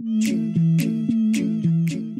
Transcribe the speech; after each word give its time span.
Mm-hmm. 0.00 1.17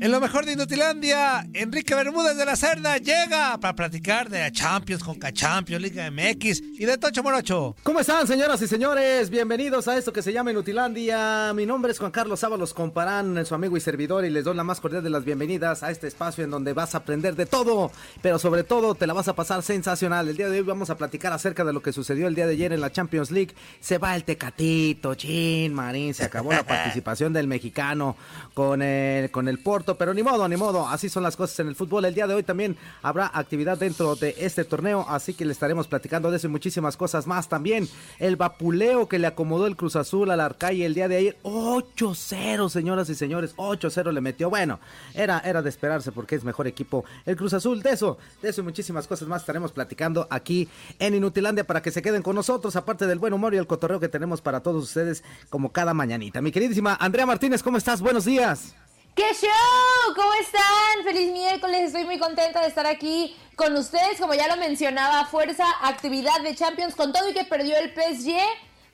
En 0.00 0.12
lo 0.12 0.20
mejor 0.20 0.46
de 0.46 0.52
Inutilandia, 0.52 1.44
Enrique 1.54 1.92
Bermúdez 1.92 2.36
de 2.36 2.44
la 2.44 2.54
Cerda 2.54 2.98
llega 2.98 3.58
para 3.58 3.74
platicar 3.74 4.28
de 4.28 4.38
la 4.38 4.52
Champions, 4.52 5.02
con 5.02 5.18
Champions, 5.18 5.82
Liga 5.82 6.08
MX 6.08 6.62
y 6.78 6.84
de 6.84 6.96
Tocho 6.98 7.24
Morocho. 7.24 7.74
¿Cómo 7.82 7.98
están, 7.98 8.28
señoras 8.28 8.62
y 8.62 8.68
señores? 8.68 9.28
Bienvenidos 9.28 9.88
a 9.88 9.98
esto 9.98 10.12
que 10.12 10.22
se 10.22 10.32
llama 10.32 10.52
Inutilandia. 10.52 11.52
Mi 11.52 11.66
nombre 11.66 11.90
es 11.90 11.98
Juan 11.98 12.12
Carlos 12.12 12.44
Ábalos 12.44 12.74
Comparán, 12.74 13.44
su 13.44 13.56
amigo 13.56 13.76
y 13.76 13.80
servidor, 13.80 14.24
y 14.24 14.30
les 14.30 14.44
doy 14.44 14.54
la 14.54 14.62
más 14.62 14.80
cordial 14.80 15.02
de 15.02 15.10
las 15.10 15.24
bienvenidas 15.24 15.82
a 15.82 15.90
este 15.90 16.06
espacio 16.06 16.44
en 16.44 16.50
donde 16.50 16.74
vas 16.74 16.94
a 16.94 16.98
aprender 16.98 17.34
de 17.34 17.46
todo, 17.46 17.90
pero 18.22 18.38
sobre 18.38 18.62
todo 18.62 18.94
te 18.94 19.08
la 19.08 19.14
vas 19.14 19.26
a 19.26 19.34
pasar 19.34 19.64
sensacional. 19.64 20.28
El 20.28 20.36
día 20.36 20.48
de 20.48 20.58
hoy 20.58 20.64
vamos 20.64 20.90
a 20.90 20.96
platicar 20.96 21.32
acerca 21.32 21.64
de 21.64 21.72
lo 21.72 21.82
que 21.82 21.92
sucedió 21.92 22.28
el 22.28 22.36
día 22.36 22.46
de 22.46 22.52
ayer 22.52 22.72
en 22.72 22.80
la 22.80 22.92
Champions 22.92 23.32
League. 23.32 23.54
Se 23.80 23.98
va 23.98 24.14
el 24.14 24.22
Tecatito, 24.22 25.16
Chin, 25.16 25.74
Marín, 25.74 26.14
se 26.14 26.24
acabó 26.24 26.52
la 26.52 26.62
participación 26.66 27.32
del 27.32 27.48
mexicano 27.48 28.16
con 28.54 28.80
el, 28.80 29.32
con 29.32 29.48
el 29.48 29.58
Porto 29.58 29.87
pero 29.96 30.12
ni 30.12 30.22
modo, 30.22 30.48
ni 30.48 30.56
modo, 30.56 30.86
así 30.88 31.08
son 31.08 31.22
las 31.22 31.36
cosas 31.36 31.60
en 31.60 31.68
el 31.68 31.76
fútbol. 31.76 32.04
El 32.04 32.14
día 32.14 32.26
de 32.26 32.34
hoy 32.34 32.42
también 32.42 32.76
habrá 33.02 33.30
actividad 33.32 33.78
dentro 33.78 34.16
de 34.16 34.34
este 34.38 34.64
torneo, 34.64 35.06
así 35.08 35.34
que 35.34 35.44
le 35.44 35.52
estaremos 35.52 35.86
platicando 35.86 36.30
de 36.30 36.36
eso 36.36 36.48
y 36.48 36.50
muchísimas 36.50 36.96
cosas 36.96 37.26
más. 37.26 37.48
También 37.48 37.88
el 38.18 38.36
vapuleo 38.36 39.08
que 39.08 39.18
le 39.18 39.26
acomodó 39.26 39.66
el 39.66 39.76
Cruz 39.76 39.96
Azul 39.96 40.30
al 40.30 40.40
Arcay 40.40 40.82
el 40.82 40.94
día 40.94 41.08
de 41.08 41.16
ayer, 41.16 41.36
8-0, 41.42 42.68
señoras 42.68 43.08
y 43.08 43.14
señores, 43.14 43.54
8-0 43.56 44.12
le 44.12 44.20
metió. 44.20 44.50
Bueno, 44.50 44.80
era, 45.14 45.38
era 45.40 45.62
de 45.62 45.68
esperarse 45.68 46.12
porque 46.12 46.34
es 46.34 46.44
mejor 46.44 46.66
equipo 46.66 47.04
el 47.26 47.36
Cruz 47.36 47.54
Azul. 47.54 47.82
De 47.82 47.90
eso, 47.90 48.18
de 48.42 48.48
eso 48.50 48.60
y 48.60 48.64
muchísimas 48.64 49.06
cosas 49.06 49.28
más 49.28 49.42
estaremos 49.42 49.72
platicando 49.72 50.26
aquí 50.30 50.68
en 50.98 51.14
Inutilandia 51.14 51.64
para 51.64 51.82
que 51.82 51.90
se 51.90 52.02
queden 52.02 52.22
con 52.22 52.34
nosotros, 52.34 52.76
aparte 52.76 53.06
del 53.06 53.18
buen 53.18 53.32
humor 53.32 53.54
y 53.54 53.58
el 53.58 53.66
cotorreo 53.66 54.00
que 54.00 54.08
tenemos 54.08 54.40
para 54.40 54.60
todos 54.60 54.84
ustedes 54.84 55.22
como 55.50 55.72
cada 55.72 55.94
mañanita. 55.94 56.40
Mi 56.40 56.52
queridísima 56.52 56.96
Andrea 57.00 57.26
Martínez, 57.26 57.62
¿cómo 57.62 57.78
estás? 57.78 58.00
Buenos 58.00 58.24
días. 58.24 58.74
¡Qué 59.18 59.34
show! 59.34 60.14
¿Cómo 60.14 60.32
están? 60.34 61.02
Feliz 61.02 61.32
miércoles, 61.32 61.86
estoy 61.86 62.04
muy 62.04 62.20
contenta 62.20 62.60
de 62.60 62.68
estar 62.68 62.86
aquí 62.86 63.36
con 63.56 63.74
ustedes. 63.74 64.20
Como 64.20 64.32
ya 64.32 64.46
lo 64.46 64.56
mencionaba, 64.56 65.26
fuerza, 65.26 65.64
actividad 65.82 66.40
de 66.40 66.54
Champions 66.54 66.94
con 66.94 67.12
todo 67.12 67.28
y 67.28 67.34
que 67.34 67.42
perdió 67.42 67.76
el 67.78 67.92
PSG, 67.92 68.36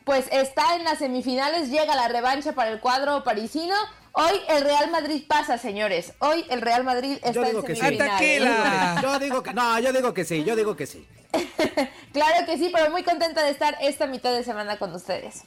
pues 0.05 0.25
está 0.33 0.77
en 0.77 0.85
las 0.85 1.01
semifinales, 1.01 1.69
llega 1.69 1.95
la 1.95 2.09
revancha 2.09 2.55
para 2.55 2.71
el 2.71 2.81
cuadro 2.81 3.23
parisino. 3.23 3.75
Hoy 4.13 4.41
el 4.49 4.65
Real 4.65 4.91
Madrid 4.91 5.25
pasa, 5.29 5.59
señores. 5.59 6.15
Hoy 6.21 6.47
el 6.49 6.63
Real 6.63 6.85
Madrid 6.85 7.19
está 7.23 7.47
en 7.47 7.61
semifinales. 7.61 9.03
Yo 9.03 9.19
digo 9.19 9.43
que 9.43 9.53
no, 9.53 9.79
yo 9.79 9.93
digo 9.93 10.15
que 10.15 10.25
sí, 10.25 10.43
yo 10.43 10.57
digo 10.57 10.75
que 10.75 10.87
sí. 10.87 11.07
claro 12.15 12.47
que 12.47 12.57
sí, 12.57 12.71
pero 12.73 12.91
muy 12.91 13.03
contenta 13.03 13.43
de 13.43 13.51
estar 13.51 13.77
esta 13.83 14.07
mitad 14.07 14.33
de 14.33 14.43
semana 14.43 14.79
con 14.79 14.95
ustedes. 14.95 15.45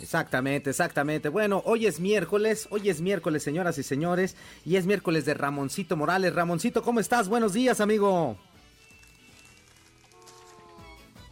Exactamente, 0.00 0.70
exactamente. 0.70 1.28
Bueno, 1.28 1.62
hoy 1.64 1.86
es 1.86 2.00
miércoles, 2.00 2.68
hoy 2.70 2.90
es 2.90 3.00
miércoles, 3.00 3.42
señoras 3.42 3.78
y 3.78 3.82
señores, 3.82 4.36
y 4.64 4.76
es 4.76 4.86
miércoles 4.86 5.24
de 5.24 5.34
Ramoncito 5.34 5.96
Morales. 5.96 6.34
Ramoncito, 6.34 6.82
¿cómo 6.82 7.00
estás? 7.00 7.28
Buenos 7.28 7.52
días, 7.52 7.80
amigo. 7.80 8.36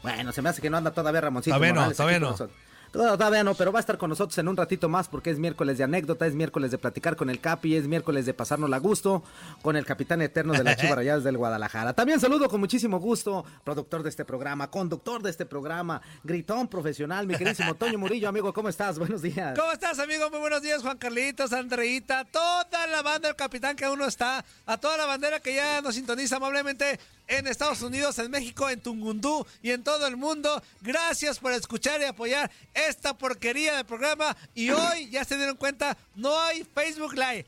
Bueno, 0.02 0.32
se 0.32 0.42
me 0.42 0.48
hace 0.48 0.60
que 0.60 0.70
no 0.70 0.76
anda 0.76 0.92
todavía 0.92 1.20
Ramoncito 1.20 1.56
Morales. 1.56 1.96
Todavía 1.96 2.20
no, 2.20 2.34
todavía 2.34 2.48
no. 2.48 2.64
Todavía 2.94 3.42
no, 3.42 3.56
pero 3.56 3.72
va 3.72 3.80
a 3.80 3.80
estar 3.80 3.98
con 3.98 4.08
nosotros 4.08 4.38
en 4.38 4.46
un 4.46 4.56
ratito 4.56 4.88
más 4.88 5.08
porque 5.08 5.30
es 5.30 5.40
miércoles 5.40 5.78
de 5.78 5.84
anécdota, 5.84 6.28
es 6.28 6.34
miércoles 6.34 6.70
de 6.70 6.78
platicar 6.78 7.16
con 7.16 7.28
el 7.28 7.40
Capi, 7.40 7.74
es 7.74 7.88
miércoles 7.88 8.24
de 8.24 8.34
pasarnos 8.34 8.72
a 8.72 8.78
gusto 8.78 9.24
con 9.62 9.74
el 9.74 9.84
capitán 9.84 10.22
eterno 10.22 10.52
de 10.52 10.62
la 10.62 10.76
Chiva 10.76 10.94
Rayadas 10.94 11.24
del 11.24 11.36
Guadalajara. 11.36 11.92
También 11.94 12.20
saludo 12.20 12.48
con 12.48 12.60
muchísimo 12.60 13.00
gusto, 13.00 13.44
productor 13.64 14.04
de 14.04 14.10
este 14.10 14.24
programa, 14.24 14.70
conductor 14.70 15.20
de 15.22 15.30
este 15.30 15.44
programa, 15.44 16.00
gritón 16.22 16.68
profesional, 16.68 17.26
mi 17.26 17.34
queridísimo 17.34 17.74
Toño 17.74 17.98
Murillo, 17.98 18.28
amigo, 18.28 18.52
¿cómo 18.52 18.68
estás? 18.68 18.96
Buenos 18.96 19.22
días. 19.22 19.58
¿Cómo 19.58 19.72
estás, 19.72 19.98
amigo? 19.98 20.30
Muy 20.30 20.38
buenos 20.38 20.62
días, 20.62 20.80
Juan 20.80 20.96
Carlitos, 20.96 21.52
Andreita, 21.52 22.24
toda 22.26 22.86
la 22.86 23.02
banda 23.02 23.26
del 23.26 23.36
capitán 23.36 23.74
que 23.74 23.86
aún 23.86 23.98
no 23.98 24.06
está, 24.06 24.44
a 24.66 24.76
toda 24.78 24.96
la 24.96 25.06
bandera 25.06 25.40
que 25.40 25.52
ya 25.52 25.82
nos 25.82 25.96
sintoniza 25.96 26.36
amablemente 26.36 27.00
en 27.26 27.46
Estados 27.46 27.82
Unidos, 27.82 28.18
en 28.18 28.30
México, 28.30 28.68
en 28.68 28.80
Tungundú 28.80 29.46
y 29.62 29.70
en 29.70 29.82
todo 29.82 30.06
el 30.06 30.16
mundo. 30.16 30.62
Gracias 30.80 31.38
por 31.38 31.52
escuchar 31.52 32.00
y 32.00 32.04
apoyar 32.04 32.50
esta 32.74 33.16
porquería 33.16 33.76
de 33.76 33.84
programa. 33.84 34.36
Y 34.54 34.70
hoy, 34.70 35.10
ya 35.10 35.24
se 35.24 35.36
dieron 35.36 35.56
cuenta, 35.56 35.96
no 36.14 36.38
hay 36.40 36.64
Facebook 36.74 37.14
Live. 37.14 37.46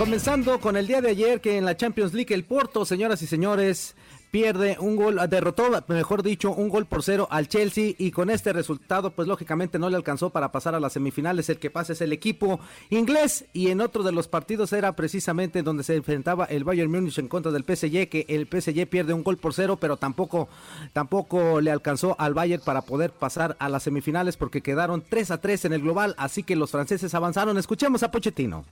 Comenzando 0.00 0.60
con 0.60 0.78
el 0.78 0.86
día 0.86 1.02
de 1.02 1.10
ayer 1.10 1.42
que 1.42 1.58
en 1.58 1.66
la 1.66 1.76
Champions 1.76 2.14
League 2.14 2.34
el 2.34 2.44
Porto, 2.44 2.86
señoras 2.86 3.20
y 3.20 3.26
señores, 3.26 3.94
pierde 4.30 4.78
un 4.80 4.96
gol, 4.96 5.20
derrotó, 5.28 5.64
mejor 5.88 6.22
dicho, 6.22 6.52
un 6.52 6.70
gol 6.70 6.86
por 6.86 7.02
cero 7.02 7.28
al 7.30 7.48
Chelsea 7.48 7.92
y 7.98 8.10
con 8.10 8.30
este 8.30 8.54
resultado, 8.54 9.10
pues 9.10 9.28
lógicamente 9.28 9.78
no 9.78 9.90
le 9.90 9.96
alcanzó 9.96 10.30
para 10.30 10.52
pasar 10.52 10.74
a 10.74 10.80
las 10.80 10.94
semifinales. 10.94 11.50
El 11.50 11.58
que 11.58 11.68
pasa 11.68 11.92
es 11.92 12.00
el 12.00 12.14
equipo 12.14 12.60
inglés 12.88 13.44
y 13.52 13.68
en 13.68 13.82
otro 13.82 14.02
de 14.02 14.12
los 14.12 14.26
partidos 14.26 14.72
era 14.72 14.96
precisamente 14.96 15.62
donde 15.62 15.84
se 15.84 15.96
enfrentaba 15.96 16.46
el 16.46 16.64
Bayern 16.64 16.90
Múnich 16.90 17.18
en 17.18 17.28
contra 17.28 17.52
del 17.52 17.64
PSG, 17.64 18.08
que 18.08 18.24
el 18.26 18.48
PSG 18.48 18.86
pierde 18.86 19.12
un 19.12 19.22
gol 19.22 19.36
por 19.36 19.52
cero, 19.52 19.76
pero 19.78 19.98
tampoco, 19.98 20.48
tampoco 20.94 21.60
le 21.60 21.72
alcanzó 21.72 22.16
al 22.18 22.32
Bayern 22.32 22.62
para 22.64 22.80
poder 22.80 23.10
pasar 23.10 23.54
a 23.58 23.68
las 23.68 23.82
semifinales 23.82 24.38
porque 24.38 24.62
quedaron 24.62 25.04
3 25.06 25.30
a 25.30 25.42
3 25.42 25.66
en 25.66 25.72
el 25.74 25.82
global, 25.82 26.14
así 26.16 26.42
que 26.42 26.56
los 26.56 26.70
franceses 26.70 27.14
avanzaron. 27.14 27.58
Escuchemos 27.58 28.02
a 28.02 28.10
Pochettino. 28.10 28.64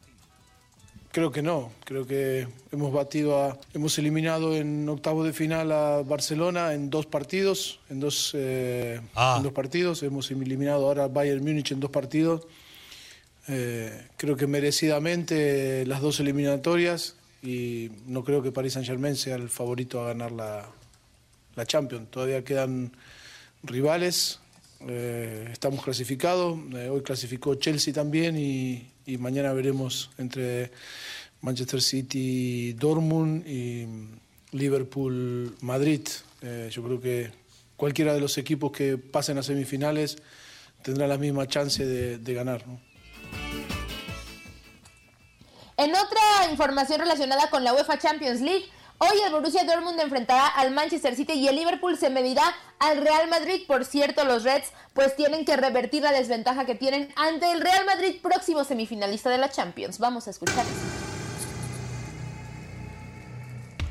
Creo 1.12 1.31
que 1.31 1.43
no. 1.43 1.70
Creo 1.84 2.06
que 2.06 2.49
hemos 2.72 2.93
batido 2.93 3.43
a, 3.43 3.58
hemos 3.75 3.99
eliminado 3.99 4.55
en 4.56 4.88
octavo 4.88 5.25
de 5.25 5.32
final 5.32 5.72
a 5.72 6.02
Barcelona 6.02 6.75
en 6.75 6.90
dos 6.90 7.06
partidos, 7.06 7.81
en 7.90 8.00
dos, 8.00 8.32
eh, 8.34 9.00
Ah. 9.14 9.34
en 9.38 9.43
dos 9.43 9.52
partidos. 9.52 10.02
Hemos 10.02 10.31
eliminado 10.31 10.87
ahora 10.87 11.05
a 11.05 11.08
Bayern 11.08 11.43
Múnich 11.43 11.72
en 11.72 11.81
dos 11.81 11.90
partidos. 11.90 12.46
Eh, 13.49 14.06
creo 14.16 14.37
que 14.37 14.46
merecidamente 14.46 15.87
las 15.87 16.02
dos 16.02 16.20
eliminatorias 16.20 17.16
y 17.43 17.90
no 18.06 18.22
creo 18.25 18.43
que 18.43 18.52
Paris 18.52 18.75
Saint 18.75 18.87
Germain 18.87 19.16
sea 19.16 19.37
el 19.37 19.49
favorito 19.49 20.02
a 20.02 20.08
ganar 20.08 20.32
la, 20.32 20.69
la 21.56 21.66
Champions. 21.66 22.10
Todavía 22.10 22.44
quedan 22.44 22.93
rivales, 23.62 24.40
eh, 24.87 25.49
estamos 25.50 25.82
clasificados, 25.82 26.58
hoy 26.90 27.02
clasificó 27.02 27.55
Chelsea 27.55 27.94
también 27.94 28.37
y, 28.38 28.87
y 29.08 29.16
mañana 29.16 29.55
veremos 29.55 30.10
entre 30.19 30.70
Manchester 31.40 31.81
City, 31.81 32.75
Dortmund 32.75 33.46
y 33.46 33.87
Liverpool, 34.52 35.56
Madrid. 35.62 36.06
Eh, 36.43 36.69
yo 36.70 36.82
creo 36.84 37.00
que 37.00 37.31
cualquiera 37.75 38.12
de 38.12 38.20
los 38.20 38.37
equipos 38.37 38.70
que 38.70 38.99
pasen 38.99 39.38
a 39.38 39.43
semifinales 39.43 40.19
tendrá 40.82 41.06
la 41.06 41.16
misma 41.16 41.46
chance 41.46 41.87
de, 41.87 42.34
ganar. 42.34 42.66
En 45.78 45.90
otra 45.90 46.50
información 46.50 47.00
relacionada 47.00 47.49
con 47.49 47.64
la 47.64 47.72
UEFA 47.72 47.99
Champions 47.99 48.43
League, 48.43 48.66
hoy 48.98 49.20
el 49.24 49.32
Borussia 49.32 49.64
Dortmund 49.64 50.00
enfrentará 50.00 50.46
al 50.46 50.70
Manchester 50.70 51.16
City 51.16 51.32
y 51.32 51.48
el 51.48 51.56
Liverpool 51.56 51.96
se 51.96 52.10
medirá 52.10 52.54
al 52.78 52.98
Real 52.98 53.28
Madrid. 53.28 53.62
Por 53.66 53.84
cierto, 53.84 54.24
los 54.24 54.44
Reds 54.44 54.72
pues 54.92 55.16
tienen 55.16 55.44
que 55.44 55.56
revertir 55.56 56.02
la 56.02 56.12
desventaja 56.12 56.64
que 56.64 56.74
tienen 56.74 57.12
ante 57.16 57.50
el 57.50 57.60
Real 57.60 57.84
Madrid 57.86 58.20
próximo 58.20 58.64
semifinalista 58.64 59.30
de 59.30 59.38
la 59.38 59.50
Champions. 59.50 59.98
Vamos 59.98 60.26
a 60.26 60.30
escuchar. 60.30 60.64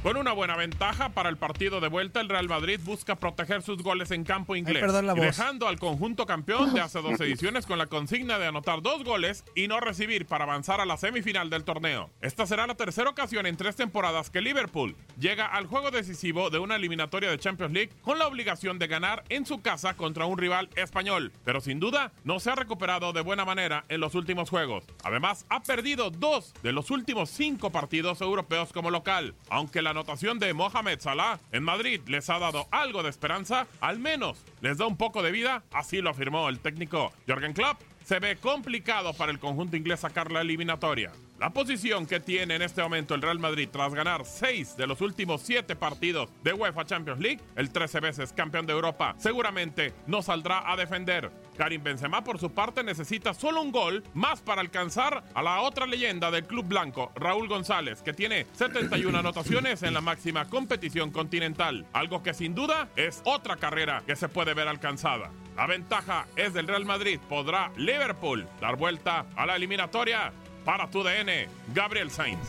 Con 0.07 0.15
una 0.15 0.31
buena 0.31 0.56
ventaja 0.56 1.09
para 1.09 1.27
el 1.27 1.36
partido 1.36 1.81
de 1.81 1.89
vuelta, 1.89 2.21
el 2.21 2.30
Real 2.30 2.48
Madrid 2.48 2.80
busca 2.81 3.18
proteger 3.18 3.62
sus 3.62 3.83
goles 3.83 4.09
en 4.12 4.24
campo 4.24 4.56
inglés, 4.56 4.81
la 5.04 5.13
y 5.13 5.19
dejando 5.19 5.68
al 5.68 5.80
conjunto 5.80 6.25
campeón 6.25 6.74
de 6.74 6.80
hace 6.80 7.01
dos 7.01 7.19
ediciones 7.19 7.65
con 7.65 7.77
la 7.77 7.88
consigna 7.88 8.39
de 8.39 8.48
anotar 8.48 8.81
dos 8.81 9.04
goles 9.04 9.44
y 9.54 9.68
no 9.68 9.81
recibir 9.81 10.25
para 10.25 10.45
avanzar 10.45 10.80
a 10.80 10.86
la 10.86 10.95
semifinal 10.95 11.50
del 11.50 11.65
torneo. 11.65 12.09
Esta 12.21 12.45
será 12.45 12.68
la 12.68 12.75
tercera 12.75 13.09
ocasión 13.09 13.45
en 13.48 13.57
tres 13.57 13.75
temporadas 13.75 14.30
que 14.30 14.39
Liverpool 14.39 14.95
llega 15.19 15.45
al 15.45 15.68
juego 15.68 15.92
decisivo 15.92 16.50
de 16.50 16.59
una 16.59 16.77
eliminatoria 16.77 17.30
de 17.30 17.38
Champions 17.38 17.74
League 17.74 17.92
con 18.01 18.18
la 18.18 18.27
obligación 18.27 18.80
de 18.80 18.88
ganar 18.88 19.25
en 19.27 19.45
su 19.45 19.62
casa 19.62 19.95
contra 19.95 20.25
un 20.25 20.38
rival 20.38 20.69
español, 20.77 21.33
pero 21.44 21.59
sin 21.59 21.81
duda 21.81 22.13
no 22.24 22.39
se 22.39 22.50
ha 22.50 22.56
recuperado 22.56 23.12
de 23.12 23.19
buena 23.19 23.44
manera 23.44 23.83
en 23.89 24.00
los 24.00 24.15
últimos 24.15 24.50
juegos. 24.50 24.86
Además, 25.04 25.45
ha 25.50 25.63
perdido 25.63 26.12
dos 26.12 26.54
de 26.63 26.71
los 26.71 26.92
últimos 26.92 27.30
cinco 27.30 27.74
partidos 27.74 28.21
europeos 28.21 28.71
como 28.71 28.89
local, 28.89 29.36
aunque 29.50 29.81
la 29.81 29.97
anotación 29.98 30.38
de 30.38 30.54
Mohamed 30.54 31.00
Salah 31.00 31.40
en 31.52 31.64
Madrid 31.64 32.02
les 32.06 32.30
ha 32.30 32.38
dado 32.38 32.68
algo 32.70 33.02
de 33.02 33.10
esperanza, 33.10 33.66
al 33.82 33.98
menos 33.98 34.38
les 34.62 34.78
da 34.78 34.86
un 34.86 34.96
poco 34.96 35.24
de 35.24 35.32
vida, 35.32 35.64
así 35.72 36.02
lo 36.02 36.12
afirmó 36.12 36.50
el 36.50 36.60
técnico 36.60 37.12
Jürgen 37.26 37.54
Klopp. 37.54 37.82
Se 38.06 38.20
ve 38.20 38.38
complicado 38.38 39.14
para 39.14 39.32
el 39.32 39.40
conjunto 39.40 39.76
inglés 39.76 40.02
sacar 40.02 40.32
la 40.32 40.42
eliminatoria. 40.42 41.12
La 41.39 41.51
posición 41.51 42.07
que 42.07 42.19
tiene 42.19 42.56
en 42.56 42.63
este 42.63 42.81
momento 42.81 43.13
el 43.13 43.22
Real 43.22 43.38
Madrid 43.38 43.69
tras 43.72 43.94
ganar 43.94 44.25
seis 44.25 44.75
de 44.75 44.88
los 44.88 45.01
últimos 45.01 45.44
siete 45.44 45.75
partidos 45.75 46.31
de 46.44 46.51
UEFA 46.51 46.84
Champions 46.86 47.19
League, 47.19 47.42
el 47.56 47.69
13 47.69 48.00
veces 48.00 48.34
campeón 48.34 48.66
de 48.66 48.74
Europa, 48.74 49.13
seguramente 49.19 49.94
no 50.07 50.24
saldrá 50.24 50.72
a 50.72 50.75
defender. 50.75 51.30
Karim 51.56 51.84
Benzema 51.84 52.24
por 52.24 52.39
su 52.39 52.50
parte 52.51 52.84
necesita 52.84 53.36
solo 53.36 53.62
un 53.62 53.72
gol 53.72 54.04
más 54.16 54.42
para 54.42 54.62
alcanzar 54.62 55.24
a 55.36 55.44
la 55.44 55.62
otra 55.62 55.86
leyenda 55.86 56.31
del 56.31 56.48
club 56.48 56.66
blanco, 56.66 57.12
Raúl 57.16 57.48
González, 57.48 58.01
que 58.01 58.13
tiene 58.13 58.48
71 58.54 59.19
anotaciones 59.19 59.83
en 59.83 59.94
la 59.94 60.01
máxima 60.01 60.45
competición 60.45 61.12
continental, 61.12 61.86
algo 61.94 62.24
que 62.24 62.33
sin 62.33 62.56
duda 62.56 62.90
es 62.95 63.22
otra 63.25 63.57
carrera 63.57 64.01
que 64.07 64.16
se 64.16 64.28
puede 64.28 64.56
ver 64.56 64.68
alcanzada. 64.68 65.30
La 65.56 65.68
ventaja 65.68 66.25
es 66.36 66.54
del 66.54 66.68
Real 66.68 66.86
Madrid, 66.86 67.19
podrá 67.30 67.72
Liverpool 67.78 68.48
dar 68.60 68.75
vuelta 68.75 69.25
a 69.36 69.45
la 69.45 69.56
eliminatoria 69.56 70.31
para 70.68 70.86
tu 70.92 71.02
DN, 71.02 71.48
Gabriel 71.74 72.12
Sainz. 72.12 72.46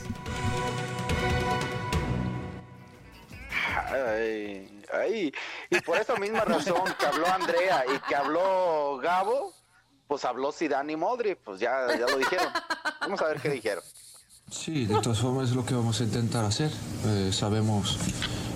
Ay, 3.86 4.82
ay. 4.92 5.32
Y 5.70 5.80
por 5.82 5.98
esa 5.98 6.16
misma 6.16 6.40
razón 6.40 6.82
que 6.98 7.06
habló 7.06 7.28
Andrea 7.28 7.84
y 7.94 8.08
que 8.08 8.16
habló 8.16 8.98
Gabo, 9.00 9.54
pues 10.08 10.24
habló 10.24 10.50
Zidane 10.50 10.94
y 10.94 10.96
Modri, 10.96 11.36
pues 11.36 11.60
ya, 11.60 11.86
ya 11.96 12.06
lo 12.06 12.18
dijeron. 12.18 12.48
Vamos 13.02 13.22
a 13.22 13.28
ver 13.28 13.40
qué 13.40 13.50
dijeron. 13.50 13.84
Sí, 14.50 14.86
de 14.86 15.00
todas 15.00 15.20
formas 15.20 15.50
es 15.50 15.54
lo 15.54 15.64
que 15.64 15.74
vamos 15.74 16.00
a 16.00 16.02
intentar 16.02 16.44
hacer. 16.44 16.72
Eh, 17.06 17.30
sabemos 17.32 17.98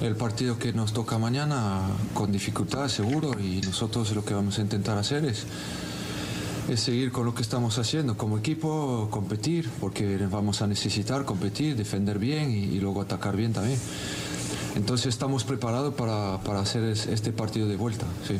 el 0.00 0.17
partido 0.17 0.59
que 0.59 0.73
nos 0.73 0.93
toca 0.93 1.19
mañana 1.19 1.82
con 2.14 2.32
dificultad, 2.32 2.88
seguro, 2.88 3.38
y 3.38 3.61
nosotros 3.61 4.11
lo 4.11 4.25
que 4.25 4.35
vamos 4.35 4.59
a 4.59 4.62
intentar 4.62 4.99
hacer 4.99 5.25
es, 5.25 5.47
es 6.69 6.81
seguir 6.81 7.11
con 7.12 7.26
lo 7.26 7.35
que 7.35 7.43
estamos 7.43 7.79
haciendo 7.79 8.17
como 8.17 8.38
equipo, 8.38 9.09
competir, 9.11 9.69
porque 9.81 10.17
vamos 10.31 10.62
a 10.62 10.67
necesitar 10.67 11.25
competir, 11.25 11.76
defender 11.76 12.19
bien 12.19 12.50
y, 12.50 12.79
luego 12.81 13.00
atacar 13.03 13.37
bien 13.37 13.53
también. 13.53 13.79
Entonces 14.76 15.06
estamos 15.09 15.44
preparados 15.44 15.94
para, 15.94 16.38
para 16.44 16.61
hacer 16.61 16.82
es- 16.85 17.06
este 17.06 17.32
partido 17.32 17.69
de 17.69 17.76
vuelta. 17.76 18.06
Sí. 18.26 18.35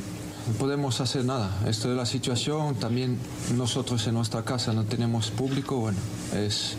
No 0.49 0.55
podemos 0.55 1.01
hacer 1.01 1.25
nada. 1.25 1.51
Esto 1.69 1.91
es 1.91 1.97
la 1.97 2.07
situación. 2.07 2.75
También 2.77 3.17
nosotros 3.57 4.07
en 4.07 4.15
nuestra 4.15 4.43
casa 4.45 4.73
no 4.73 4.85
tenemos 4.85 5.31
público. 5.31 5.77
Bueno, 5.79 5.99
es, 6.35 6.75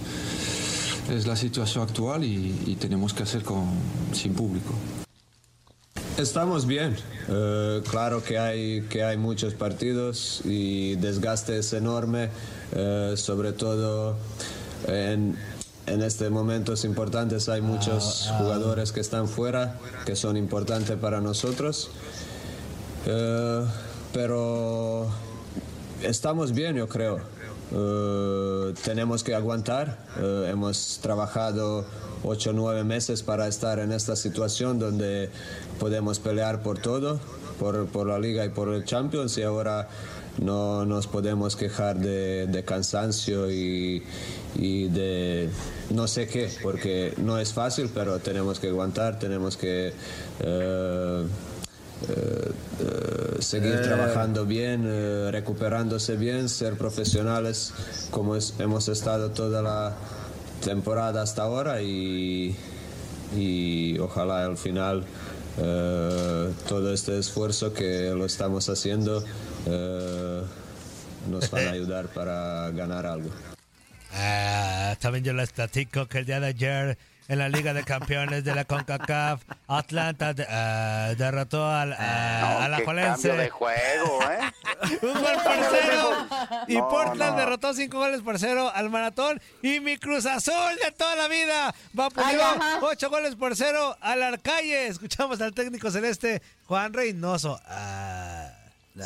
es 1.10 1.28
la 1.28 1.36
situación 1.36 1.84
actual 1.84 2.24
y, 2.26 2.54
y 2.66 2.76
tenemos 2.76 3.14
que 3.14 3.24
hacer 3.24 3.44
con, 3.44 3.64
sin 4.12 4.34
público. 4.34 4.74
Estamos 6.18 6.68
bien. 6.68 6.96
Eh, 7.28 7.82
claro 7.90 8.24
que 8.24 8.38
hay, 8.38 8.82
que 8.84 9.04
hay 9.04 9.18
muchos 9.18 9.56
partidos 9.56 10.42
y 10.46 10.96
desgaste 10.98 11.58
es 11.58 11.74
enorme, 11.74 12.30
eh, 12.72 13.16
sobre 13.18 13.52
todo 13.52 14.16
en, 14.88 15.36
en 15.88 16.02
estos 16.04 16.30
momentos 16.30 16.86
importantes 16.86 17.50
hay 17.50 17.62
muchos 17.62 18.30
jugadores 18.38 18.92
que 18.92 19.00
están 19.00 19.28
fuera, 19.28 19.80
que 20.06 20.16
son 20.16 20.38
importantes 20.38 20.98
para 20.98 21.20
nosotros. 21.20 21.90
Eh, 23.08 23.66
pero 24.14 25.08
estamos 26.04 26.52
bien, 26.52 26.76
yo 26.76 26.88
creo. 26.88 27.33
Eh, 27.74 28.74
tenemos 28.84 29.24
que 29.24 29.34
aguantar. 29.34 29.98
Eh, 30.20 30.50
hemos 30.52 31.00
trabajado 31.02 31.86
8 32.24 32.52
o 32.52 32.54
9 32.54 32.84
meses 32.84 33.24
para 33.24 33.48
estar 33.48 33.80
en 33.80 33.92
esta 33.92 34.16
situación 34.16 34.80
donde 34.80 35.30
podemos 35.80 36.20
pelear 36.20 36.62
por 36.62 36.80
todo, 36.80 37.20
por, 37.60 37.88
por 37.88 38.08
la 38.08 38.20
liga 38.20 38.46
y 38.46 38.50
por 38.50 38.70
el 38.74 38.86
Champions 38.86 39.38
y 39.38 39.44
ahora 39.44 39.90
no 40.40 40.86
nos 40.86 41.08
podemos 41.08 41.56
quejar 41.56 41.98
de, 42.00 42.48
de 42.48 42.64
cansancio 42.64 43.52
y, 43.52 44.04
y 44.56 44.88
de 44.90 45.50
no 45.90 46.08
sé 46.08 46.28
qué, 46.28 46.50
porque 46.62 47.14
no 47.18 47.38
es 47.40 47.54
fácil, 47.54 47.90
pero 47.94 48.20
tenemos 48.20 48.60
que 48.60 48.70
aguantar, 48.70 49.20
tenemos 49.20 49.58
que... 49.58 49.94
eh, 50.40 51.26
eh, 52.10 52.52
eh, 52.82 53.42
seguir 53.42 53.82
trabajando 53.82 54.46
bien, 54.46 54.84
eh, 54.86 55.30
recuperándose 55.32 56.16
bien, 56.16 56.50
ser 56.50 56.74
profesionales 56.76 57.74
como 58.12 58.36
es- 58.36 58.54
hemos 58.60 58.88
estado 58.90 59.32
toda 59.32 59.62
la 59.62 59.96
temporada 60.64 61.22
hasta 61.22 61.44
ahora 61.44 61.82
y, 61.82 62.56
y 63.36 63.98
ojalá 64.00 64.46
al 64.46 64.58
final 64.58 65.04
eh, 65.58 66.52
todo 66.68 66.94
este 66.94 67.20
esfuerzo 67.20 67.74
que 67.74 68.10
lo 68.16 68.26
estamos 68.26 68.70
haciendo 68.70 69.24
eh, 69.68 70.42
nos 71.30 71.50
van 71.52 71.68
a 71.68 71.72
ayudar 71.72 72.08
para 72.08 72.70
ganar 72.72 73.06
algo. 73.06 73.30
Ah, 74.16 74.96
también 75.00 75.24
yo 75.24 75.34
les 75.34 75.52
platico 75.52 76.06
que 76.08 76.20
el 76.20 76.26
día 76.26 76.40
de 76.40 76.48
ayer 76.48 76.98
en 77.28 77.40
la 77.40 77.50
Liga 77.50 77.74
de 77.74 77.84
Campeones 77.84 78.44
de 78.44 78.54
la 78.56 78.66
CONCACAF, 78.66 79.42
Atlanta 79.68 80.34
de- 80.34 80.46
ah, 80.50 81.14
derrotó 81.18 81.66
al, 81.70 81.94
ah, 81.98 82.40
No, 82.42 82.64
a 82.64 82.68
la 82.70 82.78
Jolense. 82.86 83.28
cambio 83.30 83.44
de 83.44 83.50
juego, 83.50 84.20
¿eh? 84.24 84.40
Un 85.02 85.14
gol 85.14 85.38
por 85.44 85.54
cero. 85.72 86.28
Y 86.68 86.76
No, 86.78 86.90
Portland 86.90 87.32
no. 87.34 87.38
derrotó 87.40 87.74
cinco 87.74 87.98
goles 88.00 88.22
por 88.22 88.38
cero 88.40 88.72
al 88.74 88.90
maratón. 88.90 89.42
Y 89.62 89.80
mi 89.80 89.98
Cruz 89.98 90.26
Azul 90.26 90.54
de 90.84 90.92
toda 90.92 91.16
la 91.16 91.28
vida 91.28 91.74
va 91.98 92.08
ajá. 92.16 92.80
ocho 92.82 93.10
goles 93.10 93.36
por 93.36 93.56
cero 93.56 93.96
al 94.02 94.22
Arcalle. 94.24 94.88
Escuchamos 94.88 95.40
al 95.42 95.54
técnico 95.54 95.90
celeste 95.92 96.42
Juan 96.66 96.94
Reynoso. 96.94 97.60
Ah, 97.68 98.50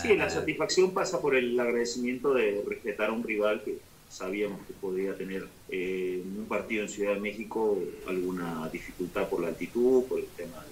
Sí, 0.02 0.18
la 0.18 0.30
satisfacción 0.30 0.94
pasa 0.94 1.22
por 1.22 1.34
el 1.34 1.58
agradecimiento 1.58 2.34
de 2.34 2.62
respetar 2.68 3.08
a 3.10 3.14
un 3.14 3.24
rival 3.24 3.62
que 3.64 3.78
sabíamos 4.18 4.66
que 4.66 4.74
podía 4.74 5.16
tener 5.16 5.48
eh, 5.70 6.24
un 6.24 6.46
partido 6.46 6.84
en 6.84 6.90
Ciudad 6.90 7.14
de 7.14 7.20
México 7.20 7.78
alguna 8.08 8.68
dificultad 8.72 9.30
por 9.30 9.42
la 9.42 9.50
altitud, 9.50 10.04
por 10.06 10.20
el 10.20 10.26
tema 10.36 10.66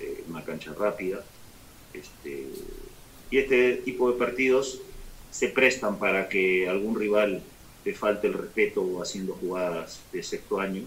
de, 0.00 0.06
de 0.06 0.24
una 0.28 0.42
cancha 0.44 0.72
rápida. 0.72 1.22
Este, 1.92 2.46
y 3.30 3.38
este 3.38 3.74
tipo 3.76 4.10
de 4.10 4.18
partidos 4.18 4.80
se 5.30 5.48
prestan 5.48 5.98
para 5.98 6.28
que 6.28 6.68
algún 6.68 6.98
rival 6.98 7.42
te 7.84 7.92
falte 7.94 8.28
el 8.28 8.34
respeto 8.34 9.02
haciendo 9.02 9.34
jugadas 9.34 10.00
de 10.12 10.22
sexto 10.22 10.58
año. 10.58 10.82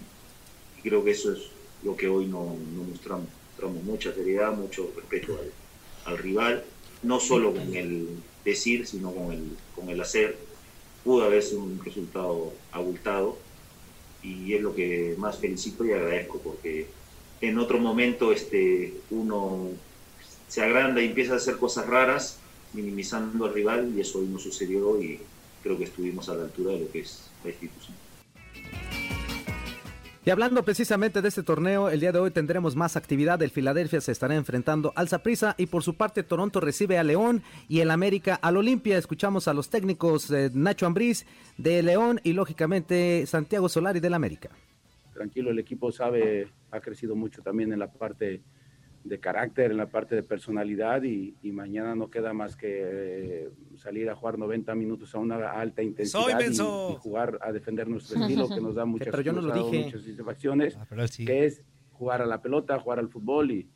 Y 0.78 0.82
creo 0.88 1.04
que 1.04 1.12
eso 1.12 1.32
es 1.32 1.40
lo 1.84 1.96
que 1.96 2.08
hoy 2.08 2.26
no, 2.26 2.56
no 2.74 2.82
mostramos. 2.82 3.28
Mostramos 3.50 3.84
mucha 3.84 4.12
seriedad, 4.14 4.52
mucho 4.52 4.90
respeto 4.96 5.38
al, 5.38 6.12
al, 6.12 6.18
rival, 6.18 6.64
no 7.02 7.20
solo 7.20 7.52
con 7.52 7.74
el 7.74 8.08
decir, 8.44 8.86
sino 8.86 9.12
con 9.12 9.32
el, 9.32 9.56
con 9.76 9.90
el 9.90 10.00
hacer. 10.00 10.36
Pudo 11.04 11.24
haber 11.24 11.42
sido 11.42 11.62
un 11.62 11.80
resultado 11.84 12.52
abultado 12.72 13.38
y 14.22 14.52
es 14.54 14.60
lo 14.60 14.74
que 14.74 15.14
más 15.18 15.38
felicito 15.38 15.84
y 15.84 15.92
agradezco 15.92 16.38
porque 16.38 16.88
en 17.40 17.58
otro 17.58 17.78
momento 17.78 18.32
este, 18.32 18.94
uno 19.10 19.68
se 20.48 20.62
agranda 20.62 21.00
y 21.00 21.06
empieza 21.06 21.34
a 21.34 21.36
hacer 21.36 21.56
cosas 21.56 21.86
raras, 21.86 22.38
minimizando 22.72 23.46
al 23.46 23.54
rival 23.54 23.92
y 23.96 24.00
eso 24.00 24.18
hoy 24.18 24.26
no 24.26 24.38
sucedió 24.38 25.00
y 25.00 25.20
creo 25.62 25.78
que 25.78 25.84
estuvimos 25.84 26.28
a 26.28 26.34
la 26.34 26.44
altura 26.44 26.72
de 26.72 26.80
lo 26.80 26.90
que 26.90 27.00
es 27.00 27.30
la 27.44 27.50
institución. 27.50 27.96
Y 30.22 30.28
hablando 30.28 30.62
precisamente 30.62 31.22
de 31.22 31.28
este 31.28 31.42
torneo, 31.42 31.88
el 31.88 32.00
día 32.00 32.12
de 32.12 32.18
hoy 32.18 32.30
tendremos 32.30 32.76
más 32.76 32.94
actividad. 32.94 33.40
El 33.42 33.50
Filadelfia 33.50 34.02
se 34.02 34.12
estará 34.12 34.34
enfrentando 34.34 34.92
al 34.94 35.08
Zaprisa 35.08 35.54
y 35.56 35.64
por 35.64 35.82
su 35.82 35.94
parte 35.94 36.22
Toronto 36.22 36.60
recibe 36.60 36.98
a 36.98 37.02
León 37.02 37.42
y 37.68 37.80
el 37.80 37.90
América 37.90 38.34
al 38.34 38.58
Olimpia. 38.58 38.98
Escuchamos 38.98 39.48
a 39.48 39.54
los 39.54 39.70
técnicos 39.70 40.30
eh, 40.30 40.50
Nacho 40.52 40.84
Ambriz 40.84 41.24
de 41.56 41.82
León 41.82 42.20
y 42.22 42.34
lógicamente 42.34 43.24
Santiago 43.26 43.70
Solari 43.70 44.00
del 44.00 44.12
América. 44.12 44.50
Tranquilo, 45.14 45.52
el 45.52 45.58
equipo 45.58 45.90
sabe, 45.90 46.48
ha 46.70 46.80
crecido 46.80 47.16
mucho 47.16 47.40
también 47.40 47.72
en 47.72 47.78
la 47.78 47.90
parte 47.90 48.42
de 49.02 49.18
carácter, 49.18 49.70
en 49.70 49.78
la 49.78 49.86
parte 49.86 50.14
de 50.14 50.22
personalidad 50.22 51.02
y, 51.02 51.34
y 51.42 51.52
mañana 51.52 51.94
no 51.94 52.10
queda 52.10 52.32
más 52.34 52.54
que 52.54 52.68
eh, 52.82 53.50
salir 53.76 54.10
a 54.10 54.14
jugar 54.14 54.38
90 54.38 54.74
minutos 54.74 55.14
a 55.14 55.18
una 55.18 55.50
alta 55.52 55.82
intensidad 55.82 56.38
y, 56.40 56.52
y, 56.52 56.96
jugar 56.98 57.38
a 57.40 57.50
defender 57.50 57.88
nuestro 57.88 58.20
estilo 58.20 58.48
que 58.48 58.60
nos 58.60 58.74
da 58.74 58.84
muchas, 58.86 59.08
Pero 59.08 59.22
yo 59.22 59.32
no 59.32 59.40
lo 59.40 59.54
dije. 59.54 59.84
muchas 59.84 60.02
satisfacciones, 60.02 60.76
Ah, 60.76 61.06
sí. 61.08 61.24
que 61.24 61.46
es 61.46 61.64
jugar 61.92 62.20
a 62.20 62.26
la 62.26 62.42
pelota, 62.42 62.78
jugar 62.78 62.98
al 62.98 63.08
fútbol 63.08 63.50
y, 63.52 63.68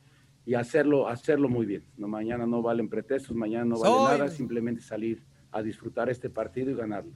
y 0.44 0.54
hacerlo, 0.54 1.08
hacerlo 1.08 1.48
muy 1.48 1.64
bien. 1.64 1.84
No, 1.96 2.06
mañana 2.06 2.46
no 2.46 2.60
valen 2.60 2.88
pretextos, 2.90 3.34
mañana 3.34 3.64
no 3.64 3.78
vale 3.78 3.94
Soy 3.94 4.18
nada, 4.18 4.28
simplemente 4.28 4.82
salir 4.82 5.24
a 5.52 5.62
disfrutar 5.62 6.10
este 6.10 6.28
partido 6.28 6.70
y 6.70 6.74
ganarlo. 6.74 7.12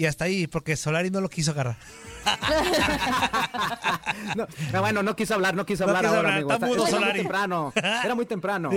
Y 0.00 0.06
hasta 0.06 0.24
ahí, 0.24 0.46
porque 0.46 0.78
Solari 0.78 1.10
no 1.10 1.20
lo 1.20 1.28
quiso 1.28 1.50
agarrar. 1.50 1.76
No, 4.36 4.46
no, 4.72 4.80
bueno, 4.80 5.02
no 5.02 5.16
quiso 5.16 5.34
hablar, 5.34 5.54
no 5.54 5.66
quiso 5.66 5.84
No 5.84 5.90
hablar 5.90 6.04
quiso 6.04 6.16
ahora, 6.16 6.36
hablar, 6.36 6.36
amigo. 6.36 6.52
está 6.52 6.66
era 6.96 7.04
muy 7.04 7.12
temprano. 7.18 7.72
Era 7.74 8.14
muy 8.14 8.26
temprano. 8.26 8.70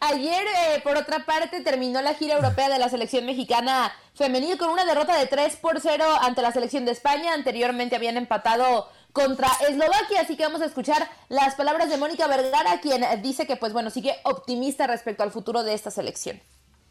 Ayer, 0.00 0.46
eh, 0.46 0.80
por 0.82 0.96
otra 0.96 1.24
parte, 1.24 1.60
terminó 1.60 2.00
la 2.02 2.14
gira 2.14 2.34
europea 2.34 2.68
de 2.68 2.78
la 2.78 2.88
selección 2.88 3.24
mexicana 3.26 3.92
femenil 4.14 4.58
con 4.58 4.70
una 4.70 4.84
derrota 4.84 5.16
de 5.16 5.26
3 5.26 5.56
por 5.56 5.80
0 5.80 6.04
ante 6.22 6.42
la 6.42 6.50
selección 6.52 6.84
de 6.84 6.92
España. 6.92 7.32
Anteriormente 7.34 7.94
habían 7.96 8.16
empatado 8.16 8.88
contra 9.12 9.48
Eslovaquia, 9.68 10.22
así 10.22 10.36
que 10.36 10.42
vamos 10.44 10.62
a 10.62 10.66
escuchar 10.66 11.08
las 11.28 11.54
palabras 11.54 11.88
de 11.88 11.98
Mónica 11.98 12.26
Vergara, 12.26 12.80
quien 12.80 13.04
dice 13.22 13.46
que, 13.46 13.54
pues 13.56 13.72
bueno, 13.72 13.90
sigue 13.90 14.16
optimista 14.24 14.88
respecto 14.88 15.22
al 15.22 15.30
futuro 15.30 15.62
de 15.62 15.74
esta 15.74 15.92
selección. 15.92 16.40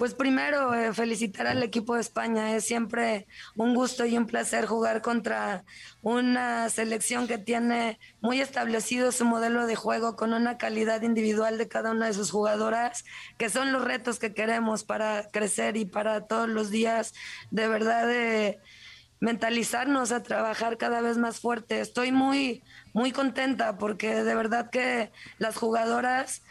Pues 0.01 0.15
primero, 0.15 0.73
eh, 0.73 0.95
felicitar 0.95 1.45
al 1.45 1.61
equipo 1.61 1.93
de 1.93 2.01
España. 2.01 2.55
Es 2.55 2.65
siempre 2.65 3.27
un 3.55 3.75
gusto 3.75 4.03
y 4.03 4.17
un 4.17 4.25
placer 4.25 4.65
jugar 4.65 5.03
contra 5.03 5.63
una 6.01 6.67
selección 6.69 7.27
que 7.27 7.37
tiene 7.37 7.99
muy 8.19 8.41
establecido 8.41 9.11
su 9.11 9.25
modelo 9.25 9.67
de 9.67 9.75
juego 9.75 10.15
con 10.15 10.33
una 10.33 10.57
calidad 10.57 11.03
individual 11.03 11.59
de 11.59 11.67
cada 11.67 11.91
una 11.91 12.07
de 12.07 12.15
sus 12.15 12.31
jugadoras, 12.31 13.05
que 13.37 13.51
son 13.51 13.71
los 13.71 13.83
retos 13.83 14.17
que 14.17 14.33
queremos 14.33 14.83
para 14.83 15.29
crecer 15.29 15.77
y 15.77 15.85
para 15.85 16.25
todos 16.25 16.49
los 16.49 16.71
días 16.71 17.13
de 17.51 17.67
verdad 17.67 18.07
de 18.07 18.59
mentalizarnos 19.19 20.11
a 20.11 20.23
trabajar 20.23 20.79
cada 20.79 21.01
vez 21.01 21.19
más 21.19 21.39
fuerte. 21.39 21.79
Estoy 21.79 22.11
muy, 22.11 22.63
muy 22.91 23.11
contenta 23.11 23.77
porque 23.77 24.23
de 24.23 24.33
verdad 24.33 24.71
que 24.71 25.11
las 25.37 25.57
jugadoras 25.57 26.41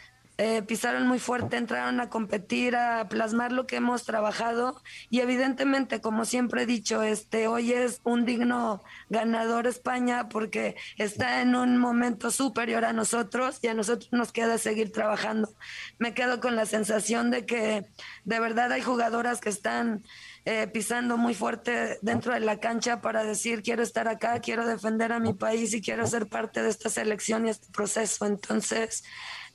eh, 0.43 0.63
pisaron 0.63 1.05
muy 1.05 1.19
fuerte, 1.19 1.55
entraron 1.55 1.99
a 1.99 2.09
competir, 2.09 2.75
a 2.75 3.07
plasmar 3.07 3.51
lo 3.51 3.67
que 3.67 3.75
hemos 3.75 4.05
trabajado 4.05 4.81
y 5.11 5.19
evidentemente, 5.19 6.01
como 6.01 6.25
siempre 6.25 6.63
he 6.63 6.65
dicho, 6.65 7.03
este 7.03 7.45
hoy 7.45 7.73
es 7.73 8.01
un 8.05 8.25
digno 8.25 8.81
ganador 9.11 9.67
España 9.67 10.29
porque 10.29 10.75
está 10.97 11.43
en 11.43 11.53
un 11.53 11.77
momento 11.77 12.31
superior 12.31 12.85
a 12.85 12.91
nosotros 12.91 13.59
y 13.61 13.67
a 13.67 13.75
nosotros 13.75 14.11
nos 14.13 14.31
queda 14.31 14.57
seguir 14.57 14.91
trabajando. 14.91 15.53
Me 15.99 16.15
quedo 16.15 16.39
con 16.41 16.55
la 16.55 16.65
sensación 16.65 17.29
de 17.29 17.45
que 17.45 17.85
de 18.25 18.39
verdad 18.39 18.71
hay 18.71 18.81
jugadoras 18.81 19.41
que 19.41 19.49
están 19.49 20.03
eh, 20.45 20.65
pisando 20.65 21.17
muy 21.17 21.35
fuerte 21.35 21.99
dentro 22.01 22.33
de 22.33 22.39
la 22.39 22.59
cancha 22.59 22.99
para 22.99 23.23
decir 23.23 23.61
quiero 23.61 23.83
estar 23.83 24.07
acá, 24.07 24.39
quiero 24.39 24.65
defender 24.65 25.11
a 25.11 25.19
mi 25.19 25.35
país 25.35 25.71
y 25.75 25.83
quiero 25.83 26.07
ser 26.07 26.25
parte 26.25 26.63
de 26.63 26.69
esta 26.69 26.89
selección 26.89 27.45
y 27.45 27.51
este 27.51 27.67
proceso. 27.71 28.25
Entonces, 28.25 29.03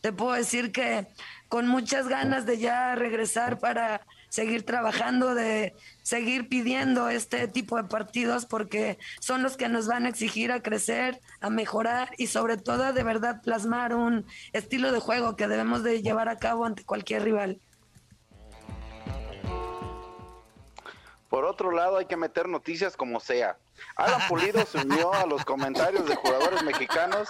te 0.06 0.12
puedo 0.12 0.34
decir 0.34 0.70
que 0.70 1.08
con 1.48 1.66
muchas 1.66 2.06
ganas 2.06 2.46
de 2.46 2.58
ya 2.58 2.94
regresar 2.94 3.58
para 3.58 4.06
seguir 4.28 4.62
trabajando, 4.64 5.34
de 5.34 5.74
seguir 6.04 6.48
pidiendo 6.48 7.08
este 7.08 7.48
tipo 7.48 7.76
de 7.76 7.88
partidos 7.88 8.46
porque 8.46 8.98
son 9.18 9.42
los 9.42 9.56
que 9.56 9.68
nos 9.68 9.88
van 9.88 10.06
a 10.06 10.08
exigir 10.08 10.52
a 10.52 10.62
crecer, 10.62 11.18
a 11.40 11.50
mejorar 11.50 12.10
y 12.18 12.28
sobre 12.28 12.56
todo 12.56 12.92
de 12.92 13.02
verdad 13.02 13.42
plasmar 13.42 13.96
un 13.96 14.26
estilo 14.52 14.92
de 14.92 15.00
juego 15.00 15.34
que 15.34 15.48
debemos 15.48 15.82
de 15.82 16.00
llevar 16.02 16.28
a 16.28 16.38
cabo 16.38 16.66
ante 16.66 16.84
cualquier 16.84 17.24
rival. 17.24 17.60
Por 21.28 21.44
otro 21.44 21.70
lado, 21.72 21.96
hay 21.98 22.06
que 22.06 22.16
meter 22.16 22.48
noticias 22.48 22.96
como 22.96 23.20
sea. 23.20 23.58
Alan 23.96 24.20
Pulido 24.28 24.64
se 24.64 24.78
unió 24.78 25.12
a 25.12 25.26
los 25.26 25.44
comentarios 25.44 26.06
de 26.06 26.14
jugadores 26.16 26.62
mexicanos 26.62 27.28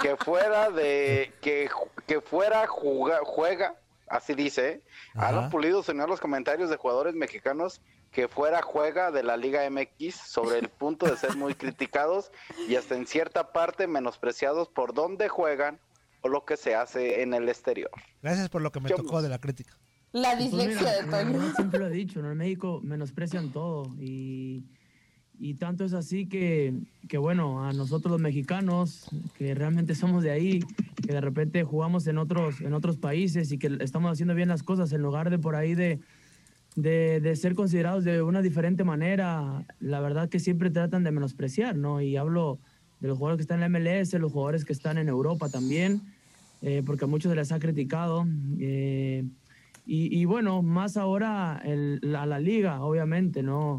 que 0.00 0.16
fuera 0.16 0.70
de 0.70 1.32
que, 1.40 1.68
que 2.06 2.20
fuera 2.20 2.66
juga- 2.66 3.20
juega, 3.24 3.74
así 4.08 4.34
dice. 4.34 4.68
¿eh? 4.68 4.80
Alan 5.14 5.50
Pulido 5.50 5.82
se 5.82 5.92
unió 5.92 6.04
a 6.04 6.08
los 6.08 6.20
comentarios 6.20 6.68
de 6.70 6.76
jugadores 6.76 7.14
mexicanos 7.14 7.80
que 8.10 8.26
fuera 8.26 8.62
juega 8.62 9.10
de 9.10 9.22
la 9.22 9.36
Liga 9.36 9.68
MX 9.68 10.14
sobre 10.16 10.58
el 10.58 10.68
punto 10.70 11.06
de 11.06 11.16
ser 11.16 11.36
muy 11.36 11.54
criticados 11.54 12.30
y 12.66 12.76
hasta 12.76 12.94
en 12.94 13.06
cierta 13.06 13.52
parte 13.52 13.86
menospreciados 13.86 14.68
por 14.68 14.94
dónde 14.94 15.28
juegan 15.28 15.78
o 16.22 16.28
lo 16.28 16.44
que 16.44 16.56
se 16.56 16.74
hace 16.74 17.20
en 17.22 17.34
el 17.34 17.48
exterior. 17.48 17.90
Gracias 18.22 18.48
por 18.48 18.62
lo 18.62 18.72
que 18.72 18.80
me 18.80 18.88
tocó 18.88 19.20
de 19.22 19.28
la 19.28 19.38
crítica. 19.38 19.76
La 20.12 20.32
Pues 20.36 20.44
dislexia 20.50 20.92
de 20.92 21.02
mira, 21.04 21.22
Toño. 21.22 21.54
Siempre 21.54 21.80
lo 21.80 21.86
he 21.88 21.90
dicho, 21.90 22.22
¿no? 22.22 22.32
En 22.32 22.38
México 22.38 22.80
menosprecian 22.82 23.50
todo 23.52 23.94
y, 24.00 24.64
y 25.38 25.54
tanto 25.54 25.84
es 25.84 25.92
así 25.92 26.26
que, 26.26 26.74
que, 27.08 27.18
bueno, 27.18 27.64
a 27.64 27.72
nosotros 27.72 28.12
los 28.12 28.20
mexicanos, 28.20 29.08
que 29.36 29.54
realmente 29.54 29.94
somos 29.94 30.22
de 30.22 30.30
ahí, 30.30 30.60
que 31.06 31.12
de 31.12 31.20
repente 31.20 31.62
jugamos 31.62 32.06
en 32.06 32.18
otros, 32.18 32.60
en 32.60 32.72
otros 32.72 32.96
países 32.96 33.52
y 33.52 33.58
que 33.58 33.76
estamos 33.80 34.10
haciendo 34.10 34.34
bien 34.34 34.48
las 34.48 34.62
cosas 34.62 34.92
en 34.92 35.02
lugar 35.02 35.28
de 35.28 35.38
por 35.38 35.54
ahí 35.56 35.74
de, 35.74 36.00
de, 36.74 37.20
de 37.20 37.36
ser 37.36 37.54
considerados 37.54 38.04
de 38.04 38.22
una 38.22 38.40
diferente 38.40 38.84
manera, 38.84 39.66
la 39.78 40.00
verdad 40.00 40.28
que 40.30 40.40
siempre 40.40 40.70
tratan 40.70 41.04
de 41.04 41.10
menospreciar, 41.12 41.76
¿no? 41.76 42.00
Y 42.00 42.16
hablo 42.16 42.58
de 43.00 43.08
los 43.08 43.18
jugadores 43.18 43.38
que 43.38 43.42
están 43.42 43.62
en 43.62 43.70
la 43.72 43.78
MLS, 43.78 44.14
los 44.14 44.32
jugadores 44.32 44.64
que 44.64 44.72
están 44.72 44.96
en 44.98 45.08
Europa 45.08 45.48
también, 45.50 46.00
eh, 46.62 46.82
porque 46.84 47.04
a 47.04 47.08
muchos 47.08 47.30
se 47.30 47.36
les 47.36 47.52
ha 47.52 47.58
criticado. 47.58 48.26
eh, 48.58 49.24
y, 49.90 50.24
bueno, 50.26 50.62
más 50.62 50.98
ahora 50.98 51.62
el- 51.64 52.14
a 52.14 52.26
la 52.26 52.38
liga, 52.38 52.82
obviamente, 52.82 53.42
¿no? 53.42 53.78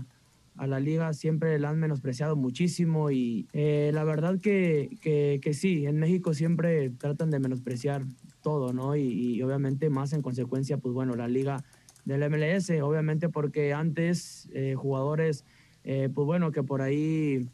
A 0.55 0.65
la 0.65 0.79
liga 0.79 1.13
siempre 1.13 1.59
la 1.59 1.69
han 1.69 1.79
menospreciado 1.79 2.35
muchísimo 2.35 3.11
y 3.11 3.47
eh, 3.53 3.91
la 3.93 4.03
verdad 4.03 4.39
que, 4.41 4.97
que, 5.01 5.53
sí, 5.53 5.85
en 5.85 5.99
México 5.99 6.33
siempre 6.33 6.89
tratan 6.89 7.29
de 7.29 7.39
menospreciar 7.39 8.05
todo, 8.41 8.73
¿no? 8.73 8.95
Y, 8.95 9.39
obviamente 9.43 9.91
más 9.91 10.11
en 10.13 10.23
consecuencia, 10.23 10.77
pues 10.77 10.95
bueno, 10.95 11.15
la 11.15 11.27
liga 11.27 11.63
del 12.05 12.23
MLS, 12.23 12.81
obviamente 12.81 13.29
porque 13.29 13.73
antes 13.73 14.49
eh, 14.51 14.73
jugadores, 14.75 15.45
eh, 15.83 16.09
pues 16.11 16.25
bueno, 16.25 16.51
que 16.51 16.63
por 16.63 16.81
ahí 16.81 17.47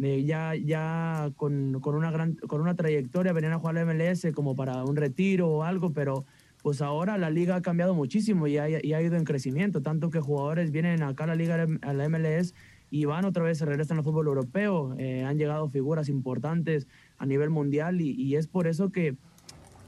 eh, 0.00 0.22
ya, 0.24 0.54
ya 0.54 1.32
con, 1.36 1.80
con 1.80 1.96
una 1.96 2.12
gran, 2.12 2.34
con 2.34 2.60
una 2.60 2.76
trayectoria 2.76 3.32
venían 3.32 3.54
a 3.54 3.58
jugar 3.58 3.76
a 3.76 3.84
la 3.84 3.92
MLS 3.92 4.32
como 4.32 4.54
para 4.54 4.84
un 4.84 4.94
retiro 4.94 5.48
o 5.48 5.64
algo, 5.64 5.90
pero 5.92 6.24
pues 6.66 6.82
ahora 6.82 7.16
la 7.16 7.30
liga 7.30 7.54
ha 7.54 7.62
cambiado 7.62 7.94
muchísimo 7.94 8.48
y 8.48 8.58
ha, 8.58 8.68
y 8.68 8.92
ha 8.92 9.00
ido 9.00 9.14
en 9.14 9.22
crecimiento, 9.22 9.82
tanto 9.82 10.10
que 10.10 10.18
jugadores 10.18 10.72
vienen 10.72 11.00
acá 11.04 11.22
a 11.22 11.28
la 11.28 11.36
liga, 11.36 11.64
a 11.82 11.92
la 11.92 12.04
MLS 12.06 12.54
y 12.90 13.04
van 13.04 13.24
otra 13.24 13.44
vez, 13.44 13.58
se 13.58 13.64
regresan 13.66 13.98
al 13.98 14.02
fútbol 14.02 14.26
europeo, 14.26 14.92
eh, 14.98 15.22
han 15.22 15.38
llegado 15.38 15.68
figuras 15.68 16.08
importantes 16.08 16.88
a 17.18 17.24
nivel 17.24 17.50
mundial 17.50 18.00
y, 18.00 18.20
y 18.20 18.34
es 18.34 18.48
por 18.48 18.66
eso 18.66 18.90
que, 18.90 19.14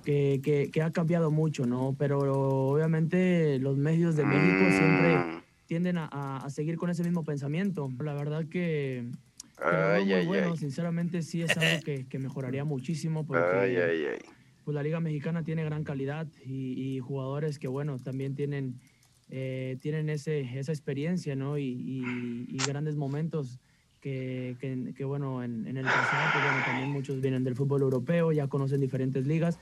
que, 0.05 0.41
que- 0.41 0.71
que 0.73 0.83
ha 0.83 0.93
cambiado 0.93 1.33
mucho, 1.33 1.67
¿no? 1.67 1.97
Pero 1.99 2.71
obviamente 2.71 3.59
los 3.59 3.77
medios 3.77 4.15
de 4.15 4.25
México 4.25 4.71
siempre 4.71 5.17
tienden 5.67 5.99
a, 5.99 6.07
a- 6.07 6.49
seguir 6.49 6.77
con 6.77 6.91
ese 6.91 7.03
mismo 7.03 7.25
pensamiento. 7.25 7.91
La 8.05 8.15
verdad 8.15 8.45
que, 8.49 9.11
Ay, 9.61 10.05
muy 10.07 10.15
ay, 10.15 10.27
bueno, 10.29 10.53
ay. 10.53 10.57
sinceramente 10.59 11.23
sí 11.23 11.43
es 11.43 11.57
algo 11.59 11.81
que, 11.83 12.07
mejoraría 12.21 12.65
muchísimo 12.65 13.27
porque 13.27 13.57
Ay, 13.57 13.77
ay, 13.79 14.05
ay. 14.13 14.38
Pues 14.69 14.75
la 14.75 14.83
liga 14.83 15.01
mexicana 15.01 15.43
tiene 15.45 15.65
gran 15.65 15.83
calidad 15.83 16.27
y, 16.45 16.75
y 16.97 16.99
jugadores 16.99 17.59
que 17.59 17.69
bueno 17.69 17.99
también 17.99 18.35
tienen 18.35 18.81
eh, 19.31 19.79
tienen 19.81 20.11
ese, 20.11 20.41
esa 20.59 20.73
experiencia, 20.73 21.35
¿no? 21.35 21.57
Y, 21.57 21.65
y- 21.65 22.45
y 22.51 22.65
grandes 22.65 22.95
momentos 22.95 23.61
que, 24.03 24.59
que- 24.61 24.93
que, 24.95 25.05
bueno, 25.07 25.43
en, 25.43 25.67
en 25.67 25.79
el 25.79 25.91
pasado, 25.91 26.31
pues, 26.31 26.43
bueno, 26.43 26.63
también 26.63 26.91
muchos 26.91 27.23
vienen 27.23 27.45
del 27.45 27.55
fútbol 27.57 27.81
europeo, 27.81 28.31
ya 28.33 28.47
conocen 28.49 28.83
diferentes 28.83 29.27
ligas. 29.27 29.59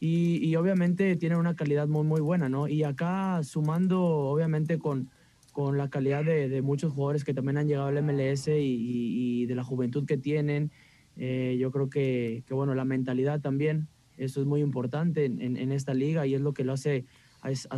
Y, 0.00 0.44
y 0.44 0.56
obviamente 0.56 1.14
tienen 1.14 1.38
una 1.38 1.54
calidad 1.54 1.86
muy, 1.86 2.02
muy 2.04 2.20
buena, 2.20 2.48
¿no? 2.48 2.66
Y 2.66 2.82
acá 2.82 3.40
sumando, 3.44 4.02
obviamente, 4.02 4.80
con, 4.80 5.10
con 5.52 5.78
la 5.78 5.90
calidad 5.90 6.24
de, 6.24 6.48
de 6.48 6.60
muchos 6.60 6.92
jugadores 6.92 7.22
que 7.22 7.34
también 7.34 7.56
han 7.56 7.68
llegado 7.68 7.86
al 7.86 7.98
MLS 7.98 8.48
y, 8.48 8.64
y- 8.64 9.42
y 9.42 9.46
de 9.46 9.54
la 9.54 9.62
juventud 9.62 10.06
que 10.06 10.16
tienen, 10.18 10.72
eh, 11.16 11.56
yo 11.60 11.70
creo 11.70 11.88
que, 11.88 12.42
que, 12.48 12.54
bueno, 12.54 12.74
la 12.74 12.84
mentalidad 12.84 13.40
también, 13.40 13.86
eso 14.24 14.40
es 14.40 14.46
muy 14.46 14.60
importante 14.60 15.24
en, 15.24 15.40
en- 15.40 15.56
en 15.56 15.72
esta 15.72 15.94
liga 15.94 16.26
y 16.26 16.34
es 16.34 16.40
lo 16.40 16.52
que 16.52 16.64
lo 16.64 16.72
hace 16.72 17.04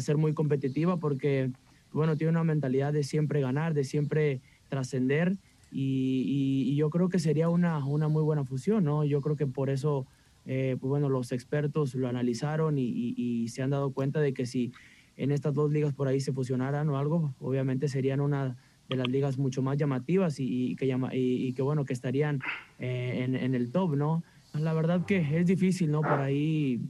ser 0.01 0.17
muy 0.17 0.35
competitiva 0.35 0.97
porque, 0.99 1.51
bueno, 1.93 2.17
tiene 2.17 2.31
una 2.33 2.45
mentalidad 2.45 2.93
de 2.93 3.05
siempre 3.05 3.41
ganar, 3.41 3.75
de 3.75 3.85
siempre 3.85 4.41
trascender 4.69 5.37
y, 5.71 6.25
y- 6.27 6.73
y 6.73 6.77
yo 6.77 6.91
creo 6.91 7.09
que 7.09 7.19
sería 7.19 7.49
una, 7.49 7.85
una 7.87 8.09
muy 8.09 8.23
buena 8.23 8.45
fusión, 8.45 8.85
¿no? 8.85 9.05
Yo 9.05 9.21
creo 9.21 9.37
que 9.37 9.47
por 9.47 9.71
eso, 9.71 10.07
eh, 10.47 10.77
pues 10.81 10.89
bueno, 10.89 11.09
los 11.09 11.31
expertos 11.33 11.95
lo 11.95 12.09
analizaron 12.09 12.77
y, 12.79 13.15
y- 13.17 13.49
se 13.49 13.63
han 13.63 13.71
dado 13.71 13.93
cuenta 13.93 14.21
de 14.21 14.33
que 14.35 14.47
si 14.47 14.73
en 15.17 15.31
estas 15.31 15.55
dos 15.55 15.71
ligas 15.71 15.93
por 15.95 16.09
ahí 16.09 16.21
se 16.21 16.33
fusionaran 16.33 16.89
o 16.89 16.99
algo, 16.99 17.35
obviamente 17.39 17.87
serían 17.89 18.21
una 18.21 18.57
de 18.89 18.97
las 18.97 19.09
ligas 19.09 19.39
mucho 19.39 19.63
más 19.63 19.77
llamativas 19.77 20.41
y, 20.41 20.75
que, 20.77 20.87
llama, 20.87 21.11
y 21.15 21.53
que 21.53 21.63
bueno, 21.63 21.85
que 21.85 21.93
estarían 21.93 22.41
eh, 22.79 23.23
en, 23.25 23.37
en 23.37 23.55
el 23.55 23.71
top, 23.71 23.95
¿no? 23.97 24.25
La 24.55 24.75
verdad 24.75 25.07
que 25.07 25.39
es 25.39 25.47
difícil, 25.47 25.91
¿no? 25.91 26.03
Por 26.03 26.21
ahí 26.21 26.81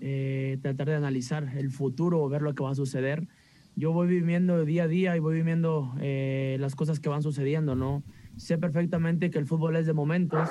eh, 0.00 0.58
tratar 0.62 0.88
de 0.88 0.94
analizar 0.94 1.56
el 1.56 1.70
futuro 1.70 2.22
o 2.22 2.28
ver 2.28 2.42
lo 2.42 2.54
que 2.54 2.62
va 2.62 2.70
a 2.70 2.74
suceder. 2.74 3.26
Yo 3.74 3.92
voy 3.92 4.06
viviendo 4.06 4.64
día 4.64 4.84
a 4.84 4.88
día 4.88 5.16
y 5.16 5.20
voy 5.20 5.34
viviendo 5.34 5.94
eh, 6.00 6.56
las 6.60 6.76
cosas 6.76 7.00
que 7.00 7.08
van 7.08 7.22
sucediendo, 7.22 7.74
¿no? 7.74 8.02
Sé 8.36 8.58
perfectamente 8.58 9.30
que 9.30 9.38
el 9.38 9.46
fútbol 9.46 9.76
es 9.76 9.86
de 9.86 9.94
momentos 9.94 10.48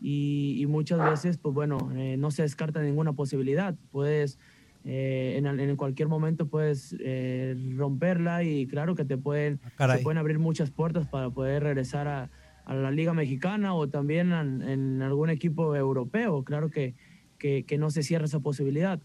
y, 0.00 0.56
y 0.58 0.66
muchas 0.66 0.98
veces, 0.98 1.38
pues 1.38 1.54
bueno, 1.54 1.78
eh, 1.94 2.16
no 2.18 2.30
se 2.30 2.42
descarta 2.42 2.82
ninguna 2.82 3.12
posibilidad. 3.12 3.74
Puedes, 3.90 4.38
eh, 4.84 5.34
en, 5.36 5.46
en 5.46 5.76
cualquier 5.76 6.08
momento 6.08 6.48
puedes 6.48 6.94
eh, 7.00 7.56
romperla 7.76 8.42
y 8.42 8.66
claro 8.66 8.94
que 8.94 9.04
te 9.04 9.16
pueden, 9.16 9.60
caray. 9.76 9.98
te 9.98 10.02
pueden 10.02 10.18
abrir 10.18 10.38
muchas 10.38 10.70
puertas 10.70 11.06
para 11.06 11.30
poder 11.30 11.62
regresar 11.62 12.08
a, 12.08 12.30
a 12.68 12.74
la 12.74 12.90
Liga 12.90 13.14
Mexicana 13.14 13.74
o 13.74 13.88
también 13.88 14.32
en, 14.32 14.62
en 14.62 15.02
algún 15.02 15.30
equipo 15.30 15.74
europeo. 15.74 16.44
Claro 16.44 16.70
que, 16.70 16.94
que, 17.38 17.64
que 17.64 17.78
no 17.78 17.90
se 17.90 18.02
cierra 18.02 18.26
esa 18.26 18.40
posibilidad. 18.40 19.00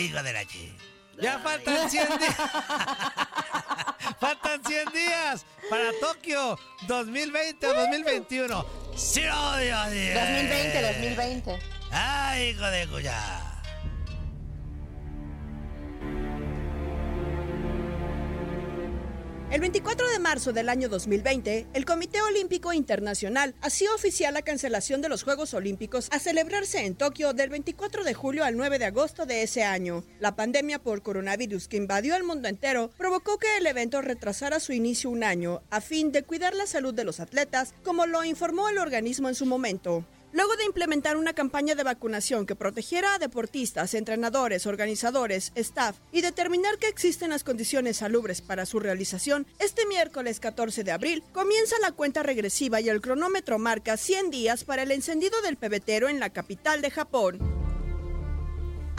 Hijo 0.00 0.22
de 0.22 0.32
la 0.32 0.44
chi. 0.44 0.72
Ya 1.20 1.38
faltan 1.40 1.90
100 1.90 2.06
días. 2.18 2.36
faltan 4.20 4.64
100 4.64 4.92
días 4.92 5.46
para 5.68 5.90
Tokio 6.00 6.58
2020 6.86 7.66
o 7.66 7.74
2021. 7.74 8.66
Sí, 8.94 9.20
Dios. 9.20 9.86
2020, 9.90 10.82
2020. 10.82 11.58
Ay, 11.90 12.50
hijo 12.50 12.66
de 12.66 12.86
cuya. 12.86 13.51
El 19.52 19.60
24 19.60 20.08
de 20.08 20.18
marzo 20.18 20.54
del 20.54 20.70
año 20.70 20.88
2020, 20.88 21.66
el 21.74 21.84
Comité 21.84 22.22
Olímpico 22.22 22.72
Internacional 22.72 23.54
hacía 23.60 23.94
oficial 23.94 24.32
la 24.32 24.40
cancelación 24.40 25.02
de 25.02 25.10
los 25.10 25.24
Juegos 25.24 25.52
Olímpicos 25.52 26.08
a 26.10 26.18
celebrarse 26.20 26.86
en 26.86 26.94
Tokio 26.94 27.34
del 27.34 27.50
24 27.50 28.02
de 28.02 28.14
julio 28.14 28.46
al 28.46 28.56
9 28.56 28.78
de 28.78 28.86
agosto 28.86 29.26
de 29.26 29.42
ese 29.42 29.62
año. 29.62 30.04
La 30.20 30.36
pandemia 30.36 30.78
por 30.78 31.02
coronavirus 31.02 31.68
que 31.68 31.76
invadió 31.76 32.16
el 32.16 32.24
mundo 32.24 32.48
entero 32.48 32.92
provocó 32.96 33.36
que 33.36 33.58
el 33.58 33.66
evento 33.66 34.00
retrasara 34.00 34.58
su 34.58 34.72
inicio 34.72 35.10
un 35.10 35.22
año 35.22 35.60
a 35.68 35.82
fin 35.82 36.12
de 36.12 36.22
cuidar 36.22 36.54
la 36.54 36.66
salud 36.66 36.94
de 36.94 37.04
los 37.04 37.20
atletas, 37.20 37.74
como 37.84 38.06
lo 38.06 38.24
informó 38.24 38.70
el 38.70 38.78
organismo 38.78 39.28
en 39.28 39.34
su 39.34 39.44
momento. 39.44 40.06
Luego 40.32 40.56
de 40.56 40.64
implementar 40.64 41.18
una 41.18 41.34
campaña 41.34 41.74
de 41.74 41.82
vacunación 41.82 42.46
que 42.46 42.56
protegiera 42.56 43.14
a 43.14 43.18
deportistas, 43.18 43.92
entrenadores, 43.92 44.66
organizadores, 44.66 45.52
staff 45.54 45.96
y 46.10 46.22
determinar 46.22 46.78
que 46.78 46.88
existen 46.88 47.30
las 47.30 47.44
condiciones 47.44 47.98
salubres 47.98 48.40
para 48.40 48.64
su 48.64 48.80
realización, 48.80 49.46
este 49.58 49.84
miércoles 49.84 50.40
14 50.40 50.84
de 50.84 50.92
abril 50.92 51.22
comienza 51.32 51.76
la 51.82 51.92
cuenta 51.92 52.22
regresiva 52.22 52.80
y 52.80 52.88
el 52.88 53.02
cronómetro 53.02 53.58
marca 53.58 53.98
100 53.98 54.30
días 54.30 54.64
para 54.64 54.84
el 54.84 54.90
encendido 54.90 55.42
del 55.42 55.58
pebetero 55.58 56.08
en 56.08 56.18
la 56.18 56.30
capital 56.30 56.80
de 56.80 56.90
Japón. 56.90 57.38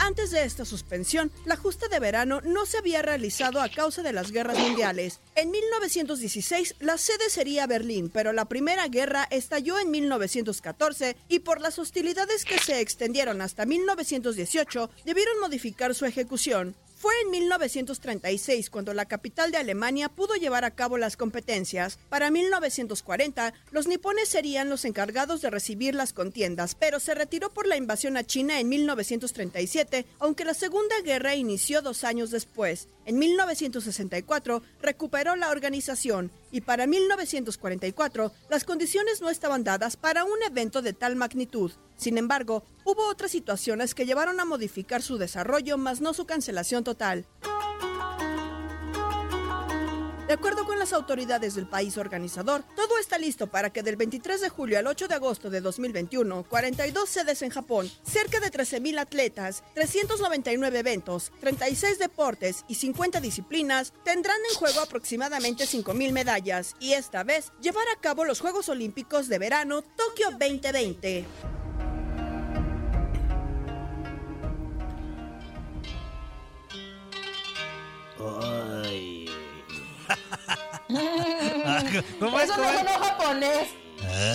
Antes 0.06 0.32
de 0.32 0.44
esta 0.44 0.66
suspensión, 0.66 1.32
la 1.46 1.56
justa 1.56 1.88
de 1.88 1.98
verano 1.98 2.42
no 2.42 2.66
se 2.66 2.76
había 2.76 3.00
realizado 3.00 3.62
a 3.62 3.70
causa 3.70 4.02
de 4.02 4.12
las 4.12 4.32
guerras 4.32 4.58
mundiales. 4.58 5.22
En 5.34 5.50
1916, 5.50 6.74
la 6.80 6.98
sede 6.98 7.30
sería 7.30 7.66
Berlín, 7.66 8.10
pero 8.10 8.34
la 8.34 8.44
Primera 8.44 8.86
Guerra 8.88 9.26
estalló 9.30 9.78
en 9.78 9.90
1914 9.90 11.16
y 11.30 11.38
por 11.38 11.62
las 11.62 11.78
hostilidades 11.78 12.44
que 12.44 12.58
se 12.58 12.80
extendieron 12.80 13.40
hasta 13.40 13.64
1918, 13.64 14.90
debieron 15.06 15.40
modificar 15.40 15.94
su 15.94 16.04
ejecución. 16.04 16.76
Fue 17.04 17.12
en 17.20 17.32
1936 17.32 18.70
cuando 18.70 18.94
la 18.94 19.04
capital 19.04 19.50
de 19.50 19.58
Alemania 19.58 20.08
pudo 20.08 20.36
llevar 20.36 20.64
a 20.64 20.70
cabo 20.70 20.96
las 20.96 21.18
competencias. 21.18 21.98
Para 22.08 22.30
1940, 22.30 23.52
los 23.72 23.86
nipones 23.86 24.30
serían 24.30 24.70
los 24.70 24.86
encargados 24.86 25.42
de 25.42 25.50
recibir 25.50 25.94
las 25.94 26.14
contiendas, 26.14 26.74
pero 26.74 27.00
se 27.00 27.14
retiró 27.14 27.52
por 27.52 27.66
la 27.66 27.76
invasión 27.76 28.16
a 28.16 28.24
China 28.24 28.58
en 28.58 28.70
1937, 28.70 30.06
aunque 30.18 30.46
la 30.46 30.54
Segunda 30.54 30.98
Guerra 31.04 31.34
inició 31.34 31.82
dos 31.82 32.04
años 32.04 32.30
después. 32.30 32.88
En 33.06 33.18
1964 33.18 34.62
recuperó 34.80 35.36
la 35.36 35.50
organización 35.50 36.32
y 36.50 36.62
para 36.62 36.86
1944 36.86 38.32
las 38.48 38.64
condiciones 38.64 39.20
no 39.20 39.30
estaban 39.30 39.64
dadas 39.64 39.96
para 39.96 40.24
un 40.24 40.42
evento 40.46 40.82
de 40.82 40.92
tal 40.92 41.16
magnitud. 41.16 41.72
Sin 41.96 42.18
embargo, 42.18 42.64
hubo 42.84 43.06
otras 43.08 43.30
situaciones 43.30 43.94
que 43.94 44.06
llevaron 44.06 44.40
a 44.40 44.44
modificar 44.44 45.02
su 45.02 45.18
desarrollo, 45.18 45.78
más 45.78 46.00
no 46.00 46.14
su 46.14 46.26
cancelación 46.26 46.84
total. 46.84 47.26
De 50.34 50.38
acuerdo 50.40 50.66
con 50.66 50.80
las 50.80 50.92
autoridades 50.92 51.54
del 51.54 51.68
país 51.68 51.96
organizador, 51.96 52.64
todo 52.74 52.98
está 52.98 53.18
listo 53.18 53.46
para 53.46 53.70
que 53.70 53.84
del 53.84 53.94
23 53.94 54.40
de 54.40 54.48
julio 54.48 54.80
al 54.80 54.88
8 54.88 55.06
de 55.06 55.14
agosto 55.14 55.48
de 55.48 55.60
2021, 55.60 56.42
42 56.48 57.08
sedes 57.08 57.42
en 57.42 57.50
Japón, 57.50 57.88
cerca 58.02 58.40
de 58.40 58.50
13.000 58.50 58.98
atletas, 58.98 59.62
399 59.74 60.76
eventos, 60.76 61.30
36 61.38 62.00
deportes 62.00 62.64
y 62.66 62.74
50 62.74 63.20
disciplinas 63.20 63.92
tendrán 64.02 64.38
en 64.50 64.58
juego 64.58 64.80
aproximadamente 64.80 65.66
5.000 65.66 66.10
medallas 66.10 66.74
y 66.80 66.94
esta 66.94 67.22
vez 67.22 67.52
llevar 67.60 67.86
a 67.96 68.00
cabo 68.00 68.24
los 68.24 68.40
Juegos 68.40 68.68
Olímpicos 68.68 69.28
de 69.28 69.38
Verano 69.38 69.82
Tokio 69.82 70.30
2020. 70.32 71.24
Ay. 78.18 78.63
¿Cómo 82.20 82.40
es? 82.40 82.44
Eso 82.44 82.54
¿Cómo 82.54 82.64
no 82.64 82.70
es? 82.70 82.78
sonó 82.78 82.90
japonés. 83.04 83.68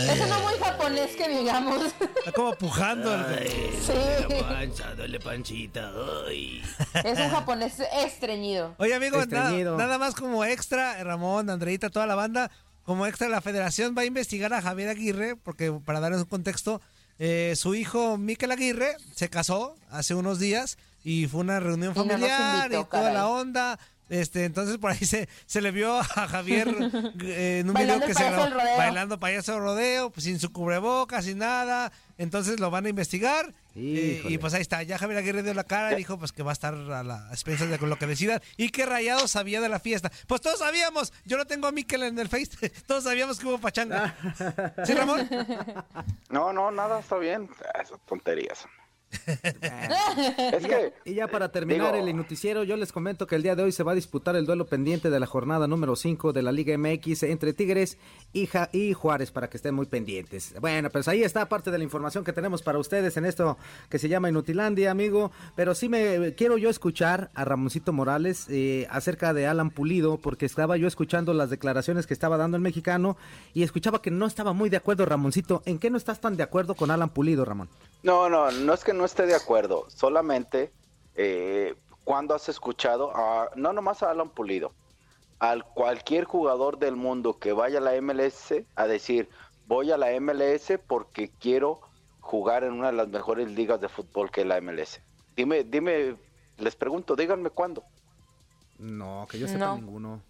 Eso 0.10 0.26
no 0.26 0.40
muy 0.40 0.54
japonés 0.60 1.16
que 1.16 1.30
digamos. 1.30 1.84
Está 2.18 2.32
como 2.32 2.54
pujando. 2.54 3.12
Sí. 3.80 3.94
Duele 4.28 4.44
pancha, 4.44 4.94
duele 4.96 5.20
panchita. 5.20 5.92
Ay. 6.28 6.62
Es 7.04 7.20
un 7.20 7.30
japonés 7.30 7.74
estreñido. 8.06 8.76
Oye, 8.78 9.00
nada, 9.00 9.22
Estreñido. 9.22 9.78
nada 9.78 9.98
más 9.98 10.14
como 10.16 10.46
extra, 10.46 11.04
Ramón, 11.04 11.50
Andreita, 11.50 11.90
toda 11.90 12.06
la 12.06 12.16
banda, 12.16 12.52
como 12.84 13.08
extra, 13.08 13.30
la 13.30 13.42
federación 13.42 13.96
va 13.98 14.04
a 14.04 14.06
investigar 14.06 14.54
a 14.54 14.62
Javier 14.62 14.90
Aguirre, 14.90 15.36
porque 15.38 15.72
para 15.72 16.00
darles 16.00 16.20
un 16.22 16.28
contexto, 16.28 16.82
eh, 17.18 17.54
su 17.56 17.74
hijo 17.74 18.18
Miquel 18.18 18.52
Aguirre 18.52 18.96
se 19.16 19.30
casó 19.30 19.76
hace 19.90 20.14
unos 20.14 20.38
días 20.40 20.78
y 21.04 21.28
fue 21.28 21.42
una 21.42 21.60
reunión 21.60 21.94
Y 21.96 22.00
no 22.00 22.04
nos 22.06 22.12
familiar 22.14 22.66
invitó, 22.66 22.82
y 22.82 22.86
toda 22.86 23.02
caray. 23.02 23.14
la 23.14 23.28
onda. 23.28 23.80
Este, 24.10 24.46
entonces 24.46 24.78
por 24.78 24.92
ahí 24.92 25.06
se, 25.06 25.30
se 25.46 25.62
le 25.62 25.72
vio 25.72 25.98
a 26.00 26.04
Javier 26.04 26.68
eh, 27.24 27.60
en 27.60 27.68
un 27.68 27.74
Bailando 27.74 28.06
video 28.06 28.08
que 28.08 28.14
se 28.14 28.30
grabó 28.30 28.56
bailando 28.78 29.20
payaso 29.20 29.54
de 29.54 29.60
rodeo, 29.60 30.10
pues, 30.10 30.24
sin 30.26 30.40
su 30.40 30.52
cubrebocas, 30.52 31.26
sin 31.26 31.38
nada. 31.38 31.92
Entonces 32.18 32.60
lo 32.60 32.70
van 32.70 32.86
a 32.86 32.90
investigar. 32.90 33.54
eh, 33.76 34.22
y 34.28 34.38
pues 34.40 34.54
ahí 34.54 34.62
está, 34.62 34.84
ya 34.84 34.98
Javier 34.98 35.20
Aguirre 35.20 35.42
dio 35.42 35.54
la 35.54 35.64
cara 35.64 35.94
y 35.94 35.96
dijo 35.96 36.18
pues 36.20 36.34
que 36.34 36.44
va 36.44 36.52
a 36.52 36.54
estar 36.54 36.74
a 36.74 37.02
las 37.04 37.32
expensas 37.32 37.70
de 37.70 37.78
con 37.80 37.90
lo 37.90 37.98
que 37.98 38.08
decidan. 38.08 38.42
Y 38.58 38.70
que 38.70 38.86
Rayado 38.86 39.28
sabía 39.28 39.62
de 39.62 39.70
la 39.70 39.80
fiesta. 39.80 40.12
Pues 40.28 40.42
todos 40.42 40.60
sabíamos, 40.60 41.14
yo 41.26 41.38
lo 41.38 41.46
tengo 41.46 41.68
a 41.68 41.72
Miquel 41.72 42.04
en 42.04 42.20
el 42.20 42.28
Face, 42.28 42.50
todos 42.88 43.06
sabíamos 43.06 43.40
que 43.40 43.46
hubo 43.48 43.60
pachanga. 43.60 44.16
¿Sí, 44.86 44.94
Ramón? 44.94 45.30
No, 46.30 46.54
no, 46.54 46.70
nada, 46.72 47.00
está 47.00 47.18
bien. 47.18 47.50
Esas 47.82 48.00
tonterías. 48.08 48.66
Y, 50.60 50.68
ya, 50.68 50.92
y, 51.06 51.14
ya, 51.16 51.28
para 51.28 51.52
terminar 51.52 51.96
el 51.96 52.16
noticiero, 52.16 52.64
yo 52.64 52.78
les 52.78 52.92
comento 52.92 53.26
que 53.26 53.36
el 53.36 53.44
día 53.44 53.56
de 53.56 53.64
hoy 53.64 53.72
se 53.72 53.84
va 53.84 53.94
a 53.94 53.96
disputar 53.96 54.36
el 54.36 54.46
duelo 54.46 54.68
pendiente 54.68 55.10
de 55.10 55.20
la 55.20 55.26
jornada 55.26 55.68
número 55.68 55.96
5 55.96 56.32
de 56.32 56.42
la 56.44 56.52
Liga 56.52 56.78
MX 56.78 57.24
entre 57.24 57.54
Tigres 57.54 57.98
y, 58.34 58.48
y, 58.72 58.94
Juárez 58.94 59.32
para 59.32 59.50
que 59.50 59.58
estén 59.58 59.74
muy 59.74 59.88
pendientes. 59.88 60.54
Bueno, 60.60 60.90
pues 60.90 61.08
ahí 61.08 61.24
está 61.24 61.48
parte 61.50 61.72
de 61.72 61.78
la 61.78 61.84
información 61.84 62.24
que 62.24 62.34
tenemos 62.34 62.62
para 62.62 62.78
ustedes 62.78 63.18
en 63.18 63.26
esto 63.26 63.58
que 63.90 63.98
se 63.98 64.10
llama 64.10 64.30
Inutilandia, 64.30 64.92
amigo. 64.92 65.32
Pero 65.56 65.74
sí 65.74 65.90
me 65.90 66.36
quiero 66.36 66.58
yo 66.58 66.70
escuchar 66.70 67.32
a 67.34 67.46
Ramoncito 67.46 67.94
Morales 67.94 68.46
eh, 68.50 68.88
acerca 68.92 69.34
de 69.34 69.48
Alan 69.48 69.72
Pulido, 69.72 70.18
porque 70.18 70.46
estaba 70.46 70.78
yo 70.78 70.88
escuchando 70.88 71.34
las 71.34 71.50
declaraciones 71.50 72.06
que 72.06 72.14
estaba 72.14 72.38
dando 72.38 72.58
el 72.58 72.64
mexicano 72.64 73.18
y 73.54 73.64
escuchaba 73.64 74.02
que 74.02 74.12
no 74.12 74.26
estaba 74.26 74.54
muy 74.54 74.70
de 74.70 74.78
acuerdo, 74.78 75.06
Ramoncito. 75.06 75.64
¿En 75.66 75.80
qué 75.80 75.90
no 75.90 75.98
estás 75.98 76.22
tan 76.22 76.38
de 76.38 76.44
acuerdo 76.44 76.76
con 76.76 76.92
Alan 76.92 77.10
Pulido, 77.10 77.46
Ramón? 77.46 77.70
No, 78.02 78.30
no, 78.30 78.50
no 78.52 78.74
es 78.74 78.84
que 78.84 78.94
no 78.94 78.99
esté 79.06 79.26
de 79.26 79.36
acuerdo, 79.36 79.86
solamente 79.90 80.72
eh, 81.16 81.76
cuando 82.04 82.34
has 82.34 82.50
escuchado, 82.50 83.12
a, 83.16 83.50
no 83.56 83.74
nomás 83.74 84.04
a 84.04 84.12
Alan 84.12 84.30
Pulido, 84.30 84.72
al 85.40 85.64
cualquier 85.64 86.26
jugador 86.26 86.80
del 86.80 86.96
mundo 86.96 87.40
que 87.40 87.54
vaya 87.54 87.80
a 87.80 87.82
la 87.82 88.02
MLS 88.02 88.54
a 88.76 88.88
decir, 88.88 89.30
voy 89.68 89.92
a 89.92 89.98
la 89.98 90.20
MLS 90.20 90.80
porque 90.88 91.30
quiero 91.40 91.82
jugar 92.20 92.64
en 92.64 92.74
una 92.74 92.88
de 92.88 92.94
las 92.94 93.08
mejores 93.08 93.50
ligas 93.52 93.80
de 93.80 93.90
fútbol 93.90 94.32
que 94.32 94.42
es 94.42 94.48
la 94.48 94.60
MLS. 94.62 95.02
Dime, 95.36 95.64
dime, 95.64 96.18
les 96.58 96.76
pregunto, 96.76 97.16
díganme 97.16 97.50
cuándo. 97.50 97.84
No, 98.78 99.28
que 99.30 99.40
yo 99.40 99.48
sepa 99.48 99.76
ninguno. 99.76 100.22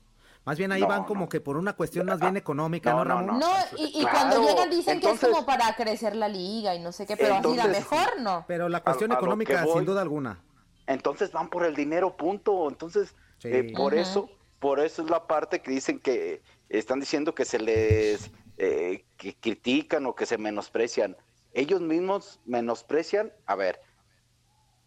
Más 0.46 0.58
bien 0.58 0.72
ahí 0.72 0.82
van 0.82 1.04
como 1.04 1.30
que 1.30 1.42
por 1.42 1.58
una 1.58 1.74
cuestión 1.74 2.08
más 2.08 2.20
bien 2.20 2.38
económica, 2.38 2.92
¿no, 2.92 3.04
Ramón? 3.04 3.40
No, 3.40 3.52
y, 3.78 4.04
cuando 4.04 4.42
llegan 4.42 4.70
dicen 4.70 5.00
que 5.00 5.12
es 5.12 5.20
como 5.20 5.46
para 5.46 5.76
crecer 5.76 6.16
la 6.16 6.28
liga 6.28 6.74
y 6.74 6.80
no 6.80 6.92
sé 6.92 7.06
qué, 7.06 7.16
pero 7.16 7.36
así 7.36 7.56
la 7.56 7.68
mejor 7.68 8.20
no. 8.20 8.46
Pero 8.48 8.70
la 8.70 8.82
cuestión 8.82 9.12
económica, 9.12 9.66
sin 9.66 9.86
duda 9.86 10.02
alguna. 10.02 10.42
Entonces 10.88 11.32
van 11.32 11.50
por 11.50 11.66
el 11.66 11.76
dinero, 11.76 12.18
punto. 12.18 12.68
Entonces, 12.68 13.16
eh, 13.44 13.72
por 13.76 13.94
eso, 13.94 14.30
por 14.60 14.80
eso 14.80 15.04
es 15.04 15.10
la 15.10 15.28
parte 15.28 15.62
que 15.62 15.70
dicen 15.70 16.00
que 16.00 16.42
están 16.68 17.00
diciendo 17.00 17.36
que 17.36 17.46
se 17.46 17.60
les 17.60 18.32
eh, 18.58 19.06
que 19.18 19.36
critican 19.36 20.06
o 20.06 20.16
que 20.16 20.26
se 20.26 20.38
menosprecian. 20.38 21.16
Ellos 21.54 21.82
mismos 21.82 22.40
menosprecian, 22.46 23.32
a 23.46 23.56
ver, 23.56 23.80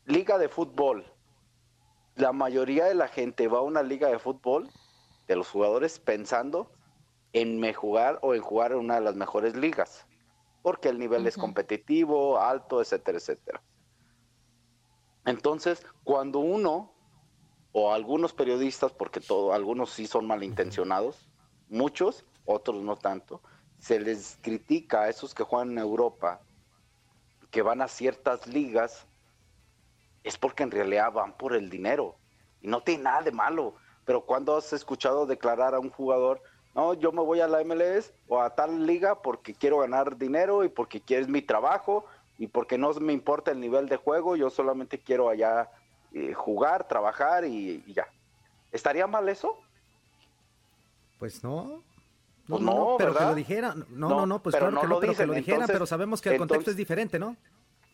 liga 0.05 0.38
de 0.38 0.49
fútbol. 0.49 1.07
La 2.17 2.33
mayoría 2.33 2.85
de 2.87 2.95
la 2.95 3.09
gente 3.09 3.49
va 3.49 3.59
a 3.59 3.62
una 3.62 3.83
liga 3.83 4.09
de 4.09 4.19
fútbol 4.19 4.69
de 5.27 5.37
los 5.37 5.49
jugadores 5.49 5.99
pensando 5.99 6.71
en 7.33 7.59
me 7.59 7.73
jugar 7.73 8.19
o 8.23 8.35
en 8.35 8.43
jugar 8.43 8.73
en 8.73 8.79
una 8.79 8.97
de 8.97 9.01
las 9.01 9.17
mejores 9.17 9.57
ligas, 9.57 10.07
porque 10.63 10.89
el 10.89 10.99
nivel 10.99 11.27
es 11.27 11.37
competitivo, 11.37 12.39
alto, 12.39 12.81
etcétera, 12.81 13.19
etcétera. 13.19 13.63
Entonces, 15.25 15.85
cuando 16.05 16.41
uno 16.41 16.93
o 17.73 17.93
algunos 17.93 18.33
periodistas, 18.33 18.93
porque 18.93 19.21
todo, 19.21 19.53
algunos 19.53 19.91
sí 19.91 20.07
son 20.07 20.27
malintencionados, 20.27 21.29
muchos, 21.69 22.25
otros 22.45 22.83
no 22.83 22.97
tanto, 22.97 23.41
se 23.79 23.99
les 23.99 24.39
critica 24.43 25.03
a 25.03 25.09
esos 25.09 25.35
que 25.35 25.43
juegan 25.43 25.73
en 25.73 25.79
Europa, 25.79 26.41
que 27.51 27.63
van 27.63 27.83
a 27.83 27.89
ciertas 27.89 28.47
ligas, 28.47 29.07
es 30.23 30.39
porque 30.39 30.63
en 30.63 30.71
realidad 30.71 31.13
van 31.13 31.37
por 31.37 31.55
el 31.55 31.69
dinero. 31.69 32.17
Y 32.61 32.69
no 32.69 32.83
tiene 32.83 33.05
nada 33.05 33.23
de 33.23 33.33
malo. 33.33 33.75
Pero 34.05 34.23
cuando 34.23 34.57
has 34.57 34.73
escuchado 34.73 35.27
declarar 35.27 35.75
a 35.75 35.79
un 35.79 35.91
jugador, 35.91 36.43
no, 36.75 36.95
yo 36.95 37.12
me 37.12 37.23
voy 37.23 37.41
a 37.41 37.49
la 37.49 37.62
MLS 37.65 38.12
o 38.29 38.41
a 38.41 38.55
tal 38.55 38.87
liga 38.87 39.21
porque 39.21 39.55
quiero 39.55 39.79
ganar 39.79 40.17
dinero 40.17 40.65
y 40.65 40.69
porque 40.69 41.01
quieres 41.01 41.29
mi 41.29 41.43
trabajo 41.43 42.05
y 42.38 42.47
porque 42.47 42.79
no 42.79 42.93
me 42.95 43.12
importa 43.12 43.51
el 43.51 43.61
nivel 43.61 43.88
de 43.88 43.97
juego, 43.97 44.37
yo 44.37 44.51
solamente 44.51 44.99
quiero 44.99 45.29
allá 45.29 45.71
eh, 46.12 46.33
jugar, 46.33 46.88
trabajar 46.88 47.45
y, 47.45 47.85
ya. 47.93 48.07
¿Estaría 48.73 49.07
mal 49.07 49.29
eso? 49.29 49.59
Pues 51.19 51.45
no. 51.45 51.83
No, 52.49 52.57
pues 52.57 52.62
no, 52.62 52.95
pero 52.99 53.15
que 53.15 53.25
lo 53.25 53.35
dijera. 53.35 53.75
No, 53.91 54.09
no, 54.09 54.27
no, 54.27 54.43
pues 54.43 54.57
claro 54.57 54.81
que 54.81 54.87
no, 54.87 54.99
pero 54.99 55.15
que 55.15 55.27
lo 55.27 55.35
dijera, 55.35 55.67
pero 55.67 55.87
sabemos 55.87 56.21
que 56.21 56.31
el 56.31 56.38
contexto 56.38 56.71
es 56.71 56.77
diferente, 56.77 57.19
¿no? 57.19 57.37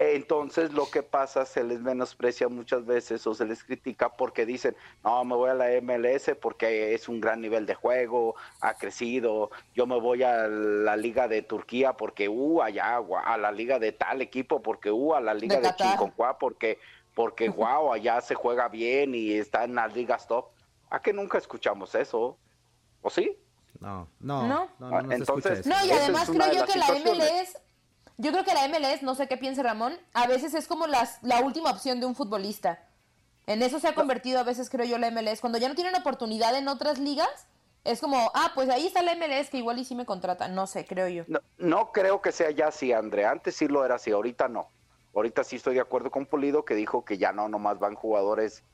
Entonces 0.01 0.73
lo 0.73 0.89
que 0.89 1.03
pasa, 1.03 1.45
se 1.45 1.65
les 1.65 1.81
menosprecia 1.81 2.49
muchas 2.49 2.87
veces 2.87 3.27
o 3.27 3.35
se 3.35 3.45
les 3.45 3.65
critica 3.65 4.11
porque 4.11 4.47
dicen, 4.47 4.77
no, 5.03 5.25
me 5.25 5.35
voy 5.35 5.51
a 5.51 5.55
la 5.55 5.67
MLS 5.83 6.37
porque 6.41 6.95
es 6.95 7.09
un 7.09 7.21
gran 7.21 7.41
nivel 7.41 7.67
de 7.67 7.75
juego, 7.75 8.37
ha 8.61 8.75
crecido, 8.75 9.51
yo 9.75 9.89
me 9.89 9.99
voy 9.99 10.23
a 10.23 10.47
la 10.47 10.97
liga 10.97 11.27
de 11.27 11.43
Turquía 11.43 11.95
porque, 11.95 12.29
uh, 12.29 12.63
allá, 12.63 13.03
a 13.25 13.37
la 13.39 13.51
liga 13.51 13.81
de 13.81 13.91
tal 13.91 14.23
equipo 14.23 14.63
porque, 14.63 14.93
uh, 14.93 15.15
a 15.15 15.21
la 15.21 15.35
liga 15.35 15.57
de, 15.57 15.63
de 15.63 16.13
porque, 16.39 16.79
porque, 17.15 17.49
wow, 17.49 17.93
allá 17.93 18.21
se 18.21 18.37
juega 18.37 18.69
bien 18.69 19.17
y 19.17 19.33
está 19.33 19.65
en 19.65 19.75
las 19.75 19.93
ligas 19.97 20.29
top. 20.29 20.47
¿A 20.91 21.03
que 21.03 21.13
nunca 21.13 21.39
escuchamos 21.39 21.97
eso? 21.97 22.39
¿O 23.03 23.11
sí? 23.11 23.37
No, 23.81 24.09
no, 24.21 24.47
no, 24.47 24.69
no, 24.79 25.03
no, 25.03 25.13
Entonces, 25.13 25.67
no 25.67 25.75
y 25.85 25.91
además 25.91 26.31
creo 26.31 26.53
yo 26.53 26.67
que 26.67 26.79
la 26.79 26.87
MLS 26.93 27.68
yo 28.19 28.33
creo 28.33 28.45
que 28.45 28.53
la 28.53 28.67
MLS, 28.69 29.03
no 29.03 29.15
sé 29.15 29.29
qué 29.29 29.37
piense 29.37 29.63
Ramón, 29.63 29.97
a 30.13 30.27
veces 30.27 30.53
es 30.55 30.67
como 30.67 30.89
las, 30.89 31.23
la 31.23 31.41
última 31.41 31.71
opción 31.71 32.01
de 32.01 32.07
un 32.07 32.17
futbolista. 32.17 32.85
En 33.47 33.63
eso 33.63 33.79
se 33.79 33.87
ha 33.87 33.95
convertido 33.95 34.41
a 34.41 34.43
veces, 34.43 34.69
creo 34.69 34.85
yo, 34.85 34.99
la 34.99 35.11
MLS. 35.11 35.41
Cuando 35.41 35.59
ya 35.59 35.69
no 35.69 35.77
tienen 35.77 35.95
oportunidad 35.95 36.55
en 36.57 36.67
otras 36.67 36.99
ligas, 36.99 37.47
es 37.85 38.01
como, 38.01 38.31
ah, 38.35 38.51
pues 38.55 38.69
ahí 38.69 38.89
está 38.89 39.03
la 39.03 39.15
MLS 39.15 39.49
que 39.49 39.59
igual 39.59 39.79
y 39.79 39.85
sí 39.85 39.95
me 39.95 40.05
contratan. 40.05 40.55
No 40.55 40.67
sé, 40.67 40.85
creo 40.85 41.09
yo. 41.09 41.25
No, 41.57 41.93
creo 41.93 42.21
que 42.21 42.33
sea 42.33 42.51
ya 42.51 42.69
así, 42.69 42.93
André. 42.93 43.25
Antes 43.25 43.55
sí 43.55 43.69
lo 43.69 43.85
era 43.85 43.95
así, 43.95 44.11
ahorita 44.11 44.49
no. 44.49 44.69
Ahorita 45.15 45.45
sí 45.45 45.57
estoy 45.57 45.77
de 45.77 45.81
acuerdo 45.81 46.11
con 46.11 46.27
Pulido 46.27 46.65
que 46.65 46.75
dijo 46.75 47.05
que 47.05 47.19
ya 47.19 47.33
no 47.33 47.49
nomás 47.49 47.79
van 47.79 47.95
jugadores 47.95 48.65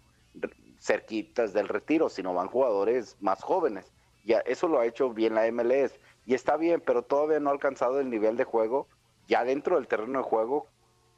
cerquitas 0.81 1.53
del 1.53 1.69
retiro, 1.69 2.09
sino 2.09 2.35
van 2.35 2.49
jugadores 2.49 3.17
más 3.21 3.43
jóvenes. 3.43 3.93
Ya 4.25 4.41
eso 4.41 4.69
lo 4.69 4.81
ha 4.81 4.87
hecho 4.87 5.11
bien 5.11 5.35
la 5.35 5.51
MLS 5.53 5.93
y 6.27 6.35
está 6.35 6.57
bien, 6.57 6.83
pero 6.85 7.03
todavía 7.03 7.41
no 7.41 7.51
ha 7.51 7.53
alcanzado 7.53 8.01
el 8.01 8.11
nivel 8.11 8.37
de 8.37 8.45
juego 8.45 8.89
ya 9.29 9.45
dentro 9.45 9.77
del 9.77 9.89
terreno 9.89 10.19
de 10.19 10.25
juego 10.25 10.69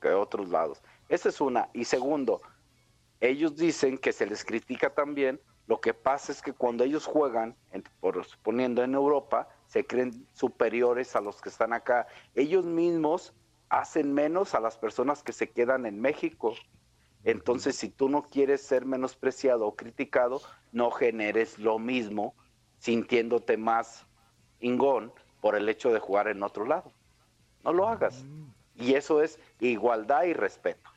que 0.01 0.09
otros 0.11 0.49
lados. 0.51 0.83
Esa 1.09 1.29
es 1.29 1.41
una. 1.41 1.69
Y 1.73 1.85
segundo, 1.85 2.43
ellos 3.21 3.57
dicen 3.57 3.99
que 3.99 4.13
se 4.13 4.27
les 4.27 4.45
critica 4.45 4.91
también. 4.91 5.41
Lo 5.67 5.81
que 5.81 5.95
pasa 5.95 6.31
es 6.31 6.43
que 6.43 6.53
cuando 6.53 6.85
ellos 6.85 7.07
juegan, 7.07 7.57
por 8.01 8.25
suponiendo 8.25 8.85
en 8.85 8.95
Europa, 8.95 9.49
se 9.67 9.85
creen 9.85 10.27
superiores 10.33 11.17
a 11.17 11.21
los 11.21 11.41
que 11.41 11.49
están 11.49 11.73
acá. 11.73 12.07
Ellos 12.35 12.65
mismos 12.65 13.35
hacen 13.69 14.15
menos 14.15 14.55
a 14.55 14.61
las 14.61 14.79
personas 14.79 15.23
que 15.23 15.33
se 15.33 15.51
quedan 15.51 15.87
en 15.87 16.01
México. 16.01 16.55
Entonces, 17.25 17.75
si 17.75 17.89
tú 17.89 18.09
no 18.09 18.23
quieres 18.23 18.63
ser 18.63 18.87
menospreciado 18.87 19.67
o 19.67 19.75
criticado, 19.75 20.41
no 20.71 20.93
generes 20.93 21.59
lo 21.59 21.81
mismo 21.81 22.35
sintiéndote 22.79 23.57
más 23.57 24.07
ingón 24.61 25.13
por 25.41 25.57
el 25.57 25.69
hecho 25.69 25.93
de 25.93 25.99
jugar 25.99 26.29
en 26.29 26.45
otro 26.45 26.65
lado. 26.65 26.93
No 27.67 27.73
lo 27.73 27.89
hagas. 27.89 28.25
Y 28.77 28.95
eso 28.95 29.21
es 29.21 29.41
igualdad 29.59 30.23
y 30.23 30.35
respeto. 30.35 30.89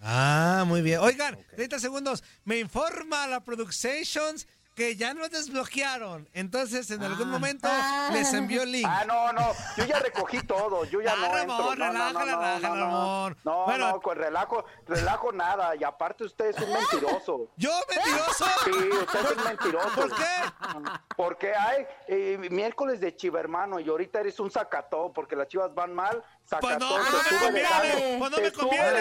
Ah, 0.00 0.64
muy 0.64 0.80
bien. 0.80 1.00
Oigan, 1.00 1.36
30 1.56 1.80
segundos. 1.80 2.22
Me 2.44 2.60
informa 2.60 3.26
la 3.26 3.40
Productions 3.40 4.46
que 4.74 4.96
ya 4.96 5.14
nos 5.14 5.30
desbloquearon. 5.30 6.28
Entonces, 6.32 6.90
en 6.90 7.02
algún 7.02 7.28
ah. 7.28 7.32
momento 7.32 7.68
ah. 7.70 8.10
les 8.12 8.32
envió 8.32 8.62
el 8.62 8.72
link. 8.72 8.86
Ah, 8.88 9.04
no, 9.06 9.32
no. 9.32 9.52
Yo 9.76 9.84
ya 9.84 9.98
recogí 9.98 10.40
todo. 10.42 10.84
Yo 10.84 11.00
ya 11.00 11.12
ah, 11.12 11.16
no 11.16 11.32
Ramón, 11.32 11.72
entro. 11.72 11.92
No, 11.92 11.92
no, 11.92 12.12
no, 12.12 12.58
no, 12.60 13.30
no, 13.44 13.64
bueno. 13.64 13.88
no, 13.90 14.00
con 14.00 14.16
relajo, 14.16 14.64
relajo 14.86 15.32
nada. 15.32 15.76
Y 15.76 15.84
aparte 15.84 16.24
usted 16.24 16.46
es 16.46 16.58
un 16.58 16.72
mentiroso. 16.72 17.48
¿Yo 17.56 17.70
mentiroso? 17.88 18.44
Sí, 18.64 18.70
usted 18.70 19.38
es 19.38 19.44
mentiroso. 19.44 19.94
¿Por 19.94 20.14
qué? 20.14 20.94
Porque 21.16 21.54
hay 21.54 21.86
eh, 22.08 22.38
miércoles 22.50 23.00
de 23.00 23.14
chiva, 23.14 23.40
hermano, 23.40 23.78
y 23.78 23.88
ahorita 23.88 24.20
eres 24.20 24.40
un 24.40 24.50
sacatón 24.50 25.12
porque 25.12 25.36
las 25.36 25.48
chivas 25.48 25.74
van 25.74 25.94
mal. 25.94 26.22
Pues 26.60 26.78
no, 26.78 26.98
no 26.98 27.04
me 27.04 27.38
conviene. 27.38 28.16
Pues 28.18 28.30
no 28.30 28.36
me 28.38 28.52
conviene. 28.52 29.00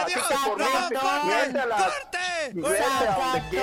Adiós. 0.00 0.24
¡Corte! 1.00 2.60
¡Corte! 2.60 3.60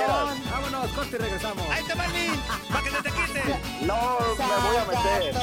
Vámonos, 0.51 0.91
corte 0.91 1.17
regresamos. 1.17 1.65
Ahí 1.71 1.83
te 1.83 1.93
va 1.95 2.05
el 2.05 2.13
link, 2.13 2.39
para 2.71 2.83
que 2.83 2.89
te 2.91 3.01
te 3.01 3.11
quite. 3.11 3.43
No, 3.81 4.19
me 4.37 4.55
voy 4.67 4.77
a 4.77 4.85
meter. 4.85 5.35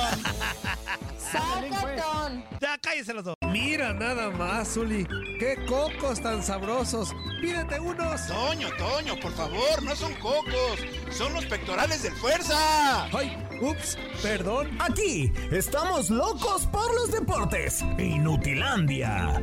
Sacatón. 1.33 2.45
Ya 2.61 2.79
cállese 2.79 3.15
los 3.15 3.25
dos. 3.25 3.37
Mira 3.51 3.93
nada 3.93 4.31
más, 4.31 4.75
Zuli. 4.75 5.07
Qué 5.39 5.57
cocos 5.67 6.21
tan 6.21 6.43
sabrosos. 6.43 7.15
Pídete 7.41 7.81
unos. 7.81 8.27
Toño, 8.27 8.69
Toño, 8.79 9.19
por 9.21 9.33
favor, 9.33 9.83
no 9.83 9.95
son 9.97 10.15
cocos. 10.15 10.79
Son 11.11 11.33
los 11.33 11.45
pectorales 11.47 12.03
del 12.03 12.13
fuerza. 12.15 13.05
Ay, 13.17 13.37
ups, 13.61 13.99
perdón. 14.23 14.71
Aquí 14.81 15.33
estamos 15.51 16.11
locos 16.11 16.67
por 16.67 16.95
los 16.95 17.11
deportes. 17.13 17.83
Inutilandia. 17.99 19.41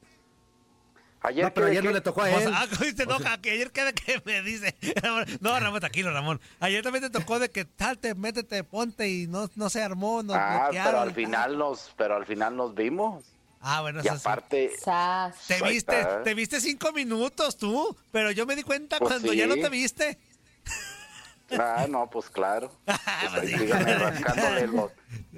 Ayer 1.24 1.44
No, 1.44 1.54
pero 1.54 1.66
que- 1.66 1.70
ayer 1.72 1.84
no 1.84 1.90
le 1.92 2.00
tocó 2.00 2.22
a 2.22 2.24
O 2.30 2.38
él. 2.38 2.42
sea, 2.48 2.62
ah, 2.62 2.66
¿cómo 2.68 2.94
te 2.94 3.02
enoja? 3.04 3.40
Que 3.40 3.50
ayer 3.52 3.70
queda 3.70 3.92
que 3.92 4.20
me 4.24 4.42
dice. 4.42 4.74
No, 5.40 5.58
Ramón, 5.58 5.80
tranquilo, 5.80 6.10
Ramón. 6.12 6.40
Ayer 6.60 6.82
también 6.82 7.04
te 7.04 7.10
tocó 7.10 7.38
de 7.38 7.50
que 7.50 7.66
salte, 7.78 8.14
métete, 8.14 8.64
ponte 8.64 9.08
y 9.08 9.26
no, 9.28 9.48
no 9.54 9.70
se 9.70 9.82
armó, 9.82 10.22
nos 10.22 10.36
Ah, 10.36 10.68
pero 10.72 11.00
al 11.00 11.12
final 11.14 11.56
nos, 11.58 11.92
pero 11.96 12.16
al 12.16 12.26
final 12.26 12.56
nos 12.56 12.74
vimos. 12.74 13.24
Ah, 13.60 13.80
bueno, 13.80 14.00
Y 14.02 14.06
eso 14.08 14.16
sí. 14.16 14.20
aparte, 14.24 14.72
Te 15.46 15.62
viste, 15.62 16.00
está. 16.00 16.22
te 16.24 16.34
viste 16.34 16.60
cinco 16.60 16.90
minutos 16.92 17.56
tú, 17.56 17.96
pero 18.10 18.32
yo 18.32 18.44
me 18.44 18.56
di 18.56 18.64
cuenta 18.64 18.98
Pues 18.98 19.08
cuando 19.12 19.32
ya 19.32 19.46
no 19.46 19.54
te 19.54 19.68
viste. 19.68 20.18
ah, 21.58 21.86
no, 21.88 22.08
pues 22.10 22.28
claro. 22.30 22.72
Pues 22.84 22.98
ahí 23.34 23.48
síganme 23.58 23.94
rascándole 23.98 24.66
los, 24.66 24.90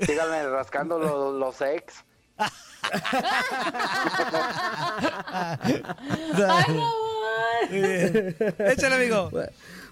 síganme 0.06 0.46
rascando 0.48 0.98
los, 0.98 1.34
los 1.34 1.60
ex. 1.60 2.04
Échale, 8.58 8.94
amigo. 8.94 9.30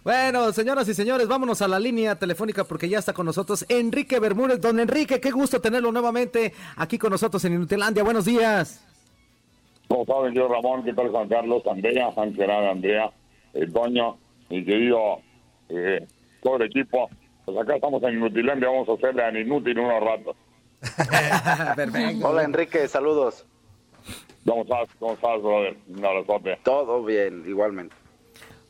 Bueno, 0.04 0.52
señoras 0.52 0.88
y 0.88 0.94
señores, 0.94 1.28
vámonos 1.28 1.62
a 1.62 1.68
la 1.68 1.78
línea 1.78 2.16
telefónica 2.16 2.64
porque 2.64 2.88
ya 2.88 2.98
está 2.98 3.12
con 3.12 3.24
nosotros 3.24 3.64
Enrique 3.68 4.18
Bermúdez. 4.18 4.60
Don 4.60 4.80
Enrique, 4.80 5.20
qué 5.20 5.30
gusto 5.30 5.60
tenerlo 5.60 5.92
nuevamente 5.92 6.52
aquí 6.76 6.98
con 6.98 7.10
nosotros 7.10 7.44
en 7.44 7.52
Inutilandia. 7.54 8.02
Buenos 8.02 8.24
días. 8.24 8.84
Como 9.86 10.04
saben, 10.04 10.34
yo 10.34 10.48
Ramón, 10.48 10.82
¿qué 10.84 10.92
tal 10.92 11.08
Juan 11.10 11.28
Carlos, 11.28 11.62
Andrea, 11.66 12.10
Juan 12.12 12.34
Gerard, 12.34 12.66
Andrea, 12.66 13.12
eh, 13.54 13.66
Toño, 13.72 14.16
mi 14.48 14.64
querido 14.64 15.20
eh, 15.68 16.06
todo 16.42 16.56
el 16.56 16.62
equipo? 16.62 17.08
Pues 17.44 17.58
acá 17.58 17.76
estamos 17.76 18.02
en 18.02 18.14
Inutilandia, 18.14 18.68
vamos 18.68 18.88
a 18.88 18.94
hacerle 18.94 19.22
al 19.22 19.36
inútil 19.36 19.78
unos 19.78 20.02
ratos. 20.02 20.36
Hola 22.22 22.42
Enrique, 22.42 22.88
saludos. 22.88 23.44
¿Cómo 24.44 24.62
estás? 24.62 24.88
¿Cómo 24.98 25.14
estás, 25.14 25.40
brother? 25.40 25.76
Un 25.88 26.04
abrazote. 26.04 26.58
Todo 26.64 27.04
bien, 27.04 27.44
igualmente. 27.46 27.94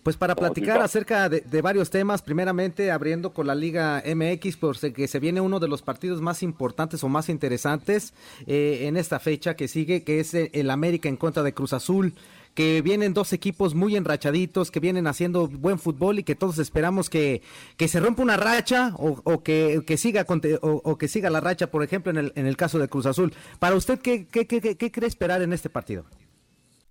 Pues 0.03 0.17
para 0.17 0.35
¿Cómo 0.35 0.49
platicar 0.49 0.83
acerca 0.83 1.29
de, 1.29 1.43
de 1.43 1.63
varios 1.63 1.89
temas, 1.89 2.23
primeramente 2.23 2.91
abriendo 2.91 3.33
con 3.33 3.47
la 3.47 3.55
Liga 3.55 4.03
MX, 4.05 4.57
porque 4.57 5.07
se 5.07 5.21
viene 5.21 5.41
uno 5.41 5.61
de 5.61 5.69
los 5.69 5.83
partidos 5.83 6.21
más 6.21 6.43
importantes 6.43 7.05
o 7.05 7.09
más 7.09 7.29
interesantes 7.29 8.13
eh, 8.47 8.81
en 8.83 8.97
esta 8.97 9.21
fecha 9.21 9.55
que 9.55 9.69
sigue, 9.69 10.03
que 10.03 10.19
es 10.19 10.35
eh, 10.35 10.51
el 10.55 10.71
América 10.71 11.09
en 11.09 11.17
contra 11.17 11.45
de 11.45 11.55
Cruz 11.55 11.73
Azul, 11.73 12.15
que 12.55 12.83
vienen 12.83 13.15
dos 13.15 13.33
equipos 13.33 13.75
muy 13.75 13.97
enrachaditos, 13.97 14.71
que 14.71 14.81
vienen 14.81 15.07
haciendo 15.07 15.49
buen 15.49 15.79
fútbol 15.79 16.19
y 16.19 16.23
que 16.25 16.35
todos 16.35 16.59
esperamos 16.59 17.09
que, 17.09 17.43
que 17.77 17.89
se 17.89 18.01
rompa 18.01 18.23
una 18.23 18.37
racha 18.37 18.93
o, 18.97 19.21
o 19.25 19.43
que, 19.43 19.83
que 19.87 19.97
siga 19.97 20.27
o, 20.61 20.99
que 20.99 21.09
siga 21.09 21.31
la 21.31 21.41
racha, 21.41 21.71
por 21.71 21.83
ejemplo, 21.83 22.11
en 22.11 22.19
el, 22.19 22.33
en 22.37 22.47
el 22.47 22.57
caso 22.57 22.79
de 22.79 22.89
Cruz 22.89 23.07
Azul. 23.07 23.33
Para 23.59 23.75
usted, 23.77 23.99
¿qué, 24.01 24.27
qué, 24.27 24.47
qué, 24.47 24.61
qué- 24.61 24.77
qué 24.77 24.91
cree 24.91 25.09
esperar 25.09 25.41
en 25.43 25.53
este 25.53 25.71
partido? 25.71 26.05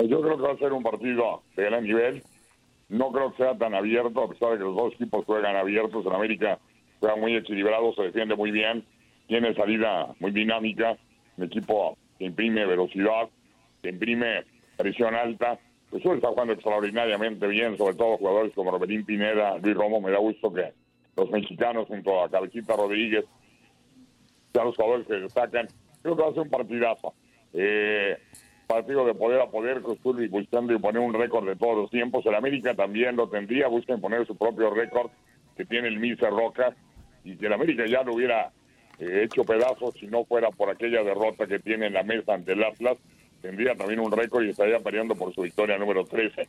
Pues 0.00 0.08
yo 0.08 0.22
creo 0.22 0.38
que 0.38 0.42
va 0.44 0.52
a 0.52 0.56
ser 0.56 0.72
un 0.72 0.82
partido 0.82 1.42
de 1.54 1.64
gran 1.64 1.84
nivel. 1.84 2.22
No 2.88 3.12
creo 3.12 3.32
que 3.32 3.42
sea 3.42 3.58
tan 3.58 3.74
abierto, 3.74 4.22
a 4.22 4.28
pesar 4.30 4.52
de 4.52 4.56
que 4.56 4.64
los 4.64 4.74
dos 4.74 4.94
equipos 4.94 5.26
juegan 5.26 5.56
abiertos. 5.56 6.06
En 6.06 6.12
América 6.14 6.58
juega 7.00 7.16
muy 7.16 7.36
equilibrado, 7.36 7.92
se 7.92 8.04
defiende 8.04 8.34
muy 8.34 8.50
bien, 8.50 8.82
tiene 9.26 9.54
salida 9.54 10.14
muy 10.18 10.30
dinámica. 10.30 10.96
Un 11.36 11.44
equipo 11.44 11.98
que 12.18 12.24
imprime 12.24 12.64
velocidad, 12.64 13.28
que 13.82 13.90
imprime 13.90 14.44
presión 14.78 15.14
alta. 15.14 15.58
Pues 15.90 16.02
estar 16.02 16.30
jugando 16.30 16.54
extraordinariamente 16.54 17.46
bien, 17.46 17.76
sobre 17.76 17.94
todo 17.94 18.16
jugadores 18.16 18.54
como 18.54 18.70
Roberín 18.70 19.04
Pineda, 19.04 19.58
Luis 19.58 19.76
Romo. 19.76 20.00
Me 20.00 20.12
da 20.12 20.18
gusto 20.18 20.50
que 20.50 20.72
los 21.14 21.30
mexicanos, 21.30 21.88
junto 21.88 22.22
a 22.22 22.30
Cabecita 22.30 22.74
Rodríguez, 22.74 23.26
sean 24.54 24.64
los 24.64 24.76
jugadores 24.76 25.06
que 25.06 25.14
destacan. 25.16 25.68
Creo 26.00 26.16
que 26.16 26.22
va 26.22 26.28
a 26.30 26.32
ser 26.32 26.40
un 26.44 26.48
partidazo. 26.48 27.12
Eh, 27.52 28.16
partido 28.70 29.04
de 29.04 29.14
poder 29.14 29.40
a 29.40 29.50
poder, 29.50 29.82
Cruz 29.82 29.98
Azul 29.98 30.22
y 30.22 30.28
buscando 30.28 30.72
imponer 30.72 31.02
un 31.02 31.12
récord 31.12 31.44
de 31.44 31.56
todos 31.56 31.76
los 31.76 31.90
tiempos. 31.90 32.24
El 32.24 32.36
América 32.36 32.72
también 32.72 33.16
lo 33.16 33.28
tendría, 33.28 33.66
busca 33.66 33.94
imponer 33.94 34.24
su 34.28 34.36
propio 34.36 34.70
récord 34.70 35.10
que 35.56 35.64
tiene 35.64 35.88
el 35.88 35.98
Mister 35.98 36.30
Roca 36.30 36.76
y 37.24 37.36
que 37.36 37.46
el 37.46 37.52
América 37.52 37.84
ya 37.86 38.04
lo 38.04 38.14
hubiera 38.14 38.52
eh, 39.00 39.24
hecho 39.24 39.42
pedazos 39.42 39.94
si 39.98 40.06
no 40.06 40.24
fuera 40.24 40.50
por 40.50 40.70
aquella 40.70 41.02
derrota 41.02 41.48
que 41.48 41.58
tiene 41.58 41.88
en 41.88 41.94
la 41.94 42.04
mesa 42.04 42.34
ante 42.34 42.52
el 42.52 42.62
Atlas. 42.62 42.96
Tendría 43.42 43.74
también 43.74 43.98
un 43.98 44.12
récord 44.12 44.44
y 44.44 44.50
estaría 44.50 44.78
peleando 44.78 45.16
por 45.16 45.34
su 45.34 45.42
victoria 45.42 45.76
número 45.76 46.04
13. 46.04 46.46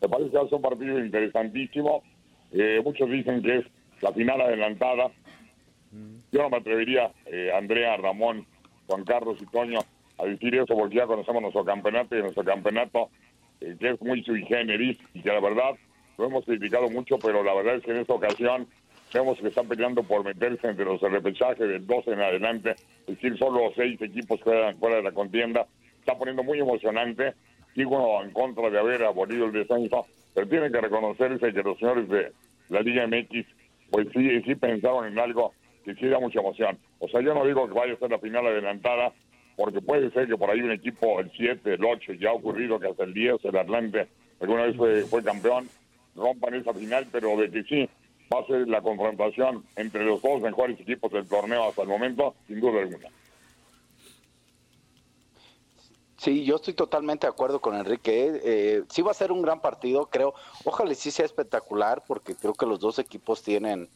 Me 0.00 0.08
parece 0.08 0.30
que 0.30 0.36
va 0.36 0.44
a 0.44 0.46
ser 0.46 0.54
un 0.54 0.62
partido 0.62 0.98
interesantísimo. 1.00 2.04
Eh, 2.52 2.80
muchos 2.84 3.10
dicen 3.10 3.42
que 3.42 3.56
es 3.56 3.64
la 4.00 4.12
final 4.12 4.40
adelantada. 4.40 5.10
Yo 6.30 6.42
no 6.42 6.50
me 6.50 6.58
atrevería, 6.58 7.10
eh, 7.26 7.50
Andrea, 7.52 7.96
Ramón, 7.96 8.46
Juan 8.86 9.04
Carlos 9.04 9.38
y 9.40 9.46
Toño, 9.46 9.80
a 10.18 10.24
decir 10.24 10.54
eso 10.54 10.74
porque 10.76 10.96
ya 10.96 11.06
conocemos 11.06 11.42
nuestro 11.42 11.64
campeonato 11.64 12.16
y 12.16 12.22
nuestro 12.22 12.44
campeonato 12.44 13.10
eh, 13.60 13.76
que 13.78 13.90
es 13.90 14.00
muy 14.02 14.22
sui 14.22 14.44
generis 14.44 14.98
y 15.14 15.22
que 15.22 15.28
la 15.28 15.40
verdad 15.40 15.74
lo 16.18 16.26
hemos 16.26 16.44
criticado 16.44 16.88
mucho, 16.90 17.18
pero 17.18 17.42
la 17.42 17.54
verdad 17.54 17.76
es 17.76 17.82
que 17.82 17.90
en 17.90 17.98
esta 17.98 18.14
ocasión 18.14 18.68
vemos 19.12 19.38
que 19.38 19.48
están 19.48 19.68
peleando 19.68 20.02
por 20.02 20.24
meterse 20.24 20.68
entre 20.68 20.84
los 20.84 21.00
repechajes 21.00 21.58
del 21.58 21.86
12 21.86 22.12
en 22.12 22.20
adelante, 22.20 22.70
es 23.06 23.06
decir, 23.06 23.38
solo 23.38 23.72
seis 23.76 24.00
equipos 24.02 24.40
quedan 24.42 24.76
fuera 24.78 24.96
de 24.96 25.02
la 25.02 25.12
contienda. 25.12 25.66
Está 26.00 26.18
poniendo 26.18 26.42
muy 26.42 26.58
emocionante. 26.58 27.34
Sigo 27.74 28.22
en 28.22 28.30
contra 28.32 28.70
de 28.70 28.78
haber 28.78 29.02
abolido 29.04 29.46
el 29.46 29.52
descenso, 29.52 30.06
pero 30.34 30.46
tienen 30.46 30.70
que 30.70 30.80
reconocerse 30.80 31.52
que 31.52 31.62
los 31.62 31.78
señores 31.78 32.08
de 32.08 32.32
la 32.68 32.80
Liga 32.80 33.06
MX, 33.06 33.46
pues 33.90 34.08
sí, 34.12 34.42
sí 34.42 34.54
pensaron 34.54 35.06
en 35.06 35.18
algo 35.18 35.52
que 35.84 35.94
sí 35.94 36.06
da 36.06 36.20
mucha 36.20 36.40
emoción. 36.40 36.78
O 36.98 37.08
sea, 37.08 37.20
yo 37.20 37.34
no 37.34 37.44
digo 37.44 37.66
que 37.66 37.74
vaya 37.74 37.94
a 37.94 37.98
ser 37.98 38.10
la 38.10 38.18
final 38.18 38.46
adelantada, 38.46 39.12
porque 39.56 39.80
puede 39.80 40.10
ser 40.10 40.26
que 40.26 40.36
por 40.36 40.50
ahí 40.50 40.60
un 40.60 40.72
equipo, 40.72 41.20
el 41.20 41.30
7, 41.36 41.74
el 41.74 41.84
8, 41.84 42.14
ya 42.14 42.30
ha 42.30 42.34
ocurrido 42.34 42.78
que 42.78 42.88
hasta 42.88 43.04
el 43.04 43.14
10, 43.14 43.44
el 43.44 43.56
Atlante, 43.56 44.08
alguna 44.40 44.64
vez 44.64 44.76
fue, 44.76 45.02
fue 45.02 45.22
campeón, 45.22 45.68
rompan 46.14 46.54
esa 46.54 46.72
final, 46.72 47.06
pero 47.10 47.36
de 47.36 47.50
que 47.50 47.62
sí 47.64 47.88
va 48.32 48.40
a 48.40 48.46
ser 48.46 48.68
la 48.68 48.80
confrontación 48.80 49.64
entre 49.76 50.04
los 50.04 50.22
dos 50.22 50.40
mejores 50.40 50.80
equipos 50.80 51.12
del 51.12 51.28
torneo 51.28 51.68
hasta 51.68 51.82
el 51.82 51.88
momento, 51.88 52.34
sin 52.46 52.60
duda 52.60 52.80
alguna. 52.80 53.08
Sí, 56.24 56.42
yo 56.44 56.56
estoy 56.56 56.72
totalmente 56.72 57.26
de 57.26 57.32
acuerdo 57.32 57.60
con 57.60 57.74
Enrique. 57.74 58.26
¿eh? 58.26 58.40
Eh, 58.44 58.82
sí 58.88 59.02
va 59.02 59.10
a 59.10 59.14
ser 59.14 59.30
un 59.30 59.42
gran 59.42 59.60
partido, 59.60 60.06
creo. 60.06 60.32
Ojalá 60.64 60.94
sí 60.94 61.10
sea 61.10 61.26
espectacular, 61.26 62.02
porque 62.06 62.34
creo 62.34 62.54
que 62.54 62.64
los 62.64 62.80
dos 62.80 62.98
equipos 62.98 63.42
tienen 63.42 63.90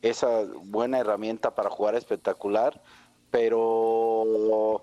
esa 0.00 0.44
buena 0.64 0.98
herramienta 0.98 1.54
para 1.54 1.68
jugar 1.68 1.94
espectacular. 1.94 2.80
Pero, 3.38 4.80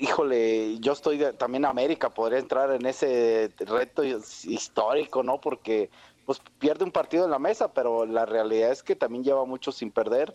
híjole, 0.00 0.78
yo 0.78 0.92
estoy 0.92 1.18
de- 1.18 1.34
también 1.34 1.66
América, 1.66 2.08
podría 2.08 2.38
entrar 2.38 2.70
en 2.70 2.86
ese 2.86 3.52
reto 3.58 4.02
histórico, 4.02 5.22
¿no? 5.22 5.42
Porque 5.42 5.90
pues 6.24 6.40
pierde 6.58 6.84
un 6.86 6.90
partido 6.90 7.26
en 7.26 7.30
la 7.30 7.38
mesa, 7.38 7.74
pero 7.74 8.06
la 8.06 8.24
realidad 8.24 8.70
es 8.72 8.82
que 8.82 8.96
también 8.96 9.24
lleva 9.24 9.44
mucho 9.44 9.72
sin 9.72 9.90
perder. 9.90 10.34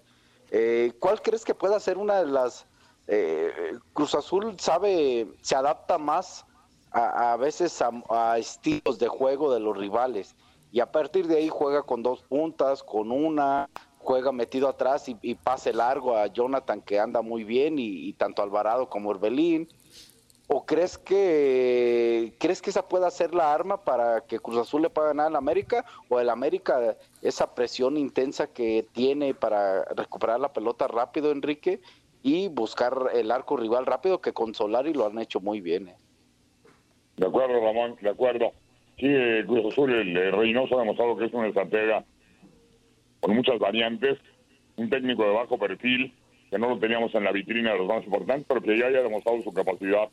Eh, 0.51 0.93
¿Cuál 0.99 1.19
crees 1.23 1.43
que 1.43 1.55
pueda 1.55 1.79
ser 1.79 1.97
una 1.97 2.19
de 2.19 2.27
las 2.27 2.67
eh, 3.07 3.73
Cruz 3.93 4.13
Azul 4.13 4.59
sabe, 4.59 5.33
se 5.41 5.55
adapta 5.55 5.97
más 5.97 6.45
a, 6.91 7.35
veces 7.37 7.83
a 8.09 8.37
estilos 8.37 8.99
de 8.99 9.07
juego 9.07 9.51
de 9.51 9.59
los 9.59 9.75
rivales 9.75 10.35
y 10.71 10.79
a 10.79 10.91
partir 10.91 11.25
de 11.25 11.37
ahí 11.37 11.49
juega 11.49 11.81
con 11.81 12.03
dos 12.03 12.21
puntas, 12.21 12.83
con 12.83 13.11
una, 13.11 13.67
juega 13.99 14.31
metido 14.31 14.67
atrás 14.67 15.07
y, 15.07 15.17
y 15.21 15.35
pase 15.35 15.71
largo 15.73 16.15
a 16.17 16.27
Jonathan 16.27 16.81
que 16.81 16.99
anda 16.99 17.21
muy 17.21 17.43
bien 17.43 17.77
y, 17.77 18.07
y 18.09 18.13
tanto 18.13 18.41
Alvarado 18.41 18.89
como 18.89 19.09
Orbelín. 19.09 19.69
¿O 20.51 20.65
crees 20.65 20.97
que 20.97 22.33
crees 22.39 22.59
que 22.59 22.71
esa 22.71 22.87
pueda 22.87 23.11
ser 23.11 23.35
la 23.35 23.53
arma 23.53 23.83
para 23.83 24.21
que 24.21 24.39
Cruz 24.39 24.57
Azul 24.57 24.81
le 24.81 24.89
pueda 24.89 25.09
ganar 25.09 25.27
al 25.27 25.35
América? 25.35 25.85
¿O 26.09 26.19
el 26.19 26.27
América, 26.27 26.97
esa 27.21 27.53
presión 27.53 27.97
intensa 27.97 28.47
que 28.47 28.83
tiene 28.91 29.35
para 29.35 29.85
recuperar 29.95 30.39
la 30.39 30.51
pelota 30.51 30.87
rápido, 30.87 31.31
Enrique, 31.31 31.81
y 32.23 32.47
buscar 32.47 33.11
el 33.13 33.29
arco 33.29 33.57
rival 33.57 33.85
rápido, 33.85 34.21
que 34.21 34.33
con 34.33 34.55
Solari 34.55 34.91
lo 34.91 35.05
han 35.05 35.19
hecho 35.19 35.39
muy 35.39 35.61
bien? 35.61 35.89
eh? 35.89 35.95
De 37.17 37.27
acuerdo, 37.27 37.61
Ramón, 37.61 37.95
de 38.01 38.09
acuerdo. 38.09 38.51
Sí, 38.97 39.05
eh, 39.05 39.43
Cruz 39.45 39.71
Azul, 39.71 39.93
el 39.93 40.31
Reynoso 40.31 40.77
ha 40.77 40.79
demostrado 40.79 41.15
que 41.15 41.25
es 41.25 41.33
una 41.33 41.47
estratega 41.47 42.03
con 43.19 43.35
muchas 43.35 43.59
variantes, 43.59 44.17
un 44.75 44.89
técnico 44.89 45.23
de 45.23 45.33
bajo 45.33 45.57
perfil, 45.57 46.13
que 46.49 46.57
no 46.57 46.69
lo 46.69 46.79
teníamos 46.79 47.13
en 47.15 47.23
la 47.23 47.31
vitrina 47.31 47.73
de 47.73 47.79
los 47.79 47.87
más 47.87 48.03
importantes, 48.03 48.45
pero 48.47 48.61
que 48.61 48.77
ya 48.77 48.87
haya 48.87 49.01
demostrado 49.01 49.41
su 49.41 49.53
capacidad 49.53 50.09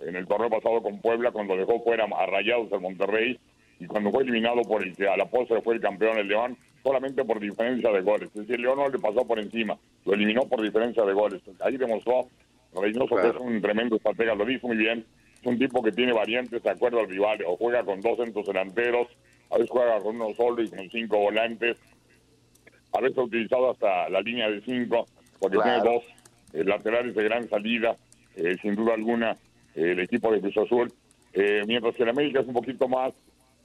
en 0.00 0.16
el 0.16 0.26
torneo 0.26 0.50
pasado 0.50 0.82
con 0.82 1.00
Puebla, 1.00 1.30
cuando 1.30 1.56
dejó 1.56 1.82
fuera 1.82 2.04
a 2.04 2.26
Rayados 2.26 2.70
del 2.70 2.80
Monterrey, 2.80 3.38
y 3.80 3.86
cuando 3.86 4.10
fue 4.10 4.22
eliminado 4.22 4.62
por 4.62 4.82
el 4.82 4.94
que 4.94 5.08
a 5.08 5.16
la 5.16 5.26
postre 5.26 5.60
fue 5.60 5.74
el 5.74 5.80
campeón 5.80 6.18
el 6.18 6.28
León, 6.28 6.56
solamente 6.82 7.24
por 7.24 7.40
diferencia 7.40 7.90
de 7.90 8.00
goles. 8.02 8.28
Es 8.28 8.34
decir, 8.34 8.56
el 8.56 8.62
León 8.62 8.78
no 8.78 8.88
le 8.88 8.98
pasó 8.98 9.26
por 9.26 9.38
encima, 9.38 9.76
lo 10.04 10.14
eliminó 10.14 10.42
por 10.42 10.62
diferencia 10.62 11.04
de 11.04 11.12
goles. 11.12 11.42
Ahí 11.60 11.76
demostró 11.76 12.28
Reynoso 12.74 13.16
que 13.16 13.28
es 13.28 13.36
un 13.36 13.60
tremendo 13.60 13.96
estratega, 13.96 14.34
lo 14.34 14.44
dijo 14.44 14.68
muy 14.68 14.76
bien, 14.76 15.04
es 15.40 15.46
un 15.46 15.58
tipo 15.58 15.82
que 15.82 15.92
tiene 15.92 16.12
variantes 16.12 16.62
de 16.62 16.70
acuerdo 16.70 17.00
al 17.00 17.08
rival, 17.08 17.38
o 17.46 17.56
juega 17.56 17.84
con 17.84 18.00
dos 18.00 18.16
centros 18.16 18.46
delanteros, 18.46 19.08
a 19.50 19.54
veces 19.54 19.70
juega 19.70 20.00
con 20.00 20.16
uno 20.16 20.34
solo 20.34 20.62
y 20.62 20.68
con 20.68 20.88
cinco 20.90 21.18
volantes, 21.18 21.76
a 22.94 23.00
veces 23.00 23.18
ha 23.18 23.22
utilizado 23.22 23.70
hasta 23.70 24.08
la 24.08 24.20
línea 24.20 24.48
de 24.48 24.60
cinco, 24.62 25.06
porque 25.38 25.56
Claro. 25.58 25.82
tiene 25.82 25.96
dos 25.96 26.04
eh, 26.54 26.64
laterales 26.64 27.14
de 27.14 27.24
gran 27.24 27.48
salida, 27.48 27.96
eh, 28.36 28.56
sin 28.62 28.76
duda 28.76 28.94
alguna, 28.94 29.32
eh, 29.74 29.90
el 29.92 30.00
equipo 30.00 30.32
de 30.32 30.40
Cruz 30.40 30.56
Azul, 30.56 30.92
mientras 31.66 31.96
que 31.96 32.04
el 32.04 32.10
América 32.10 32.40
es 32.40 32.46
un 32.46 32.54
poquito 32.54 32.86
más, 32.88 33.12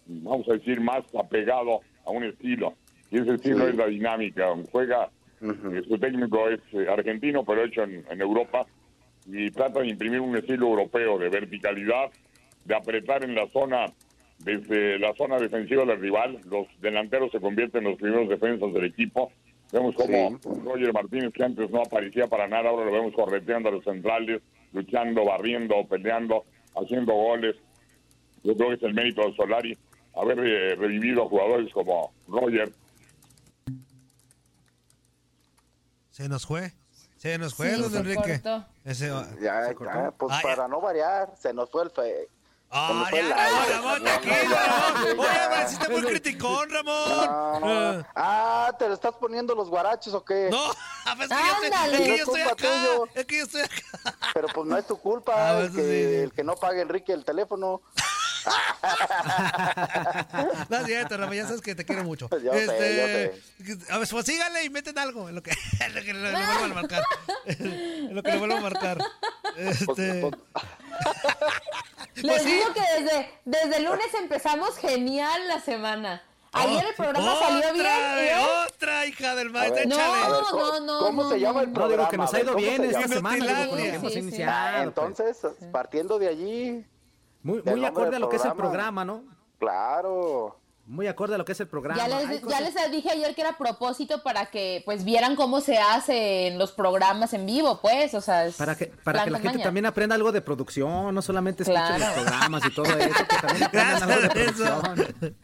vamos 0.08 0.50
a 0.50 0.54
decir, 0.54 0.82
más 0.82 1.04
apegado 1.14 1.82
a 2.04 2.10
un 2.10 2.24
estilo, 2.24 2.74
y 3.12 3.20
ese 3.20 3.36
estilo 3.36 3.60
Sí. 3.66 3.70
es 3.70 3.76
la 3.76 3.86
dinámica, 3.86 4.48
juega, 4.72 5.10
su 5.40 5.98
técnico 6.00 6.50
es 6.50 6.60
argentino, 6.90 7.46
pero 7.46 7.64
hecho 7.64 7.84
en, 7.84 8.04
en 8.10 8.22
Europa, 8.22 8.66
y 9.28 9.52
trata 9.52 9.82
de 9.82 9.90
imprimir 9.90 10.20
un 10.20 10.36
estilo 10.36 10.66
europeo 10.70 11.20
de 11.20 11.30
verticalidad, 11.30 12.10
de 12.66 12.76
apretar 12.76 13.24
en 13.24 13.36
la 13.36 13.46
zona, 13.50 13.86
desde 14.40 14.98
la 15.00 15.14
zona 15.16 15.38
defensiva 15.38 15.86
del 15.86 16.00
rival, 16.00 16.40
los 16.46 16.68
delanteros 16.82 17.32
se 17.32 17.40
convierten 17.40 17.84
en 17.84 17.92
los 17.92 18.00
primeros 18.00 18.30
defensas 18.30 18.74
del 18.74 18.86
equipo. 18.86 19.32
Vemos 19.72 19.96
como 19.96 20.40
Roger 20.64 20.94
Martínez, 20.94 21.32
que 21.34 21.44
antes 21.44 21.70
no 21.70 21.82
aparecía 21.82 22.28
para 22.28 22.48
nada, 22.48 22.70
ahora 22.70 22.86
lo 22.86 22.92
vemos 22.92 23.14
correteando 23.14 23.70
a 23.70 23.74
los 23.74 23.84
centrales, 23.84 24.42
luchando, 24.74 25.26
barriendo, 25.26 25.76
peleando, 25.88 26.46
haciendo 26.76 27.14
goles. 27.14 27.56
Yo 28.44 28.56
creo 28.56 28.70
que 28.70 28.76
es 28.76 28.84
el 28.84 28.94
mérito 28.94 29.22
de 29.30 29.36
Solari 29.36 29.78
haber 30.16 30.40
eh, 30.40 30.76
revivido 30.76 31.24
a 31.24 31.30
jugadores 31.30 31.72
como 31.74 32.12
Roger, 32.28 32.72
Se 36.12 36.28
nos 36.28 36.46
fue. 36.46 36.74
Se 37.18 37.38
nos 37.38 37.54
fue, 37.56 37.70
Sí, 37.76 37.82
don 37.82 37.92
se 37.92 37.98
Enrique. 38.00 38.42
Ese, 38.84 39.08
Ya, 39.42 39.72
ya, 39.72 40.12
pues 40.18 40.32
Ah, 40.34 40.40
ya. 40.42 40.42
para 40.42 40.68
no 40.68 40.82
variar, 40.82 41.30
se 41.38 41.54
nos 41.54 41.70
fue 41.72 41.84
el 41.84 41.92
fe. 41.92 42.28
Ah, 42.72 43.10
ya, 43.12 43.66
Ramón, 43.78 44.04
tranquilo, 44.04 44.56
Ramón. 44.56 45.20
Oye, 45.20 45.40
pareciste 45.50 45.90
muy 45.90 46.02
criticón, 46.04 46.70
Ramón. 46.70 46.94
Ah, 47.28 48.04
ah, 48.16 48.72
¿te 48.78 48.88
lo 48.88 48.94
estás 48.94 49.16
poniendo 49.16 49.56
los 49.56 49.70
guaraches 49.70 50.14
o 50.14 50.24
qué? 50.24 50.50
No, 50.52 50.62
pues 51.18 51.32
es 51.32 51.38
que 51.38 51.44
yo 51.44 51.52
estoy- 51.54 51.66
Ándale. 51.66 51.96
es 51.98 52.02
que 52.02 52.10
No 52.10 52.16
yo 52.18 52.24
estoy 52.24 52.42
culpa 52.44 52.52
acá. 52.52 53.12
Es 53.16 53.26
que 53.26 53.38
yo 53.38 53.44
estoy 53.44 53.62
acá. 53.62 54.16
Pero 54.34 54.48
pues 54.54 54.68
no 54.68 54.78
es 54.78 54.86
tu 54.86 54.98
culpa 55.00 55.34
Ah, 55.50 55.60
el, 55.62 55.72
que, 55.74 55.82
sí. 55.82 56.16
el 56.24 56.32
que 56.34 56.44
no 56.44 56.56
pague 56.56 56.82
Enrique 56.82 57.12
el 57.12 57.26
teléfono. 57.26 57.82
No 60.70 60.78
es 60.78 60.86
cierto, 60.86 61.18
Ramón, 61.18 61.36
ya 61.36 61.46
sabes 61.48 61.62
que 61.62 61.76
te 61.76 61.86
quiero 61.86 62.04
mucho. 62.04 62.30
Yo 62.30 62.54
sé, 62.54 63.34
A 63.90 63.98
ver, 63.98 64.08
pues 64.10 64.26
síganle 64.26 64.64
y 64.64 64.70
meten 64.70 64.98
algo 65.00 65.30
en 65.30 65.36
lo 65.36 65.44
que, 65.44 65.52
en 65.80 65.96
lo 65.96 66.02
que 66.02 66.14
le, 66.14 66.32
le 66.32 66.46
vuelvan 66.46 66.72
a 66.72 66.76
marcar. 66.76 67.04
En 67.46 68.16
lo 68.16 68.24
que 68.24 68.32
le 68.32 68.38
vuelvan 68.38 68.58
a 68.60 68.62
marcar. 68.62 68.98
Este, 69.58 70.30
Les 72.16 72.26
Pues 72.26 72.44
sí. 72.44 72.52
digo 72.54 72.74
que 72.74 72.82
desde, 73.02 73.30
desde 73.46 73.78
el 73.78 73.84
lunes 73.86 74.08
empezamos 74.20 74.78
genial 74.78 75.48
la 75.48 75.60
semana. 75.62 76.22
Ayer 76.52 76.84
el 76.84 76.96
programa 76.96 77.36
otra, 77.36 77.48
salió 77.48 77.74
bien. 77.74 77.86
¿eh? 77.86 78.34
Otra 78.68 79.06
hija 79.06 79.36
del 79.36 79.52
maestro, 79.52 79.84
No, 79.88 79.98
¿cómo- 80.50 80.80
no, 80.80 81.00
¿Cómo 81.00 81.24
no, 81.24 81.30
se 81.30 81.40
llama 81.40 81.54
no. 81.54 81.60
el 81.62 81.68
No, 81.70 81.74
programa? 81.76 82.02
digo 82.04 82.10
que 82.10 82.18
nos 82.18 82.34
ha 82.34 82.40
ido 82.40 82.54
¿cómo 82.54 82.66
bien 82.66 82.78
se 82.82 82.88
esta 82.88 83.02
llama? 83.02 83.14
semana, 83.14 83.64
digo, 83.66 84.10
Sí, 84.10 84.32
sí. 84.32 84.42
Ah, 84.44 84.70
pues. 84.74 84.84
entonces, 84.88 85.38
partiendo 85.72 86.18
de 86.18 86.28
allí. 86.28 86.86
Muy, 87.44 87.62
muy 87.64 87.86
acorde 87.86 88.16
a 88.16 88.20
lo 88.20 88.30
que 88.30 88.36
es 88.38 88.46
el 88.46 88.54
programa. 88.54 89.06
¿no? 89.06 89.24
Claro. 89.60 90.56
Muy 90.86 91.06
acorde 91.06 91.36
a 91.36 91.38
lo 91.38 91.46
que 91.46 91.52
es 91.52 91.60
el 91.60 91.68
programa. 91.68 92.02
Ya 92.02 92.08
les, 92.08 92.42
ya 92.42 92.62
les 92.62 92.74
dije 92.92 93.12
ayer 93.12 93.36
que 93.36 93.42
era 93.42 93.52
a 93.52 93.58
propósito 93.60 94.24
para 94.24 94.48
que 94.48 94.82
pues 94.86 95.04
vieran 95.06 95.36
cómo 95.36 95.62
se 95.62 95.78
hace 95.78 96.48
en 96.48 96.58
los 96.58 96.72
programas 96.72 97.32
en 97.34 97.46
vivo, 97.46 97.80
pues, 97.80 98.16
o 98.16 98.22
sea, 98.22 98.48
es 98.48 98.56
Para 98.56 98.76
que, 98.76 98.88
para 98.88 99.24
que 99.24 99.30
la 99.30 99.38
gente 99.38 99.58
maña. 99.60 99.64
también 99.66 99.86
aprenda 99.86 100.16
algo 100.16 100.32
de 100.32 100.42
producción, 100.42 101.14
no 101.14 101.22
solamente 101.22 101.62
escuche 101.62 101.80
Claro. 101.80 102.00
los 102.06 102.14
programas 102.16 102.66
y 102.66 102.70
todo 102.74 102.86
eso, 102.86 102.98
que 103.30 103.36
también 103.48 103.64
aprendan 103.68 104.12
algo 104.12 104.22
de 104.22 104.30
producción. 104.30 105.36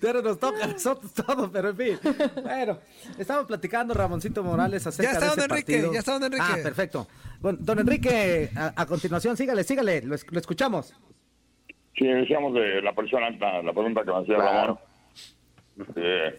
Pero 0.00 0.22
nos 0.22 0.38
toca 0.38 0.64
a 0.64 0.66
nosotros 0.72 1.12
todo, 1.14 1.50
pero 1.50 1.70
en 1.70 1.76
fin. 1.76 1.98
Bueno, 2.42 2.78
estamos 3.18 3.46
platicando 3.46 3.94
Ramoncito 3.94 4.42
Morales 4.42 4.86
acerca 4.86 5.12
Ya 5.12 5.18
está 5.18 5.24
de 5.26 5.30
don 5.30 5.38
ese 5.38 5.48
Enrique, 5.54 5.72
partido. 5.72 5.92
ya 5.92 5.98
está 6.00 6.12
don 6.12 6.24
Enrique. 6.24 6.44
Ah, 6.46 6.56
perfecto. 6.62 7.06
Bueno, 7.40 7.58
don 7.60 7.78
Enrique, 7.78 8.50
a, 8.56 8.72
a 8.80 8.86
continuación, 8.86 9.36
sígale, 9.36 9.64
sígale, 9.64 10.02
lo, 10.02 10.14
es- 10.14 10.26
lo 10.30 10.38
escuchamos. 10.38 10.94
Sí, 11.96 12.06
decíamos 12.06 12.54
de 12.54 12.82
la 12.82 12.92
presión 12.94 13.22
alta, 13.22 13.62
la 13.62 13.72
pregunta 13.72 14.02
que 14.04 14.10
me 14.12 14.18
hacía 14.18 14.36
Ramón. 14.36 14.78
Eh, 15.96 16.38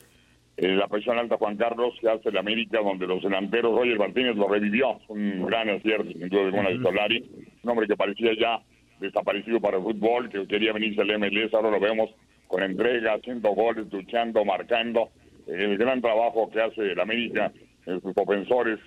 eh, 0.58 0.67
la 0.75 0.88
presión 0.88 1.17
alta 1.17 1.38
Juan 1.38 1.58
Carlos 1.58 1.93
que 2.01 2.10
hace 2.10 2.30
el 2.30 2.38
América, 2.38 2.80
donde 2.82 3.06
los 3.08 3.21
delanteros, 3.23 3.75
Roger 3.75 3.97
Martínez 3.99 4.36
lo 4.36 4.47
revivió, 4.47 4.99
un 5.08 5.45
gran 5.45 5.69
acierto, 5.69 6.12
sin 6.12 6.30
duda 6.30 6.43
alguna, 6.45 6.69
de 6.69 6.82
Solari, 6.82 7.32
un 7.63 7.69
hombre 7.69 7.88
que 7.88 7.95
parecía 7.95 8.32
ya 8.39 8.60
desaparecido 9.00 9.60
para 9.60 9.78
el 9.78 9.84
fútbol, 9.84 10.30
que 10.30 10.48
quería 10.48 10.74
venirse 10.74 11.02
al 11.02 11.18
MLS, 11.20 11.54
ahora 11.54 11.72
lo 11.72 11.80
vemos 11.80 12.10
con 12.48 12.64
entrega, 12.64 13.14
haciendo 13.14 13.50
goles, 13.52 13.86
luchando, 13.92 14.44
marcando, 14.46 15.10
el 15.48 15.78
gran 15.78 16.02
trabajo 16.02 16.50
que 16.50 16.62
hace 16.62 16.92
el 16.92 17.00
América, 17.00 17.52
en 17.86 18.02
sus 18.02 18.14
ofensores, 18.18 18.80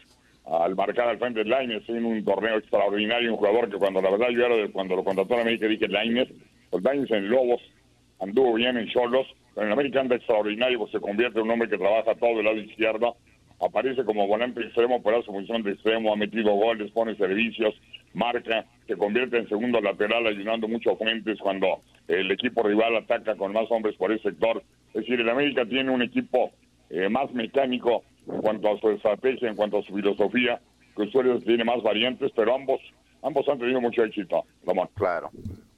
al 0.47 0.75
marcar 0.75 1.09
al 1.09 1.19
frente 1.19 1.45
de 1.45 1.49
Lainez 1.51 1.89
en 1.89 2.05
un 2.05 2.25
torneo 2.25 2.57
extraordinario, 2.59 3.31
un 3.33 3.37
jugador 3.39 3.71
que 3.71 3.77
cuando 3.79 4.01
la 4.03 4.11
verdad 4.11 4.29
yo 4.31 4.47
era 4.47 4.57
de- 4.57 4.71
cuando 4.73 4.97
lo 4.97 5.05
contrató 5.05 5.35
el 5.35 5.41
América 5.43 5.69
dije 5.69 5.87
Lainez, 5.89 6.29
pues 6.71 6.83
Lainez 6.83 7.11
en 7.11 7.29
Lobos 7.29 7.61
anduvo 8.19 8.55
bien 8.55 8.77
en 8.77 8.89
Cholos, 8.89 9.27
pero 9.55 9.67
en 9.67 9.73
América 9.73 10.01
anda 10.01 10.17
extraordinario, 10.17 10.79
pues 10.79 10.93
se 10.93 11.01
convierte 11.01 11.39
en 11.39 11.45
un 11.45 11.51
hombre 11.53 11.69
que 11.69 11.79
trabaja 11.79 12.15
todo 12.15 12.41
el 12.41 12.45
lado 12.45 12.57
izquierdo, 12.59 13.17
aparece 13.61 14.05
como 14.05 14.27
volante 14.27 14.63
extremo, 14.63 15.03
pero 15.03 15.19
hace 15.19 15.27
función 15.27 15.63
de 15.63 15.73
extremo, 15.73 16.13
ha 16.13 16.17
metido 16.17 16.53
goles, 16.53 16.91
pone 16.93 17.15
servicios, 17.17 17.75
marca, 18.15 18.65
se 18.91 18.97
convierte 18.97 19.39
en 19.39 19.49
segundo 19.49 19.81
lateral 19.81 20.27
ayudando 20.27 20.67
mucho 20.67 20.91
a 20.91 20.97
Fuentes 20.97 21.39
cuando 21.39 21.81
el 22.09 22.29
equipo 22.33 22.65
rival 22.65 22.97
ataca 22.97 23.37
con 23.37 23.53
más 23.53 23.71
hombres 23.71 23.95
por 23.95 24.11
ese 24.11 24.31
sector. 24.31 24.65
Es 24.89 25.03
decir, 25.03 25.21
el 25.21 25.29
América 25.29 25.65
tiene 25.65 25.93
un 25.93 26.03
equipo 26.03 26.51
eh, 26.91 27.09
más 27.09 27.33
mecánico 27.33 28.03
en 28.27 28.41
cuanto 28.41 28.69
a 28.69 28.81
su 28.81 28.91
estrategia, 28.91 29.49
en 29.49 29.55
cuanto 29.55 29.79
a 29.79 29.83
su 29.83 29.95
filosofía, 29.95 30.61
que 30.97 31.03
usuarios 31.03 31.45
tiene 31.45 31.63
más 31.63 31.81
variantes, 31.85 32.33
pero 32.35 32.53
ambos 32.53 32.81
ambos 33.23 33.49
han 33.49 33.61
tenido 33.61 33.81
mucho 33.81 34.03
éxito, 34.03 34.45
Ramón. 34.67 34.89
Claro. 34.95 35.31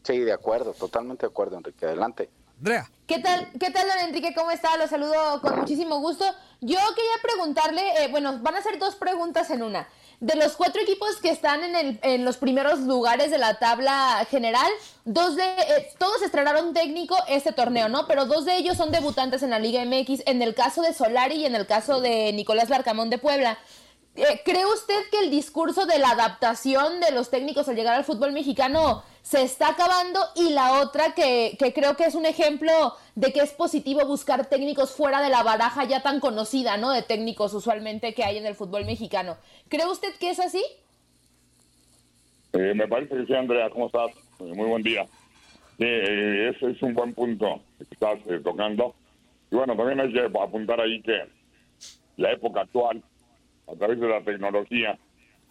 Sí, 0.02 0.20
de 0.20 0.32
acuerdo, 0.32 0.72
totalmente 0.72 1.26
de 1.26 1.30
acuerdo, 1.30 1.58
Enrique. 1.58 1.84
Adelante. 1.84 2.30
Andrea. 2.56 2.88
¿Qué 3.06 3.18
tal, 3.18 3.48
¿Qué 3.60 3.70
tal, 3.70 3.88
don 3.88 4.08
Enrique? 4.08 4.32
¿Cómo 4.34 4.52
está? 4.52 4.78
Lo 4.78 4.86
saludo 4.86 5.42
con 5.42 5.58
muchísimo 5.58 6.00
gusto. 6.00 6.24
Yo 6.62 6.78
quería 6.94 7.20
preguntarle, 7.22 7.82
eh, 7.98 8.08
bueno, 8.10 8.38
van 8.40 8.54
a 8.54 8.62
ser 8.62 8.78
dos 8.78 8.96
preguntas 8.96 9.50
en 9.50 9.62
una. 9.62 9.86
De 10.22 10.36
los 10.36 10.52
cuatro 10.52 10.80
equipos 10.80 11.16
que 11.20 11.30
están 11.30 11.64
en, 11.64 11.74
el, 11.74 11.98
en 12.02 12.24
los 12.24 12.36
primeros 12.36 12.78
lugares 12.78 13.32
de 13.32 13.38
la 13.38 13.58
tabla 13.58 14.24
general, 14.30 14.70
dos 15.04 15.34
de, 15.34 15.42
eh, 15.42 15.90
todos 15.98 16.22
estrenaron 16.22 16.72
técnico 16.72 17.16
este 17.26 17.50
torneo, 17.50 17.88
¿no? 17.88 18.06
Pero 18.06 18.26
dos 18.26 18.44
de 18.44 18.56
ellos 18.56 18.76
son 18.76 18.92
debutantes 18.92 19.42
en 19.42 19.50
la 19.50 19.58
Liga 19.58 19.84
MX, 19.84 20.22
en 20.26 20.40
el 20.40 20.54
caso 20.54 20.80
de 20.80 20.94
Solari 20.94 21.38
y 21.38 21.46
en 21.46 21.56
el 21.56 21.66
caso 21.66 22.00
de 22.00 22.32
Nicolás 22.34 22.70
Larcamón 22.70 23.10
de 23.10 23.18
Puebla. 23.18 23.58
Eh, 24.14 24.42
¿Cree 24.44 24.66
usted 24.66 25.08
que 25.10 25.20
el 25.20 25.30
discurso 25.30 25.86
de 25.86 25.98
la 25.98 26.10
adaptación 26.10 27.00
de 27.00 27.12
los 27.12 27.30
técnicos 27.30 27.68
al 27.68 27.76
llegar 27.76 27.94
al 27.94 28.04
fútbol 28.04 28.32
mexicano 28.32 29.02
se 29.22 29.42
está 29.42 29.68
acabando 29.68 30.20
y 30.36 30.50
la 30.50 30.82
otra 30.82 31.14
que, 31.14 31.56
que 31.58 31.72
creo 31.72 31.96
que 31.96 32.04
es 32.04 32.14
un 32.14 32.26
ejemplo 32.26 32.70
de 33.14 33.32
que 33.32 33.40
es 33.40 33.52
positivo 33.52 34.04
buscar 34.06 34.46
técnicos 34.46 34.92
fuera 34.92 35.22
de 35.22 35.30
la 35.30 35.42
baraja 35.42 35.84
ya 35.84 36.02
tan 36.02 36.20
conocida, 36.20 36.76
¿no? 36.76 36.90
De 36.90 37.02
técnicos 37.02 37.54
usualmente 37.54 38.12
que 38.12 38.24
hay 38.24 38.36
en 38.36 38.44
el 38.44 38.54
fútbol 38.54 38.84
mexicano. 38.84 39.38
¿Cree 39.68 39.86
usted 39.86 40.14
que 40.20 40.30
es 40.30 40.40
así? 40.40 40.62
Eh, 42.52 42.74
me 42.74 42.86
parece 42.86 43.16
que 43.16 43.26
sí, 43.26 43.34
Andrea, 43.34 43.70
¿cómo 43.70 43.86
estás? 43.86 44.10
Eh, 44.40 44.52
Muy 44.54 44.68
buen 44.68 44.82
día. 44.82 45.06
Eh, 45.78 46.52
ese 46.54 46.72
es 46.72 46.82
un 46.82 46.92
buen 46.92 47.14
punto 47.14 47.60
que 47.78 47.94
estás 47.94 48.18
tocando. 48.44 48.94
Y 49.50 49.56
bueno, 49.56 49.74
también 49.74 50.00
hay 50.00 50.12
que 50.12 50.20
apuntar 50.20 50.80
ahí 50.80 51.00
que 51.00 51.22
la 52.18 52.32
época 52.32 52.60
actual, 52.60 53.02
a 53.68 53.74
través 53.76 54.00
de 54.00 54.08
la 54.08 54.20
tecnología, 54.22 54.98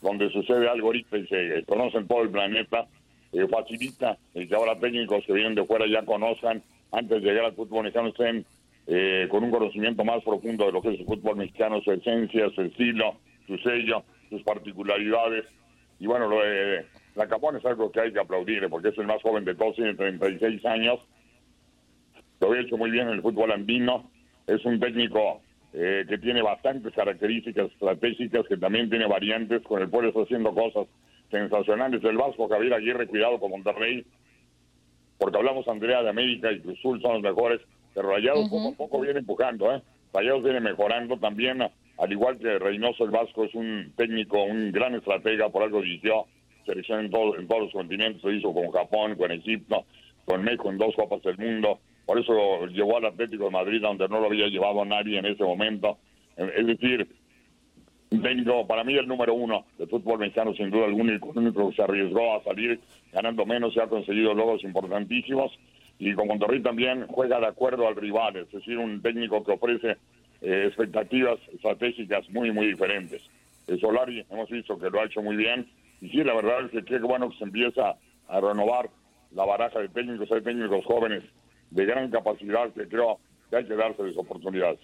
donde 0.02 0.30
sucede 0.32 0.68
algo 0.68 0.88
ahorita 0.88 1.18
y 1.18 1.28
se 1.28 1.64
conoce 1.68 2.04
todo 2.04 2.24
el 2.24 2.30
planeta, 2.30 2.88
eh, 3.34 3.48
facilita 3.48 4.18
el 4.34 4.48
que 4.48 4.56
ahora 4.56 4.80
técnicos 4.80 5.24
que 5.26 5.34
vienen 5.34 5.56
de 5.56 5.66
fuera 5.66 5.86
ya 5.88 6.04
conozcan, 6.04 6.62
antes 6.92 7.22
de 7.22 7.30
llegar 7.30 7.46
al 7.46 7.54
fútbol 7.54 7.84
mexicano, 7.84 8.10
estén 8.10 8.46
eh, 8.88 9.28
con 9.30 9.44
un 9.44 9.52
conocimiento 9.52 10.04
más 10.04 10.24
profundo 10.24 10.66
de 10.66 10.72
lo 10.72 10.82
que 10.82 10.90
es 10.94 11.00
el 11.00 11.06
fútbol 11.06 11.38
mexicano, 11.38 11.82
su 11.82 11.92
esencia, 11.92 12.50
su 12.50 12.62
estilo, 12.62 13.16
su 13.48 13.58
sello, 13.60 14.04
sus 14.30 14.42
particularidades. 14.44 15.46
Y 16.00 16.08
bueno, 16.08 16.28
lo 16.28 16.42
de 16.42 16.86
es 17.16 17.66
algo 17.66 17.92
que 17.92 18.02
hay 18.02 18.12
que 18.12 18.20
aplaudir, 18.20 18.68
porque 18.70 18.90
es 18.90 18.98
el 18.98 19.06
más 19.06 19.22
joven 19.22 19.46
de 19.46 19.56
todos, 19.56 19.76
tiene 19.76 19.94
36 19.94 20.66
años, 20.66 21.00
lo 22.40 22.48
había 22.48 22.62
hecho 22.62 22.78
muy 22.78 22.90
bien 22.90 23.08
en 23.08 23.16
el 23.16 23.22
fútbol 23.22 23.52
andino, 23.52 24.10
es 24.48 24.64
un 24.66 24.80
técnico 24.80 25.42
eh, 25.74 26.06
que 26.08 26.18
tiene 26.18 26.42
bastantes 26.42 26.94
características 26.94 27.72
estratégicas, 27.72 28.46
que 28.48 28.58
también 28.58 28.90
tiene 28.90 29.08
variantes, 29.08 29.62
con 29.64 29.82
el 29.82 29.90
cual 29.90 30.08
está 30.08 30.22
haciendo 30.22 30.54
cosas 30.54 30.88
sensacionales. 31.30 32.04
El 32.04 32.18
Vasco 32.18 32.50
Javier 32.50 32.74
Aguirre, 32.74 33.08
cuidado 33.08 33.40
con 33.40 33.52
Monterrey, 33.52 34.06
porque 35.18 35.38
hablamos 35.38 35.68
Andrea 35.68 36.02
de 36.04 36.10
América 36.10 36.52
y 36.52 36.60
Cruzul 36.60 37.02
son 37.02 37.14
los 37.14 37.22
mejores, 37.22 37.62
pero 37.94 38.10
Rayados 38.10 38.50
poco 38.50 38.70
a 38.70 38.78
poco 38.78 39.02
viene 39.02 39.20
empujando, 39.20 39.74
¿eh? 39.74 39.82
Rayados 40.14 40.44
viene 40.44 40.60
mejorando 40.60 41.18
también, 41.18 41.62
al 41.62 42.12
igual 42.12 42.38
que 42.38 42.60
Reynoso 42.60 43.06
el 43.06 43.12
Vasco 43.12 43.46
es 43.46 43.54
un 43.56 43.94
técnico, 43.96 44.44
un 44.44 44.72
gran 44.72 44.96
estratega, 44.96 45.50
por 45.50 45.64
algo 45.64 45.82
dirigió 45.82 46.26
selección 46.66 47.06
en, 47.06 47.12
todo- 47.12 47.38
en 47.38 47.48
todos 47.48 47.64
los 47.64 47.72
continentes, 47.72 48.24
lo 48.24 48.32
hizo 48.34 48.54
con 48.54 48.70
Japón, 48.72 49.16
con 49.16 49.32
Egipto, 49.32 49.86
con 50.26 50.44
México 50.44 50.70
en 50.70 50.78
dos 50.78 50.94
Copas 50.96 51.22
del 51.24 51.38
Mundo, 51.38 51.80
por 52.12 52.20
eso 52.20 52.66
llevó 52.66 52.98
al 52.98 53.06
Atlético 53.06 53.46
de 53.46 53.52
Madrid, 53.52 53.82
donde 53.82 54.06
no 54.10 54.20
lo 54.20 54.26
había 54.26 54.48
llevado 54.48 54.84
nadie 54.84 55.18
en 55.18 55.26
ese 55.28 55.46
momento. 55.46 55.98
Eh, 56.36 56.52
Es 56.58 56.68
decir, 56.68 57.08
técnico, 58.10 58.68
para 58.68 58.84
mí 58.84 58.96
el 58.96 59.08
número 59.08 59.34
uno 59.34 59.64
del 59.78 59.88
fútbol 59.88 60.20
mexicano, 60.20 60.54
sin 60.54 60.72
duda 60.72 60.88
alguna, 60.88 61.14
el 61.14 61.22
único 61.24 61.70
que 61.70 61.76
se 61.78 61.82
arriesgó 61.82 62.36
a 62.36 62.44
salir 62.44 62.82
ganando 63.14 63.46
menos 63.46 63.74
y 63.78 63.80
ha 63.80 63.88
conseguido 63.88 64.34
logros 64.34 64.62
importantísimos. 64.66 65.58
Y 66.00 66.14
con 66.14 66.28
Monterrey 66.28 66.62
también 66.62 67.08
juega 67.08 67.40
de 67.40 67.48
acuerdo 67.48 67.88
al 67.88 67.96
rival, 67.96 68.36
es 68.36 68.52
decir, 68.52 68.78
un 68.78 69.02
técnico 69.02 69.42
que 69.46 69.54
ofrece 69.54 69.96
eh, 70.42 70.66
expectativas 70.68 71.40
estratégicas 71.54 72.30
muy, 72.30 72.52
muy 72.52 72.68
diferentes. 72.68 73.24
El 73.68 73.80
Solari 73.80 74.26
hemos 74.30 74.50
visto 74.50 74.78
que 74.78 74.90
lo 74.90 75.00
ha 75.00 75.06
hecho 75.06 75.22
muy 75.22 75.38
bien. 75.38 75.66
Y 76.02 76.10
sí, 76.10 76.26
la 76.26 76.34
verdad 76.34 76.66
es 76.66 76.72
que 76.72 76.84
qué 76.84 77.00
bueno 77.00 77.30
que 77.30 77.38
se 77.38 77.46
empieza 77.46 77.96
a 78.28 78.42
renovar 78.42 78.90
la 79.34 79.46
baraja 79.46 79.80
de 79.80 79.88
técnicos. 79.88 80.30
Hay 80.34 80.42
técnicos 80.42 80.84
jóvenes 80.84 81.24
de 81.72 81.86
gran 81.86 82.12
capacidad 82.12 82.72
que 82.74 82.88
creo 82.88 83.20
que 83.50 83.58
hay 83.58 83.68
que 83.68 83.76
dárseles 83.76 84.16
oportunidades. 84.18 84.80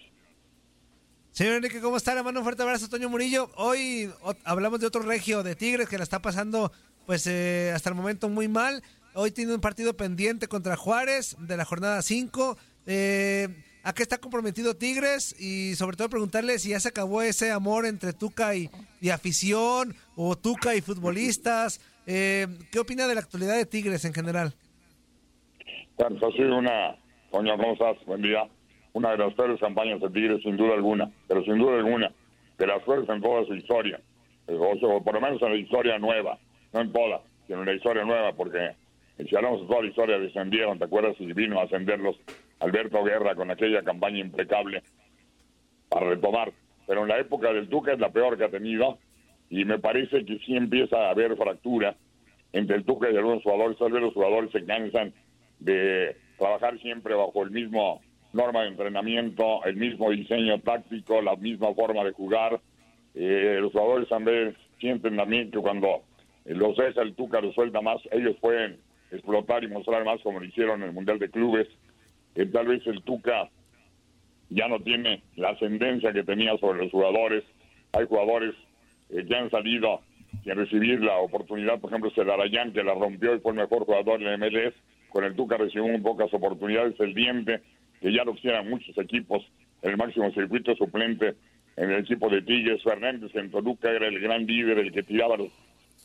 Señor 1.32 1.56
Enrique, 1.58 1.80
¿cómo 1.82 1.98
está? 1.98 2.16
Le 2.16 2.24
mando 2.24 2.40
un 2.40 2.44
fuerte 2.44 2.64
abrazo, 2.64 2.90
Toño 2.90 3.10
Murillo. 3.10 3.52
Hoy 3.58 4.10
hablamos 4.44 4.80
de 4.80 4.88
otro 4.88 5.04
regio 5.04 5.44
de 5.44 5.56
Tigres 5.56 5.88
que 5.88 5.98
la 5.98 6.04
está 6.04 6.20
pasando, 6.20 6.72
pues, 7.06 7.28
eh, 7.28 7.72
hasta 7.76 7.90
el 7.90 7.96
momento 7.96 8.28
muy 8.28 8.48
mal. 8.48 8.82
Hoy 9.14 9.32
tiene 9.32 9.54
un 9.54 9.62
partido 9.62 9.96
pendiente 9.96 10.48
contra 10.48 10.76
Juárez 10.76 11.36
de 11.40 11.56
la 11.56 11.66
jornada 11.66 12.02
5. 12.02 12.58
Eh, 12.88 13.50
¿A 13.84 13.94
qué 13.94 14.04
está 14.04 14.18
comprometido 14.18 14.76
Tigres? 14.76 15.40
Y 15.40 15.76
sobre 15.76 15.96
todo 15.96 16.10
preguntarle 16.10 16.58
si 16.60 16.70
ya 16.70 16.80
se 16.80 16.90
acabó 16.90 17.22
ese 17.22 17.52
amor 17.52 17.86
entre 17.86 18.14
Tuca 18.14 18.56
y, 18.56 18.70
y 19.00 19.10
afición, 19.10 19.96
o 20.16 20.36
Tuca 20.36 20.76
y 20.76 20.82
futbolistas. 20.82 21.80
Eh, 22.08 22.48
¿Qué 22.72 22.80
opina 22.80 23.08
de 23.08 23.14
la 23.16 23.22
actualidad 23.22 23.56
de 23.56 23.66
Tigres 23.66 24.06
en 24.06 24.14
general? 24.14 24.56
Bueno, 25.98 26.28
ha 26.28 26.32
sido 26.32 26.58
una, 26.60 26.96
¿cómo 27.32 27.74
estás? 27.74 27.98
Buen 28.06 28.22
día. 28.22 28.48
Una 28.94 29.12
de 29.12 29.18
las 29.18 29.34
peores 29.34 29.60
campañas 29.60 30.00
de 30.00 30.10
Tigres, 30.12 30.44
sin 30.44 30.56
duda 30.56 30.76
alguna, 30.76 31.12
pero 31.28 31.44
sin 31.44 31.58
duda 31.58 31.78
alguna, 31.78 32.12
de 32.60 32.68
las 32.68 32.84
peores 32.84 33.10
en 33.10 33.20
toda 33.20 33.44
su 33.46 33.56
historia. 33.56 34.00
O, 34.46 34.78
sea, 34.78 35.00
por 35.00 35.14
lo 35.16 35.22
menos 35.22 35.42
en 35.42 35.50
la 35.50 35.56
historia 35.56 35.98
nueva, 35.98 36.38
no 36.72 36.82
en 36.82 36.94
toda, 36.94 37.22
sino 37.48 37.62
en 37.62 37.66
la 37.66 37.74
historia 37.74 38.04
nueva, 38.06 38.32
porque 38.34 38.76
si 39.18 39.36
hablamos 39.36 39.62
de 39.62 39.68
toda 39.68 39.82
la 39.82 39.88
historia, 39.88 40.20
descendieron, 40.20 40.78
¿te 40.78 40.86
acuerdas? 40.86 41.16
Y 41.18 41.34
vino 41.34 41.60
a 41.60 41.64
ascenderlos 41.64 42.16
Alberto 42.60 43.04
Guerra 43.04 43.34
con 43.34 43.50
aquella 43.50 43.82
campaña 43.82 44.20
impecable 44.20 44.84
para 45.90 46.10
retomar. 46.10 46.54
Pero 46.86 47.02
en 47.02 47.08
la 47.08 47.18
época 47.18 47.52
del 47.54 47.70
Tuca 47.70 47.94
es 47.94 48.00
la 48.00 48.12
peor 48.12 48.38
que 48.38 48.44
ha 48.44 48.50
tenido, 48.50 49.00
y 49.50 49.66
me 49.66 49.80
parece 49.80 50.24
que 50.26 50.38
sí 50.46 50.56
empieza 50.56 51.08
a 51.08 51.10
haber 51.10 51.36
fractura 51.36 51.96
entre 52.54 52.76
el 52.76 52.86
Tuca 52.86 53.10
y 53.10 53.18
algunos 53.18 53.42
jugadores. 53.42 53.80
Tal 53.80 53.92
vez 53.92 54.04
los 54.04 54.14
jugadores 54.14 54.52
se 54.52 54.64
cansan 54.64 55.12
de 55.60 56.16
trabajar 56.38 56.80
siempre 56.80 57.16
bajo 57.16 57.44
el 57.44 57.52
mismo 57.52 58.02
norma 58.34 58.62
de 58.62 58.70
entrenamiento, 58.70 59.64
el 59.66 59.76
mismo 59.76 60.12
diseño 60.12 60.60
táctico, 60.60 61.22
la 61.22 61.36
misma 61.36 61.74
forma 61.74 62.04
de 62.04 62.12
jugar. 62.12 62.60
Eh, 63.16 63.58
los 63.60 63.72
jugadores 63.72 64.08
también 64.10 64.56
sienten 64.80 65.16
también 65.16 65.52
que 65.52 65.60
cuando 65.60 66.04
los 66.46 66.78
deja 66.78 67.02
el 67.02 67.16
Tuca, 67.16 67.42
los 67.42 67.56
suelta 67.56 67.82
más, 67.82 68.00
ellos 68.12 68.36
pueden 68.40 68.78
explotar 69.12 69.64
y 69.64 69.68
mostrar 69.68 70.04
más 70.06 70.22
como 70.22 70.40
lo 70.40 70.46
hicieron 70.46 70.82
en 70.82 70.90
el 70.90 70.94
Mundial 70.94 71.20
de 71.20 71.30
Clubes. 71.30 71.68
Eh, 72.36 72.46
tal 72.46 72.68
vez 72.68 72.86
el 72.88 73.02
Tuca 73.04 73.50
ya 74.50 74.68
no 74.68 74.80
tiene 74.80 75.24
la 75.36 75.50
ascendencia 75.50 76.14
que 76.14 76.24
tenía 76.24 76.58
sobre 76.58 76.84
los 76.84 76.92
jugadores. 76.92 77.44
Hay 77.94 78.06
jugadores 78.06 78.54
eh, 79.10 79.26
que 79.28 79.36
han 79.36 79.50
salido 79.50 80.02
sin 80.44 80.56
recibir 80.56 81.02
la 81.02 81.18
oportunidad, 81.18 81.80
por 81.80 81.90
ejemplo, 81.90 82.12
Celarayán, 82.12 82.74
que 82.74 82.84
la 82.84 82.94
rompió 82.94 83.36
y 83.36 83.40
fue 83.40 83.52
el 83.54 83.60
mejor 83.60 83.86
jugador 83.86 84.22
en 84.22 84.40
MLS, 84.40 84.74
con 85.10 85.24
el 85.24 85.36
Tuca 85.36 85.58
recibió 85.58 85.88
muy 85.88 86.00
pocas 86.02 86.34
oportunidades, 86.34 87.00
el 87.00 87.14
Diente, 87.14 87.62
que 88.02 88.14
ya 88.14 88.24
lo 88.24 88.34
quisieran 88.34 88.70
muchos 88.70 88.98
equipos, 88.98 89.44
el 89.82 89.98
máximo 89.98 90.32
circuito 90.32 90.76
suplente 90.76 91.36
en 91.76 91.92
el 91.92 92.00
equipo 92.02 92.30
de 92.30 92.42
Tigres, 92.42 92.84
Fernández 92.84 93.34
en 93.36 93.52
Toluca 93.52 93.90
era 93.92 94.08
el 94.08 94.20
gran 94.20 94.46
líder, 94.46 94.80
el 94.80 94.92
que 94.92 95.04
tiraba 95.04 95.38
los, 95.38 95.50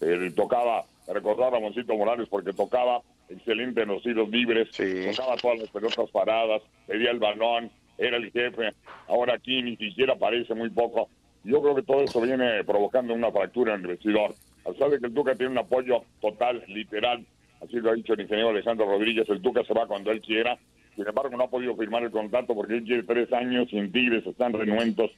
eh, 0.02 0.30
tocaba, 0.36 0.84
recordar 1.08 1.48
a 1.48 1.50
Ramoncito 1.52 1.96
Morales 1.96 2.28
porque 2.28 2.52
tocaba 2.52 3.00
excelente 3.28 3.82
en 3.82 3.88
los 3.88 4.02
tiros 4.02 4.28
libres, 4.28 4.68
tocaba 4.70 5.36
todas 5.36 5.60
las 5.60 5.70
pelotas 5.70 6.10
paradas, 6.10 6.62
pedía 6.86 7.10
el 7.10 7.18
balón, 7.18 7.70
era 7.96 8.18
el 8.18 8.30
jefe, 8.30 8.72
ahora 9.08 9.34
aquí 9.34 9.62
ni 9.62 9.76
siquiera 9.76 10.14
aparece 10.14 10.54
muy 10.54 10.70
poco. 10.70 11.08
Yo 11.44 11.60
creo 11.62 11.74
que 11.74 11.82
todo 11.82 12.02
eso 12.02 12.20
viene 12.20 12.62
provocando 12.64 13.14
una 13.14 13.32
fractura 13.32 13.74
en 13.74 13.80
el 13.80 13.86
vestidor. 13.88 14.34
A 14.64 14.70
pesar 14.70 14.90
de 14.90 15.00
que 15.00 15.06
el 15.06 15.14
Tuca 15.14 15.34
tiene 15.34 15.52
un 15.52 15.58
apoyo 15.58 16.04
total, 16.20 16.62
literal, 16.68 17.24
así 17.62 17.76
lo 17.76 17.90
ha 17.90 17.94
dicho 17.94 18.14
el 18.14 18.20
ingeniero 18.20 18.50
Alejandro 18.50 18.86
Rodríguez, 18.86 19.28
el 19.28 19.40
Tuca 19.40 19.64
se 19.64 19.74
va 19.74 19.86
cuando 19.86 20.10
él 20.10 20.20
quiera. 20.20 20.58
Sin 20.94 21.06
embargo, 21.06 21.36
no 21.36 21.44
ha 21.44 21.50
podido 21.50 21.74
firmar 21.76 22.02
el 22.02 22.10
contrato 22.10 22.54
porque 22.54 22.74
él 22.74 22.84
quiere 22.84 23.02
tres 23.02 23.32
años 23.32 23.68
en 23.72 23.90
Tigres 23.90 24.26
están 24.26 24.52
renuentos 24.52 25.10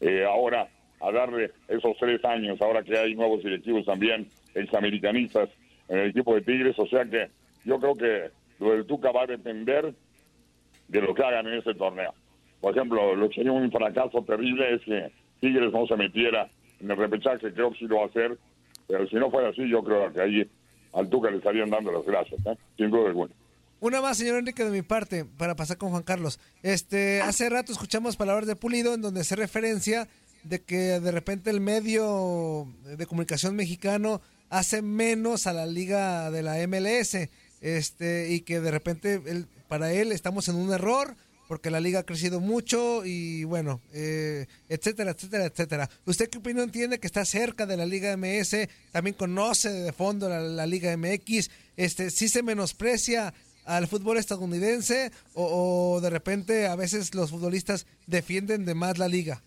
eh, 0.00 0.24
ahora 0.24 0.68
a 1.00 1.12
darle 1.12 1.52
esos 1.68 1.96
tres 1.98 2.24
años, 2.24 2.60
ahora 2.60 2.82
que 2.82 2.96
hay 2.96 3.14
nuevos 3.14 3.42
directivos 3.42 3.84
también, 3.84 4.26
examericanistas 4.54 5.48
en 5.88 5.98
el 5.98 6.10
equipo 6.10 6.34
de 6.34 6.42
Tigres. 6.42 6.78
O 6.78 6.86
sea 6.86 7.04
que 7.04 7.28
yo 7.64 7.78
creo 7.78 7.94
que 7.94 8.30
lo 8.58 8.72
del 8.72 8.86
Tuca 8.86 9.12
va 9.12 9.22
a 9.22 9.26
depender 9.26 9.94
de 10.88 11.00
lo 11.00 11.14
que 11.14 11.22
hagan 11.22 11.46
en 11.46 11.54
ese 11.54 11.74
torneo. 11.74 12.14
Por 12.60 12.76
ejemplo, 12.76 13.14
lo 13.14 13.28
que 13.28 13.36
sería 13.36 13.52
un 13.52 13.70
fracaso 13.70 14.22
terrible 14.22 14.74
es 14.74 14.82
que 14.82 15.12
Tigres 15.40 15.72
no 15.72 15.86
se 15.86 15.96
metiera 15.96 16.48
en 16.80 16.90
el 16.90 16.96
repechaje, 16.96 17.52
creo 17.52 17.72
que 17.72 17.78
sí 17.78 17.86
lo 17.86 17.96
va 17.96 18.02
a 18.04 18.06
hacer, 18.06 18.36
pero 18.86 19.06
si 19.08 19.16
no 19.16 19.30
fuera 19.30 19.48
así, 19.48 19.68
yo 19.68 19.82
creo 19.82 20.12
que 20.12 20.20
ahí 20.20 20.48
al 20.92 21.08
Tuca 21.08 21.30
le 21.30 21.38
estarían 21.38 21.70
dando 21.70 21.90
las 21.92 22.04
gracias, 22.04 22.40
¿eh? 22.46 22.56
sin 22.76 22.90
duda 22.90 23.08
alguna. 23.08 23.32
Una 23.80 24.00
más, 24.00 24.16
señor 24.18 24.38
Enrique, 24.38 24.64
de 24.64 24.70
mi 24.70 24.82
parte, 24.82 25.24
para 25.24 25.56
pasar 25.56 25.76
con 25.76 25.90
Juan 25.90 26.02
Carlos. 26.04 26.38
Este, 26.62 27.20
hace 27.20 27.48
rato 27.50 27.72
escuchamos 27.72 28.16
palabras 28.16 28.46
de 28.46 28.54
Pulido 28.54 28.94
en 28.94 29.00
donde 29.02 29.24
se 29.24 29.34
referencia 29.34 30.06
de 30.44 30.60
que 30.62 31.00
de 31.00 31.10
repente 31.10 31.50
el 31.50 31.60
medio 31.60 32.68
de 32.84 33.06
comunicación 33.06 33.56
mexicano 33.56 34.20
hace 34.50 34.82
menos 34.82 35.46
a 35.46 35.52
la 35.52 35.66
liga 35.66 36.30
de 36.30 36.42
la 36.42 36.58
MLS, 36.68 37.28
este, 37.60 38.28
y 38.32 38.40
que 38.42 38.60
de 38.60 38.70
repente 38.70 39.20
él- 39.26 39.46
para 39.68 39.92
él 39.92 40.12
estamos 40.12 40.48
en 40.48 40.56
un 40.56 40.72
error 40.72 41.14
porque 41.52 41.68
la 41.68 41.80
liga 41.80 41.98
ha 41.98 42.06
crecido 42.06 42.40
mucho 42.40 43.04
y 43.04 43.44
bueno, 43.44 43.82
eh, 43.92 44.46
etcétera, 44.70 45.10
etcétera, 45.10 45.44
etcétera. 45.44 45.86
¿Usted 46.06 46.30
qué 46.30 46.38
opinión 46.38 46.70
tiene 46.70 46.98
que 46.98 47.06
está 47.06 47.26
cerca 47.26 47.66
de 47.66 47.76
la 47.76 47.84
Liga 47.84 48.16
MS? 48.16 48.70
También 48.90 49.14
conoce 49.14 49.68
de 49.68 49.92
fondo 49.92 50.30
la, 50.30 50.66
Liga 50.66 50.96
MX. 50.96 51.50
Este, 51.76 52.08
¿Sí 52.08 52.28
se 52.28 52.42
menosprecia 52.42 53.34
al 53.66 53.86
fútbol 53.86 54.16
estadounidense 54.16 55.10
o, 55.34 56.00
de 56.00 56.08
repente 56.08 56.68
a 56.68 56.74
veces 56.74 57.14
los 57.14 57.30
futbolistas 57.30 57.86
defienden 58.06 58.64
de 58.64 58.74
más 58.74 58.96
la 58.96 59.08
liga? 59.08 59.42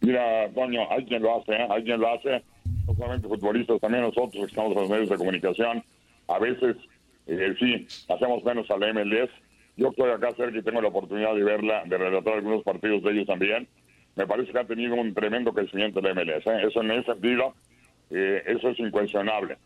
Mira, 0.00 0.50
Toño, 0.54 0.90
hay 0.90 1.04
quien 1.04 1.20
lo 1.20 1.38
hace, 1.38 1.52
¿eh? 1.52 1.66
hay 1.68 1.82
lo 1.84 2.14
hace, 2.14 2.42
no 2.86 2.94
solamente 2.94 3.28
futbolistas, 3.28 3.78
también 3.78 4.04
nosotros 4.04 4.32
que 4.32 4.50
estamos 4.50 4.72
en 4.72 4.78
los 4.78 4.88
medios 4.88 5.10
de 5.10 5.16
comunicación, 5.18 5.84
a 6.28 6.38
veces 6.38 6.76
eh, 7.26 7.54
sí, 7.58 7.86
hacemos 8.08 8.42
menos 8.42 8.70
a 8.70 8.78
la 8.78 8.90
MLS. 8.94 9.28
Yo 9.80 9.88
estoy 9.88 10.10
acá 10.10 10.30
cerca 10.36 10.58
y 10.58 10.62
tengo 10.62 10.82
la 10.82 10.88
oportunidad 10.88 11.34
de 11.34 11.42
verla, 11.42 11.82
de 11.86 11.96
relatar 11.96 12.34
algunos 12.34 12.62
partidos 12.62 13.02
de 13.02 13.12
ellos 13.12 13.26
también. 13.26 13.66
Me 14.14 14.26
parece 14.26 14.52
que 14.52 14.58
ha 14.58 14.66
tenido 14.66 14.94
un 14.94 15.14
tremendo 15.14 15.54
crecimiento 15.54 16.02
la 16.02 16.12
MLS. 16.12 16.46
¿eh? 16.46 16.66
Eso 16.68 16.82
en 16.82 16.90
ese 16.90 17.04
sentido, 17.04 17.54
eh, 18.10 18.42
eso 18.44 18.68
es 18.68 18.78
incuestionable. 18.78 19.56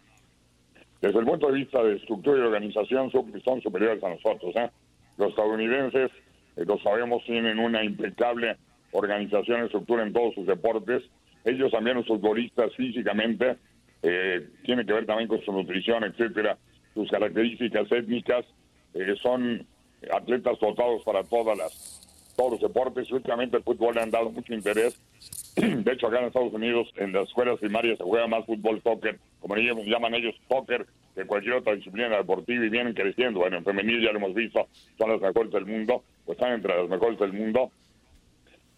Desde 1.00 1.18
el 1.18 1.24
punto 1.24 1.48
de 1.48 1.54
vista 1.54 1.82
de 1.82 1.96
estructura 1.96 2.38
y 2.38 2.42
organización, 2.42 3.10
son, 3.10 3.60
superiores 3.60 4.04
a 4.04 4.10
nosotros. 4.10 4.54
¿eh? 4.54 4.70
Los 5.18 5.30
estadounidenses, 5.30 6.12
eh, 6.58 6.64
lo 6.64 6.78
sabemos, 6.78 7.24
tienen 7.24 7.58
una 7.58 7.82
impecable 7.82 8.56
organización 8.92 9.64
estructura 9.64 10.04
en 10.04 10.12
todos 10.12 10.32
sus 10.36 10.46
deportes. 10.46 11.02
Ellos 11.44 11.72
también, 11.72 11.96
los 11.96 12.06
futbolistas, 12.06 12.72
físicamente, 12.76 13.56
eh, 14.04 14.46
tiene 14.62 14.86
que 14.86 14.92
ver 14.92 15.06
también 15.06 15.26
con 15.26 15.40
su 15.44 15.50
nutrición, 15.50 16.04
etcétera, 16.04 16.56
sus 16.94 17.10
características 17.10 17.90
étnicas. 17.90 18.46
eh, 18.94 19.16
son 19.20 19.66
atletas 20.12 20.59
dotados 20.61 21.02
para 21.05 21.22
todas 21.24 21.57
las 21.59 22.00
todos 22.36 22.52
los 22.52 22.61
deportes. 22.62 23.11
Últimamente 23.12 23.57
el 23.59 23.62
fútbol 23.62 23.94
le 23.94 24.02
han 24.02 24.11
dado 24.11 24.28
mucho 24.30 24.52
interés. 24.55 25.00
De 25.57 25.92
hecho, 25.92 26.09
acá 26.09 26.18
en 26.18 26.26
Estados 26.26 26.52
Unidos, 26.52 26.92
en 26.96 27.12
las 27.12 27.28
escuelas 27.28 27.61
primarias 27.61 27.96
se 27.98 28.02
juega 28.05 28.26
más 28.26 28.44
fútbol, 28.44 28.82
soccer, 28.82 29.20
como 29.38 29.55
llaman- 29.55 29.84
llaman 29.86 30.14
ellos, 30.16 30.34
soccer, 30.48 30.84
que 31.14 31.24
cualquier 31.26 31.55
otra 31.55 31.76
disciplina 31.76 32.16
deportiva 32.16 32.64
y 32.66 32.70
vienen 32.70 32.92
creciendo. 32.92 33.38
Bueno, 33.38 33.59
en 33.59 33.64
femenil 33.64 34.02
ya 34.02 34.11
lo 34.11 34.18
hemos 34.18 34.34
visto, 34.34 34.66
son 34.98 35.11
las 35.11 35.20
mejores 35.20 35.52
del 35.52 35.64
mundo, 35.64 36.02
pues 36.26 36.36
están 36.36 36.55
entre 36.55 36.76
las 36.76 36.88
mejores 36.88 37.20
del 37.20 37.32
mundo. 37.32 37.70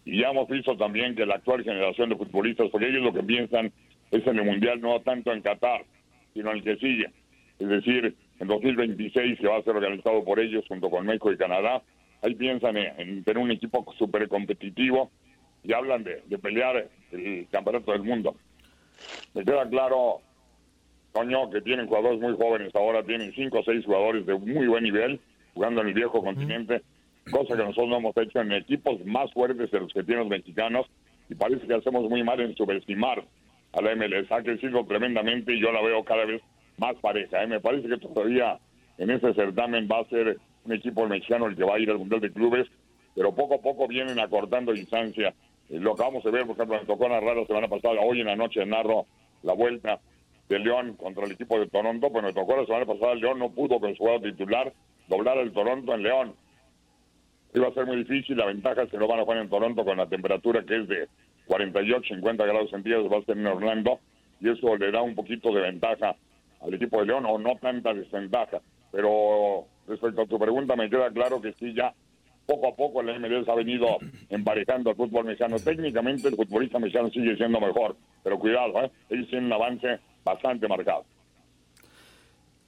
Y 0.05 0.21
ya 0.21 0.29
hemos 0.29 0.47
visto 0.47 0.77
también 0.77 1.15
que 1.15 1.25
la 1.25 1.35
actual 1.35 1.63
generación 1.63 2.09
de 2.09 2.15
futbolistas, 2.15 2.69
porque 2.71 2.87
ellos 2.89 3.01
lo 3.01 3.13
que 3.13 3.23
piensan 3.23 3.71
es 4.11 4.25
en 4.27 4.37
el 4.37 4.45
Mundial, 4.45 4.79
no 4.79 5.01
tanto 5.01 5.33
en 5.33 5.41
Qatar, 5.41 5.83
sino 6.35 6.51
en 6.51 6.57
el 6.57 6.63
que 6.63 6.77
sigue. 6.77 7.07
Es 7.59 7.67
decir, 7.67 8.15
en 8.39 8.47
2026 8.47 9.39
que 9.39 9.47
va 9.47 9.57
a 9.57 9.63
ser 9.63 9.75
organizado 9.75 10.23
por 10.23 10.39
ellos 10.39 10.65
junto 10.67 10.89
con 10.89 11.05
México 11.05 11.31
y 11.31 11.37
Canadá. 11.37 11.81
Ahí 12.21 12.35
piensan 12.35 12.77
en, 12.77 12.99
en 12.99 13.23
tener 13.23 13.41
un 13.41 13.51
equipo 13.51 13.85
súper 13.97 14.27
competitivo 14.27 15.11
y 15.63 15.73
hablan 15.73 16.03
de, 16.03 16.23
de 16.25 16.37
pelear 16.37 16.87
el 17.11 17.47
campeonato 17.51 17.91
del 17.91 18.03
mundo. 18.03 18.35
Me 19.33 19.43
queda 19.43 19.67
claro, 19.69 20.21
Toño, 21.13 21.49
que 21.49 21.61
tienen 21.61 21.87
jugadores 21.87 22.19
muy 22.19 22.35
jóvenes 22.35 22.73
ahora, 22.75 23.03
tienen 23.03 23.31
cinco 23.33 23.59
o 23.59 23.63
seis 23.63 23.85
jugadores 23.85 24.25
de 24.25 24.35
muy 24.35 24.67
buen 24.67 24.83
nivel 24.83 25.19
jugando 25.53 25.81
en 25.81 25.87
el 25.87 25.93
viejo 25.93 26.21
continente, 26.21 26.81
cosa 27.31 27.55
que 27.55 27.63
nosotros 27.63 27.89
no 27.89 27.97
hemos 27.97 28.17
hecho 28.17 28.39
en 28.39 28.51
equipos 28.51 29.03
más 29.05 29.31
fuertes 29.33 29.71
de 29.71 29.79
los 29.79 29.91
que 29.91 30.03
tienen 30.03 30.19
los 30.19 30.29
mexicanos 30.29 30.85
y 31.29 31.35
parece 31.35 31.65
que 31.65 31.73
hacemos 31.73 32.07
muy 32.09 32.23
mal 32.23 32.39
en 32.39 32.55
subestimar 32.55 33.23
a 33.73 33.81
la 33.81 33.95
MLS. 33.95 34.31
Ha 34.31 34.43
crecido 34.43 34.85
tremendamente 34.85 35.53
y 35.53 35.59
yo 35.59 35.71
la 35.71 35.81
veo 35.81 36.03
cada 36.03 36.25
vez 36.25 36.41
más 36.77 36.95
pareja. 36.97 37.43
¿eh? 37.43 37.47
Me 37.47 37.59
parece 37.59 37.87
que 37.87 37.97
todavía 37.97 38.59
en 38.97 39.09
ese 39.09 39.33
certamen 39.33 39.87
va 39.91 39.99
a 39.99 40.05
ser 40.05 40.37
un 40.65 40.73
equipo 40.73 41.07
mexicano 41.07 41.47
el 41.47 41.55
que 41.55 41.63
va 41.63 41.75
a 41.75 41.79
ir 41.79 41.89
al 41.89 41.99
Mundial 41.99 42.21
de 42.21 42.31
Clubes, 42.31 42.67
pero 43.15 43.33
poco 43.33 43.55
a 43.55 43.61
poco 43.61 43.87
vienen 43.87 44.19
acortando 44.19 44.73
distancia. 44.73 45.33
Eh, 45.69 45.79
lo 45.79 45.93
acabamos 45.93 46.23
de 46.23 46.31
ver, 46.31 46.45
por 46.45 46.55
ejemplo, 46.55 46.79
me 46.79 46.85
tocó 46.85 47.09
narrar 47.09 47.37
la 47.37 47.45
semana 47.45 47.67
pasada, 47.67 48.01
hoy 48.01 48.21
en 48.21 48.27
la 48.27 48.35
noche 48.35 48.65
narro 48.65 49.05
la 49.43 49.53
vuelta 49.53 49.99
de 50.49 50.59
León 50.59 50.95
contra 50.95 51.25
el 51.25 51.31
equipo 51.31 51.59
de 51.59 51.67
Toronto, 51.67 52.09
pues 52.11 52.23
me 52.23 52.33
tocó 52.33 52.55
la 52.55 52.65
semana 52.65 52.85
pasada, 52.85 53.15
León 53.15 53.39
no 53.39 53.49
pudo 53.49 53.79
con 53.79 53.91
su 53.91 53.97
jugador 53.97 54.21
titular 54.21 54.73
doblar 55.07 55.37
el 55.37 55.51
Toronto 55.51 55.93
en 55.93 56.03
León. 56.03 56.35
Iba 57.53 57.67
a 57.67 57.73
ser 57.73 57.85
muy 57.85 57.97
difícil, 57.97 58.37
la 58.37 58.45
ventaja 58.45 58.83
es 58.83 58.91
que 58.91 58.97
no 58.97 59.07
van 59.07 59.19
a 59.19 59.23
jugar 59.23 59.39
en 59.39 59.49
Toronto 59.49 59.83
con 59.83 59.97
la 59.97 60.07
temperatura 60.07 60.63
que 60.63 60.81
es 60.81 60.87
de 60.87 61.07
48, 61.47 62.15
50 62.15 62.45
grados 62.45 62.69
centígrados, 62.69 63.11
va 63.11 63.17
a 63.17 63.23
ser 63.23 63.37
en 63.37 63.47
Orlando, 63.47 63.99
y 64.39 64.49
eso 64.49 64.75
le 64.75 64.91
da 64.91 65.01
un 65.01 65.15
poquito 65.15 65.51
de 65.53 65.61
ventaja 65.61 66.15
al 66.61 66.73
equipo 66.73 66.99
de 66.99 67.07
León, 67.07 67.25
o 67.25 67.37
no 67.37 67.55
tanta 67.61 67.93
desventaja. 67.93 68.61
Pero 68.91 69.65
respecto 69.87 70.21
a 70.21 70.25
tu 70.25 70.39
pregunta, 70.39 70.75
me 70.75 70.89
queda 70.89 71.11
claro 71.11 71.41
que 71.41 71.53
sí, 71.53 71.73
ya 71.73 71.93
poco 72.45 72.69
a 72.69 72.75
poco 72.75 73.03
la 73.03 73.19
MLS 73.19 73.47
ha 73.49 73.55
venido 73.55 73.97
emparejando 74.29 74.89
al 74.89 74.95
fútbol 74.95 75.25
mexicano. 75.25 75.57
Técnicamente 75.59 76.29
el 76.29 76.35
futbolista 76.35 76.79
mexicano 76.79 77.09
sigue 77.09 77.35
siendo 77.35 77.59
mejor, 77.59 77.95
pero 78.23 78.39
cuidado, 78.39 78.83
¿eh? 78.83 78.91
ellos 79.09 79.27
tienen 79.29 79.47
un 79.47 79.53
avance 79.53 79.99
bastante 80.23 80.67
marcado. 80.67 81.05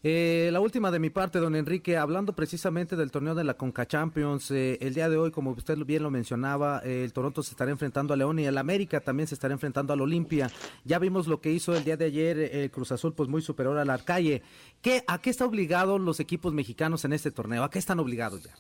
Eh, 0.02 0.50
la 0.54 0.62
última 0.62 0.92
de 0.92 1.00
mi 1.00 1.10
parte, 1.10 1.40
don 1.40 1.58
Enrique, 1.58 1.98
hablando 1.98 2.32
precisamente 2.32 2.96
del 2.96 3.12
torneo 3.12 3.36
de 3.36 3.44
la 3.44 3.56
Conca 3.56 3.86
Champions, 3.86 4.50
eh, 4.50 4.78
el 4.80 4.94
día 4.94 5.10
de 5.10 5.18
hoy, 5.18 5.30
como 5.30 5.52
usted 5.52 5.78
bien 5.80 6.04
lo 6.04 6.10
mencionaba, 6.10 6.82
eh, 6.86 7.04
el 7.04 7.12
Toronto 7.12 7.44
se 7.44 7.52
estará 7.52 7.70
enfrentando 7.72 8.14
a 8.14 8.18
León 8.18 8.40
y 8.40 8.46
el 8.46 8.58
América 8.58 9.02
también 9.02 9.28
se 9.28 9.36
estará 9.36 9.54
enfrentando 9.54 9.92
al 9.92 10.00
Olimpia. 10.00 10.50
Ya 10.86 11.00
vimos 11.00 11.28
lo 11.28 11.42
que 11.42 11.52
hizo 11.52 11.76
el 11.76 11.84
día 11.84 11.98
de 11.98 12.06
ayer 12.06 12.40
eh, 12.40 12.64
el 12.64 12.72
Cruz 12.72 12.94
Azul, 12.94 13.14
pues 13.14 13.28
muy 13.28 13.42
superior 13.42 13.78
al 13.78 13.90
Arcalle. 13.90 14.42
¿Qué, 14.82 15.04
¿A 15.06 15.20
qué 15.20 15.32
están 15.32 15.50
obligados 15.50 16.00
los 16.00 16.22
equipos 16.22 16.54
mexicanos 16.54 17.04
en 17.04 17.12
este 17.12 17.32
torneo? 17.32 17.66
¿A 17.66 17.70
qué 17.70 17.80
están 17.80 18.00
obligados 18.00 18.42
ya? 18.42 18.54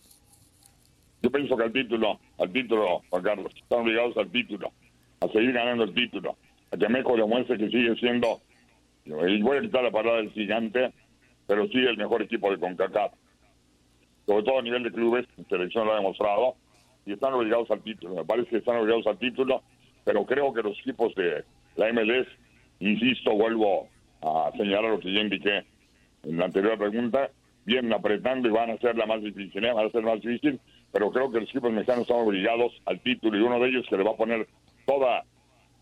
Yo 1.22 1.32
pienso 1.32 1.56
que 1.56 1.64
al 1.64 1.72
título, 1.72 2.20
al 2.38 2.52
título, 2.52 3.02
Juan 3.10 3.24
Carlos, 3.24 3.54
están 3.56 3.80
obligados 3.80 4.18
al 4.18 4.30
título, 4.30 4.74
a 5.22 5.28
seguir 5.28 5.54
ganando 5.54 5.86
el 5.86 5.94
título, 5.94 6.36
a 6.72 6.76
que 6.76 6.90
México 6.90 7.16
demuestre 7.16 7.58
que 7.58 7.70
sigue 7.70 7.96
siendo, 7.96 8.42
y 9.06 9.42
voy 9.42 9.58
a 9.58 9.62
quitar 9.62 9.84
la 9.84 9.92
palabra 9.92 10.18
del 10.18 10.32
gigante, 10.32 10.94
pero 11.50 11.68
sí 11.70 11.80
el 11.80 11.97
mejor 11.97 12.22
equipo 12.22 12.52
de 12.52 12.60
CONCACAF. 12.60 13.12
Sobre 14.28 14.43
todo 14.43 14.60
a 14.60 14.62
nivel 14.62 14.84
de 14.84 14.91
clubes, 14.91 15.26
selección 15.50 15.88
lo 15.88 15.93
ha 15.93 15.95
demostrado, 15.95 16.54
y 17.08 17.14
están 17.14 17.34
obligados 17.34 17.72
al 17.72 17.82
título. 17.82 18.14
Me 18.14 18.24
parece 18.24 18.52
que 18.52 18.58
están 18.58 18.78
obligados 18.78 19.08
al 19.08 19.18
título, 19.18 19.64
pero 20.04 20.28
creo 20.28 20.54
que 20.54 20.62
los 20.62 20.80
equipos 20.80 21.16
de 21.16 21.43
la 21.76 21.91
MLS, 21.91 22.28
insisto, 22.80 23.32
vuelvo 23.32 23.88
a 24.22 24.52
señalar 24.58 24.91
lo 24.91 25.00
que 25.00 25.12
ya 25.12 25.22
indiqué 25.22 25.64
en 26.22 26.38
la 26.38 26.45
anterior 26.45 26.78
pregunta, 26.78 27.32
vienen 27.66 27.93
apretando 27.93 28.47
y 28.47 28.52
van 28.52 28.70
a 28.70 28.78
ser 28.78 28.95
la 28.95 29.08
más 29.08 29.24
difícil, 29.24 29.66
¿eh? 29.66 29.74
van 29.74 29.88
a 29.88 29.91
ser 29.91 30.04
más 30.04 30.22
difícil, 30.22 30.60
pero 30.91 31.10
creo 31.10 31.32
que 31.32 31.39
los 31.39 31.50
equipos 31.50 31.72
mexicanos 31.72 32.04
están 32.04 32.20
obligados 32.20 32.80
al 32.86 33.00
título 33.00 33.36
y 33.36 33.41
uno 33.41 33.60
de 33.60 33.70
ellos 33.70 33.88
que 33.89 33.97
le 33.97 34.04
va 34.04 34.12
a 34.12 34.18
poner 34.18 34.47
todas 34.86 35.26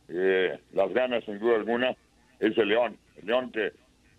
eh, 0.08 0.58
las 0.72 0.94
ganas, 0.94 1.26
sin 1.26 1.40
duda 1.40 1.58
alguna, 1.58 1.94
es 2.40 2.58
el 2.58 2.70
León. 2.70 2.96
El 3.18 3.26
León 3.26 3.52
que 3.52 3.74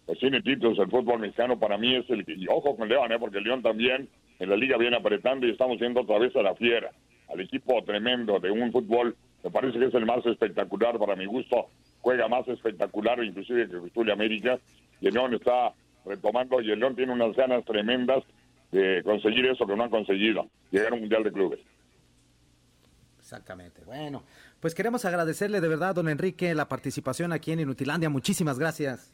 pues, 0.08 0.20
tiene 0.20 0.40
títulos 0.40 0.78
el 0.78 0.88
fútbol 0.88 1.20
mexicano, 1.20 1.58
para 1.58 1.76
mí 1.76 1.94
es 1.94 2.08
el 2.08 2.24
que, 2.24 2.32
y 2.32 2.46
ojo 2.48 2.74
con 2.74 2.88
León, 2.88 3.12
¿eh? 3.12 3.18
porque 3.20 3.42
León 3.42 3.60
también 3.60 4.08
en 4.38 4.48
la 4.48 4.56
liga 4.56 4.78
viene 4.78 4.96
apretando 4.96 5.46
y 5.46 5.50
estamos 5.50 5.78
yendo 5.78 6.00
otra 6.00 6.18
vez 6.18 6.34
a 6.34 6.40
la 6.40 6.54
fiera, 6.54 6.90
al 7.28 7.38
equipo 7.42 7.84
tremendo 7.84 8.40
de 8.40 8.50
un 8.50 8.72
fútbol, 8.72 9.14
me 9.44 9.50
parece 9.50 9.78
que 9.78 9.84
es 9.84 9.94
el 9.94 10.06
más 10.06 10.24
espectacular 10.24 10.98
para 10.98 11.14
mi 11.14 11.26
gusto, 11.26 11.66
juega 12.00 12.26
más 12.26 12.48
espectacular 12.48 13.22
inclusive 13.22 13.68
que 13.68 13.90
Cruz 13.90 14.08
América, 14.08 14.58
y 14.98 15.08
el 15.08 15.12
León 15.12 15.34
está 15.34 15.74
retomando 16.06 16.62
y 16.62 16.70
el 16.70 16.80
León 16.80 16.96
tiene 16.96 17.12
unas 17.12 17.36
ganas 17.36 17.62
tremendas 17.66 18.24
de 18.72 19.02
conseguir 19.02 19.44
eso 19.44 19.66
que 19.66 19.76
no 19.76 19.84
han 19.84 19.90
conseguido, 19.90 20.48
llegar 20.70 20.92
a 20.92 20.94
un 20.94 21.00
Mundial 21.00 21.22
de 21.22 21.32
Clubes. 21.32 21.60
Exactamente. 23.18 23.82
Bueno, 23.84 24.22
pues 24.58 24.74
queremos 24.74 25.04
agradecerle 25.04 25.60
de 25.60 25.68
verdad, 25.68 25.94
don 25.94 26.08
Enrique, 26.08 26.54
la 26.54 26.66
participación 26.66 27.34
aquí 27.34 27.52
en 27.52 27.60
Inutilandia. 27.60 28.08
Muchísimas 28.08 28.58
gracias. 28.58 29.12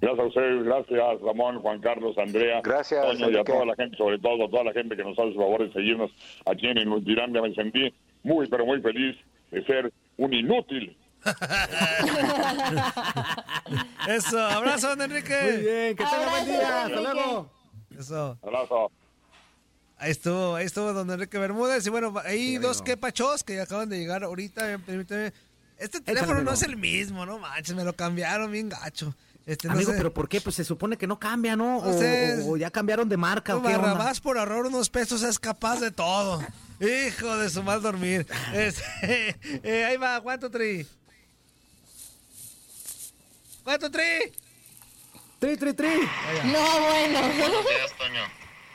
Gracias 0.00 0.20
a 0.20 0.24
ustedes, 0.28 0.64
gracias 0.64 1.20
Ramón, 1.22 1.60
Juan 1.60 1.80
Carlos, 1.80 2.16
Andrea, 2.18 2.60
Gracias, 2.62 3.04
Toño 3.04 3.30
y 3.30 3.36
a 3.36 3.44
toda 3.44 3.64
la 3.66 3.74
gente, 3.74 3.96
sobre 3.96 4.18
todo 4.18 4.46
a 4.46 4.50
toda 4.50 4.64
la 4.64 4.72
gente 4.72 4.96
que 4.96 5.02
nos 5.02 5.18
hace 5.18 5.28
el 5.28 5.34
favor 5.34 5.66
de 5.66 5.72
seguirnos 5.72 6.10
aquí 6.46 6.68
en 6.68 6.78
Inutilandia. 6.78 7.42
Me 7.42 7.52
sentí 7.54 7.92
muy, 8.22 8.46
pero 8.48 8.64
muy 8.64 8.80
feliz 8.80 9.16
de 9.50 9.64
ser 9.64 9.92
un 10.16 10.32
inútil. 10.32 10.96
Eso, 14.08 14.38
abrazo, 14.40 14.88
don 14.90 15.02
Enrique. 15.02 15.36
Muy 15.42 15.56
bien, 15.62 15.96
que 15.96 16.04
tenga 16.04 16.30
buen 16.30 16.46
día. 16.46 16.84
Hasta 16.84 17.00
luego. 17.00 17.50
Eso. 17.98 18.38
Abrazo. 18.42 18.92
Ahí 19.96 20.12
estuvo, 20.12 20.54
ahí 20.54 20.66
estuvo 20.66 20.92
don 20.92 21.10
Enrique 21.10 21.38
Bermúdez. 21.38 21.84
Y 21.86 21.90
bueno, 21.90 22.14
hay 22.24 22.38
Sí, 22.38 22.58
dos 22.58 22.82
quepachos 22.82 23.42
que 23.42 23.60
acaban 23.60 23.88
de 23.88 23.98
llegar 23.98 24.22
ahorita. 24.22 24.78
Permíteme. 24.86 25.32
Este 25.76 26.00
teléfono 26.00 26.40
no 26.42 26.52
es 26.52 26.62
el 26.62 26.76
mismo, 26.76 27.26
no 27.26 27.38
manches, 27.38 27.74
me 27.74 27.84
lo 27.84 27.92
cambiaron 27.92 28.50
bien 28.50 28.68
gacho. 28.68 29.14
Este, 29.48 29.66
no 29.66 29.72
Amigo, 29.72 29.92
sé, 29.92 29.96
pero 29.96 30.12
¿por 30.12 30.28
qué? 30.28 30.42
Pues 30.42 30.56
se 30.56 30.64
supone 30.64 30.98
que 30.98 31.06
no 31.06 31.18
cambia, 31.18 31.56
¿no? 31.56 31.80
No 31.82 31.88
O, 31.88 31.98
sé. 31.98 32.42
o- 32.42 32.50
o 32.52 32.56
ya 32.58 32.70
cambiaron 32.70 33.08
de 33.08 33.16
marca 33.16 33.56
o 33.56 33.62
qué 33.62 33.74
onda? 33.76 34.12
Por 34.22 34.36
ahorrar 34.36 34.66
unos 34.66 34.90
pesos 34.90 35.22
es 35.22 35.38
capaz 35.38 35.80
de 35.80 35.90
todo. 35.90 36.44
Hijo 36.80 37.34
de 37.38 37.48
su 37.48 37.62
mal 37.62 37.80
dormir. 37.80 38.26
Este, 38.52 39.36
eh, 39.64 39.84
ahí 39.86 39.96
va, 39.96 40.20
¿cuánto 40.20 40.50
tri? 40.50 40.86
¿Cuánto 43.64 43.90
tri? 43.90 44.32
Tri, 45.38 45.56
tri, 45.56 45.72
tri. 45.72 45.88
No, 46.44 46.80
bueno. 46.80 47.20
Buenos 47.38 47.64
días, 47.68 47.92
Toño. 47.96 48.20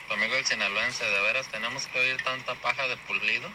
Tu 0.07 0.13
amigo 0.15 0.35
el 0.35 0.45
sinaloense, 0.45 1.03
¿de 1.05 1.21
veras 1.21 1.47
tenemos 1.51 1.85
que 1.87 1.99
oír 1.99 2.17
tanta 2.23 2.55
paja 2.61 2.87
de 2.87 2.97
pulido? 3.07 3.47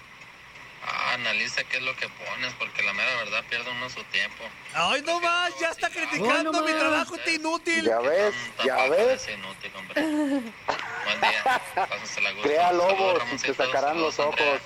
Analiza 1.14 1.64
qué 1.64 1.78
es 1.78 1.82
lo 1.82 1.96
que 1.96 2.08
pones, 2.08 2.52
porque 2.58 2.82
la 2.82 2.92
mera 2.92 3.16
verdad 3.16 3.44
pierde 3.48 3.70
uno 3.70 3.88
su 3.88 4.02
tiempo. 4.04 4.44
Ay, 4.74 5.02
no 5.02 5.20
más, 5.20 5.58
ya 5.58 5.68
está 5.68 5.88
criticando 5.88 6.34
Ay, 6.34 6.44
no 6.44 6.62
mi 6.62 6.72
trabajo 6.72 7.16
este 7.16 7.34
inútil. 7.34 7.84
Ya 7.84 7.98
ves, 8.00 8.34
ya 8.64 8.86
ves. 8.88 9.26
es 9.26 9.34
inútil, 9.34 9.72
hombre. 9.76 10.02
Buen 10.02 11.20
día. 11.20 11.62
Pásensela 11.74 12.32
gusto. 12.32 12.48
Crea 12.48 12.72
lobos 12.72 13.22
y 13.32 13.36
te 13.38 13.54
sacarán 13.54 14.00
los 14.00 14.18
ojos. 14.18 14.60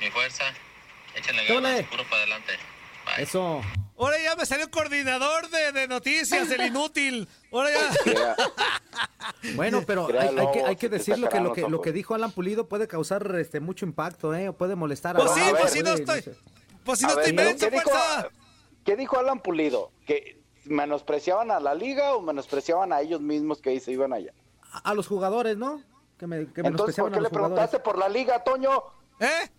Mi 0.00 0.10
fuerza. 0.10 0.44
Échenle 1.14 1.46
¿Qué 1.46 1.54
ganas, 1.54 1.82
puro 1.84 2.04
para 2.04 2.16
adelante. 2.22 2.58
Bye. 3.06 3.22
Eso. 3.22 3.62
Ahora 4.00 4.16
ya 4.18 4.34
me 4.34 4.46
salió 4.46 4.70
coordinador 4.70 5.50
de, 5.50 5.72
de 5.72 5.86
noticias, 5.86 6.50
el 6.50 6.68
inútil. 6.68 7.28
Ahora 7.52 7.68
ya. 7.70 8.34
Bueno, 9.54 9.82
pero 9.86 10.06
hay, 10.06 10.12
Créalo, 10.12 10.40
hay 10.40 10.52
que, 10.52 10.64
hay 10.64 10.76
que 10.76 10.86
sí 10.86 10.92
decirlo 10.92 11.28
que 11.28 11.40
lo 11.40 11.52
que 11.52 11.68
lo 11.68 11.82
que 11.82 11.92
dijo 11.92 12.14
Alan 12.14 12.32
Pulido 12.32 12.66
puede 12.66 12.88
causar 12.88 13.34
este 13.36 13.60
mucho 13.60 13.84
impacto, 13.84 14.34
eh, 14.34 14.52
puede 14.52 14.74
molestar 14.74 15.16
Pues 15.16 15.30
a 15.30 15.34
sí, 15.34 15.40
a 15.40 15.50
pues 15.50 15.62
ver, 15.62 15.68
si 15.68 15.82
no 15.82 15.92
estoy. 15.92 16.34
Pues 16.82 16.98
si 16.98 17.04
no 17.04 17.10
estoy 17.10 17.32
menso, 17.34 17.66
¿qué 17.66 17.70
dijo, 17.70 17.90
fuerza. 17.90 18.28
¿Qué 18.84 18.96
dijo 18.96 19.18
Alan 19.18 19.40
Pulido? 19.40 19.92
¿Que 20.06 20.42
menospreciaban 20.64 21.50
a 21.50 21.60
la 21.60 21.74
liga 21.74 22.14
o 22.14 22.22
menospreciaban 22.22 22.94
a 22.94 23.02
ellos 23.02 23.20
mismos 23.20 23.60
que 23.60 23.68
ahí 23.68 23.80
se 23.80 23.92
iban 23.92 24.14
allá? 24.14 24.32
A 24.82 24.94
los 24.94 25.08
jugadores, 25.08 25.58
¿no? 25.58 25.82
Que 26.18 26.26
me 26.26 26.46
que 26.50 26.62
Entonces, 26.62 26.96
¿por 26.96 27.12
qué 27.12 27.18
a 27.18 27.20
le 27.20 27.28
preguntaste 27.28 27.80
por 27.80 27.98
la 27.98 28.08
liga, 28.08 28.42
Toño? 28.42 28.82
¿Eh? 29.20 29.50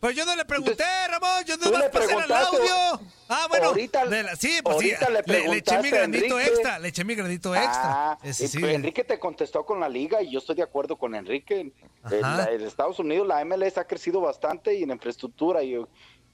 Pues 0.00 0.14
yo 0.14 0.24
no 0.24 0.36
le 0.36 0.44
pregunté, 0.44 0.84
Ramón, 1.08 1.44
yo 1.44 1.56
no 1.56 1.76
le 1.76 1.90
pasé 1.90 2.12
el 2.12 2.32
audio. 2.32 3.00
Ah, 3.28 3.46
bueno, 3.48 3.66
ahorita- 3.68 4.04
la- 4.04 4.36
sí, 4.36 4.60
pues 4.62 4.78
sí, 4.78 4.92
le 4.92 5.22
le, 5.26 5.48
le 5.48 5.56
eché 5.58 5.82
mi 5.82 5.90
granito 5.90 6.38
Enrique. 6.38 6.50
extra, 6.54 6.78
le 6.78 6.88
eché 6.88 7.04
mi 7.04 7.14
granito 7.16 7.54
extra. 7.54 8.12
Ah, 8.12 8.18
Ese 8.22 8.44
y 8.44 8.48
sí. 8.48 8.58
pues 8.60 8.74
Enrique 8.76 9.02
te 9.02 9.18
contestó 9.18 9.66
con 9.66 9.80
la 9.80 9.88
liga 9.88 10.22
y 10.22 10.30
yo 10.30 10.38
estoy 10.38 10.54
de 10.54 10.62
acuerdo 10.62 10.96
con 10.96 11.14
Enrique. 11.16 11.72
En, 12.10 12.62
Estados 12.62 13.00
Unidos 13.00 13.26
la 13.26 13.44
MLS 13.44 13.76
ha 13.76 13.86
crecido 13.86 14.20
bastante 14.20 14.74
y 14.74 14.84
en 14.84 14.90
infraestructura 14.92 15.64
y, 15.64 15.76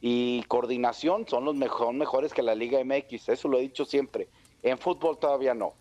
y 0.03 0.43
coordinación 0.45 1.27
son 1.27 1.47
los 1.47 1.55
mejor, 1.55 1.95
mejores 1.95 2.35
que 2.35 2.43
la 2.43 2.55
Liga 2.55 2.79
MX. 2.85 3.31
Eso 3.31 3.49
lo 3.49 3.59
he 3.59 3.63
dicho 3.63 3.87
siempre. 3.87 4.29
En 4.63 4.79
fútbol 4.79 5.19
todavía 5.19 5.55
no. 5.55 5.73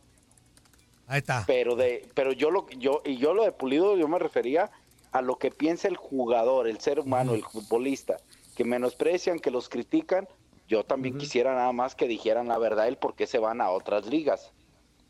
Ahí 1.08 1.20
está. 1.20 1.44
Pero 1.46 1.76
de, 1.76 2.08
pero 2.14 2.32
yo 2.32 2.50
lo 2.50 2.68
yo 2.70 3.02
y 3.04 3.18
yo 3.18 3.34
lo 3.34 3.44
de 3.44 3.52
Pulido 3.52 3.98
yo 3.98 4.08
me 4.08 4.20
refería 4.20 4.72
a 5.14 5.22
lo 5.22 5.38
que 5.38 5.51
piensa 5.51 5.88
el 5.88 5.95
jugador, 5.95 6.68
el 6.68 6.80
ser 6.80 6.99
humano, 6.99 7.34
el 7.36 7.43
futbolista, 7.43 8.18
que 8.55 8.66
menosprecian, 8.66 9.39
que 9.39 9.51
los 9.51 9.70
critican. 9.70 10.28
Yo 10.68 10.84
también 10.84 11.18
quisiera 11.18 11.53
nada 11.53 11.72
más 11.72 11.93
que 11.93 12.07
dijeran 12.07 12.47
la 12.47 12.57
verdad 12.57 12.88
el 12.88 12.97
por 12.97 13.16
qué 13.16 13.28
se 13.28 13.38
van 13.38 13.61
a 13.61 13.70
otras 13.70 14.07
ligas. 14.07 14.51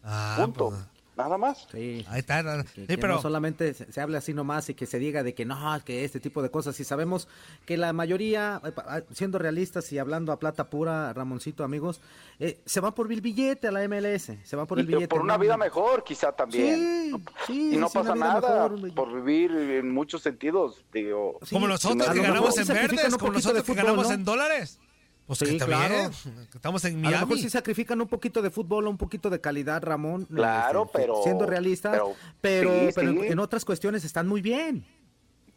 Ah, 0.04 0.36
Punto. 0.38 0.70
pues, 0.70 0.82
Nada 1.16 1.38
más. 1.38 1.68
Sí. 1.72 2.06
Ahí 2.10 2.20
está. 2.20 2.42
Que, 2.64 2.82
Sí, 2.82 2.88
que 2.88 2.98
pero 2.98 3.14
no 3.16 3.22
solamente 3.22 3.74
se, 3.76 3.92
se 3.92 4.02
hable 4.02 4.18
así 4.18 4.34
nomás 4.34 4.68
y 4.70 4.74
que 4.74 4.86
se 4.88 4.98
diga 4.98 5.22
de 5.22 5.34
que 5.36 5.46
no, 5.46 5.58
que 5.86 6.04
este 6.06 6.20
tipo 6.20 6.42
de 6.42 6.50
cosas. 6.50 6.80
Y 6.80 6.84
sabemos 6.84 7.28
que 7.66 7.78
la 7.78 7.94
mayoría, 7.94 8.60
eh, 8.66 8.72
ah, 8.78 9.02
siendo 9.14 9.38
realistas 9.38 9.92
y 9.92 10.00
hablando 10.00 10.32
a 10.32 10.40
plata 10.40 10.70
pura, 10.72 11.14
Ramoncito, 11.14 11.64
amigos, 11.64 12.02
eh, 12.40 12.60
se 12.66 12.80
va 12.80 12.96
por 12.96 13.12
el 13.12 13.22
billete 13.22 13.68
a 13.68 13.72
la 13.72 13.84
MLS. 13.88 14.32
Se 14.44 14.56
va 14.56 14.66
por 14.66 14.80
el 14.80 14.86
Y 14.86 14.88
billete. 14.88 15.08
por 15.10 15.22
una 15.22 15.34
no- 15.34 15.40
vida 15.40 15.56
mejor, 15.56 16.04
quizá 16.04 16.32
también. 16.32 17.12
Sí, 17.12 17.24
sí, 17.48 17.74
y 17.76 17.78
no 17.78 17.90
pasa 17.90 18.16
nada 18.16 18.70
mejor. 18.70 18.94
por 18.96 19.14
vivir 19.14 19.52
en 19.52 19.92
muchos 19.92 20.24
sentidos. 20.24 20.84
Digo, 20.92 21.40
como 21.52 21.68
nosotros 21.68 22.10
que 22.10 22.22
ganamos 22.22 22.58
en 22.58 22.68
verdes, 22.68 23.16
como 23.18 23.34
nosotros 23.34 23.64
que 23.64 23.74
ganamos 23.76 24.10
en 24.10 24.24
dólares. 24.26 24.80
Pues 25.26 25.40
Sí, 25.40 25.46
que 25.46 25.52
está 25.54 25.66
claro. 25.66 25.94
bien. 25.96 26.12
Estamos 26.54 26.84
en 26.86 26.94
A 26.94 26.96
lo 26.96 27.02
mejor 27.12 27.28
Miami. 27.28 27.42
sí 27.42 27.50
sacrifican 27.50 28.02
un 28.02 28.08
poquito 28.08 28.42
de 28.42 28.52
fútbol, 28.52 28.88
un 28.88 28.98
poquito 28.98 29.30
de 29.30 29.40
calidad, 29.40 29.82
Ramón. 29.82 30.26
Claro, 30.26 30.84
este, 30.86 30.98
pero- 31.00 31.24
Siendo 31.24 31.46
realistas, 31.46 31.94
pero- 31.94 32.14
pero, 32.42 32.70
sí, 32.72 32.90
pero 32.94 33.10
en- 33.10 33.22
sí. 33.22 33.28
en 33.28 33.40
otras 33.40 33.64
cuestiones 33.64 34.04
están 34.04 34.28
muy 34.28 34.42
bien. 34.42 34.86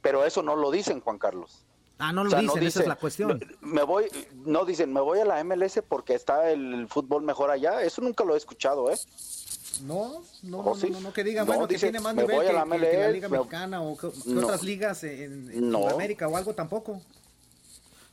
Pero 0.03 0.25
eso 0.25 0.41
no 0.43 0.55
lo 0.55 0.71
dicen, 0.71 1.01
Juan 1.01 1.19
Carlos. 1.19 1.64
Ah, 1.99 2.12
no 2.12 2.23
lo 2.23 2.29
O 2.29 2.31
sea, 2.31 2.41
dicen, 2.41 2.62
esa 2.62 2.81
es 2.83 2.87
la 2.87 2.97
cuestión. 2.97 3.41
Me, 3.61 3.83
voy, 3.83 4.05
no 4.45 4.64
dicen, 4.67 4.93
me 4.93 5.01
voy 5.01 5.19
a 5.19 5.25
la 5.25 5.41
MLS 5.43 5.83
porque 5.83 6.14
está 6.14 6.51
el, 6.51 6.87
fútbol 6.89 7.23
mejor 7.25 7.51
allá. 7.51 7.83
Eso 7.83 8.03
nunca 8.03 8.23
lo 8.23 8.35
he 8.35 8.39
escuchado, 8.39 8.91
¿eh? 8.91 8.97
No, 9.83 10.23
no, 10.43 10.59
¿O 10.61 10.64
no, 10.64 10.75
sí? 10.75 10.91
no, 10.91 11.01
no, 11.01 11.12
que 11.12 11.25
digan, 11.25 11.45
No, 11.47 11.53
bueno, 11.53 11.67
que 11.69 11.77
tiene 11.79 11.99
más 12.01 12.14
nivel 12.14 12.37
voy 12.37 12.45
a 12.47 12.49
que, 12.49 12.55
la 12.55 12.62
que- 12.64 12.69
la 12.69 12.77
MLS, 12.77 13.12
Liga 13.12 13.29
me- 13.29 13.39
Mexicana 13.39 13.83
o 13.83 13.97
que, 13.97 14.11
que 14.11 14.31
No. 14.31 14.45
otras 14.45 14.62
ligas 14.62 15.03
en, 15.05 15.51
en 15.51 15.71
No. 15.71 15.81
Sudamérica 15.83 16.29
o 16.29 16.37
algo 16.37 16.55
tampoco. 16.55 17.03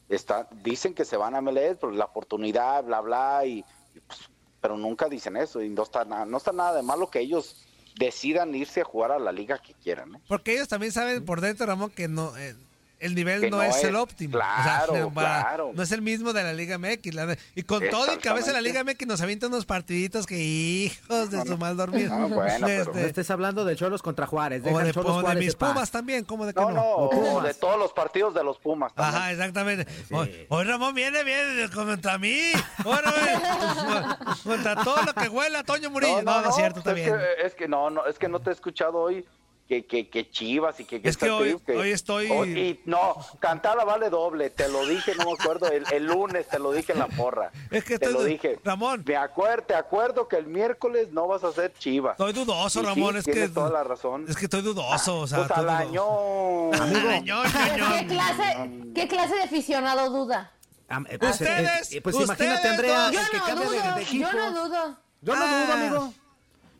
Está, 0.10 0.48
dicen 0.64 0.94
que 0.94 1.06
se 1.06 1.18
van 1.18 1.36
a 1.36 1.42
MLS 1.42 1.78
por 1.78 1.94
la 1.94 2.06
oportunidad, 2.06 2.84
bla, 2.84 3.02
bla, 3.02 3.46
y, 3.46 3.64
pues, 4.08 4.30
pero 4.62 4.78
nunca 4.78 5.10
dicen 5.10 5.38
eso. 5.38 5.62
Y 5.62 5.70
no 5.70 5.84
está, 5.84 6.06
nada, 6.06 6.26
no 6.26 6.38
está 6.38 6.52
nada 6.52 6.76
de 6.76 6.84
malo 6.84 7.10
que 7.10 7.20
ellos 7.20 7.66
decidan 7.98 8.54
irse 8.56 8.82
a 8.82 8.86
jugar 8.86 9.12
a 9.12 9.20
la 9.20 9.32
liga 9.32 9.60
que 9.60 9.74
quieran. 9.74 10.16
¿eh? 10.16 10.20
Porque 10.28 10.54
ellos 10.54 10.68
también 10.68 10.92
saben 10.92 11.26
por 11.26 11.42
dentro, 11.42 11.66
Ramón, 11.66 11.92
que 11.92 12.08
no 12.08 12.36
eh, 12.38 12.56
el 13.04 13.16
nivel 13.16 13.50
no, 13.50 13.58
no 13.58 13.64
es, 13.64 13.76
es, 13.78 13.84
el 13.86 13.96
óptimo. 13.96 14.32
claro, 14.34 15.12
claro. 15.14 15.72
No 15.74 15.84
es 15.84 15.92
el 15.92 16.02
mismo 16.02 16.34
de 16.34 16.44
la 16.44 16.54
Liga 16.54 16.78
MX. 16.78 17.14
la 17.14 17.38
y 17.56 17.64
con 17.64 17.82
todo 17.90 18.14
y 18.14 18.18
que 18.18 18.30
a 18.30 18.34
veces 18.34 18.54
la 18.54 18.62
Liga 18.62 18.84
MX 18.84 19.08
nos 19.08 19.22
avienta 19.22 19.48
unos 19.48 19.66
partiditos 19.66 20.26
que 20.26 20.38
hijos 20.38 21.30
de 21.32 21.46
su 21.46 21.58
mal 21.58 21.78
dormir. 21.78 22.10
Ah, 22.12 22.26
bueno, 22.30 22.66
pero- 22.66 22.86
No 22.86 22.92
Este, 22.92 23.06
estés 23.08 23.30
hablando 23.32 23.66
de 23.66 23.76
Cholos 23.76 24.02
contra 24.02 24.26
Juárez. 24.26 24.62
O 24.66 24.80
de, 24.80 24.92
Cholos 24.94 25.12
o 25.12 25.18
de 25.18 25.22
Juárez 25.24 25.44
mis. 25.44 25.56
Pumas 25.56 25.92
también, 25.92 26.24
como 26.26 26.46
de 26.46 26.54
que 26.54 26.60
No, 26.62 26.72
no? 26.72 27.10
no, 27.12 27.42
de 27.42 27.54
todos 27.54 27.78
los 27.78 27.94
partidos 27.94 28.34
de 28.34 28.44
los 28.44 28.58
Pumas. 28.60 28.94
también. 28.94 29.16
Ajá, 29.16 29.32
exactamente. 29.32 29.88
Hoy, 30.12 30.46
hoy 30.50 30.64
Ramón 30.66 30.94
viene, 30.96 31.24
viene 31.24 31.70
contra 31.70 32.18
mí. 32.18 32.40
Ahora, 32.86 34.18
contra 34.44 34.76
todo 34.84 35.02
lo 35.04 35.14
que 35.14 35.30
huele 35.30 35.58
a 35.58 35.64
Toño 35.64 35.90
Murillo. 35.90 36.22
No, 36.24 36.42
no, 36.42 36.50
es 36.50 36.56
cierto, 36.56 36.80
está 36.80 36.92
pues 36.92 37.04
bien. 37.06 37.16
Es 37.16 37.22
que, 37.42 37.48
es 37.48 37.56
que 37.56 37.68
no, 37.68 37.90
no, 37.90 38.06
es 38.06 38.18
que 38.20 38.28
no 38.28 38.40
te 38.40 38.50
he 38.50 38.54
escuchado 38.54 38.98
hoy 39.00 39.26
que, 39.74 39.86
que, 39.88 40.10
que 40.10 40.30
Chivas 40.30 40.80
y 40.80 40.86
que... 40.86 41.02
Es 41.04 41.18
que 41.18 41.30
hoy- 41.32 41.48
digo 41.48 41.64
que- 41.66 41.76
hoy 41.78 41.92
estoy- 41.92 42.30
hoy- 42.30 42.60
y 42.60 42.82
no, 42.86 43.16
cantada 43.40 43.84
vale 43.84 44.10
doble, 44.10 44.50
te 44.52 44.68
lo 44.68 44.86
dije, 44.86 45.16
no 45.16 45.26
me 45.26 45.32
acuerdo, 45.34 45.68
el, 45.72 45.84
el 45.92 46.06
lunes 46.06 46.48
te 46.48 46.60
lo 46.60 46.72
dije 46.72 46.92
en 46.94 47.00
la 47.00 47.08
porra. 47.08 47.52
Es 47.72 47.84
que 47.84 47.98
te 47.98 48.06
estoy- 48.06 48.14
lo 48.14 48.24
dije. 48.24 48.60
Ramón. 48.64 49.04
Me 49.08 49.16
acuerdo, 49.16 49.64
te 49.66 49.76
acuerdo 49.76 50.28
que 50.28 50.36
el 50.36 50.46
miércoles 50.48 51.10
no 51.12 51.28
vas 51.28 51.44
a 51.44 51.48
hacer 51.48 51.74
Chivas. 51.80 52.14
Estoy 52.14 52.34
dudoso, 52.34 52.80
Y 52.82 52.84
sí, 52.84 52.88
Ramón. 52.90 53.18
es 53.18 53.26
que 53.26 53.32
tienes 53.32 53.54
toda 53.54 53.70
la 53.72 53.84
razón. 53.84 54.26
Es 54.30 54.36
que 54.38 54.46
estoy 54.46 54.62
dudoso, 54.62 55.20
o 55.22 55.28
sea. 55.28 55.40
Pues 55.40 55.50
estoy 55.50 55.64
al 55.64 55.70
año... 55.70 56.04
Amigo. 56.74 57.10
¿Qué 58.00 58.06
clase, 58.08 58.72
¿Qué 58.94 59.08
clase 59.08 59.36
de 59.36 59.42
aficionado 59.44 60.10
duda? 60.10 60.52
Am- 60.90 61.08
eh, 61.10 61.18
pues, 61.18 61.32
Ustedes, 61.32 61.92
eh, 61.92 61.98
eh, 61.98 62.02
pues 62.02 62.16
imagínate, 62.20 62.68
Andrea, 62.68 63.08
el 63.08 63.12
que 63.12 63.18
Yo 63.18 63.40
no 63.40 63.46
cambia 63.46 63.70
de, 63.70 63.78
dudo, 63.82 63.96
de 63.96 64.02
equipo. 64.04 64.30
yo 64.30 64.34
no 64.34 64.52
dudo. 64.68 64.98
Yo 65.22 65.36
no 65.36 65.42
Ah. 65.44 65.64
dudo, 65.64 65.74
amigo. 65.74 66.14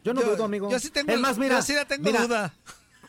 Yo 0.04 0.14
no 0.14 0.22
Yo- 0.22 0.28
dudo, 0.36 0.44
amigo. 0.44 0.70
yo 0.70 0.80
sí 0.80 0.90
tengo- 0.90 1.14
es 1.14 1.20
más, 1.20 1.38
mira, 1.38 1.56
yo 1.56 1.62
sí 1.62 1.74
la 1.74 1.86
tengo 1.86 2.04
mira, 2.04 2.22
duda. 2.24 2.54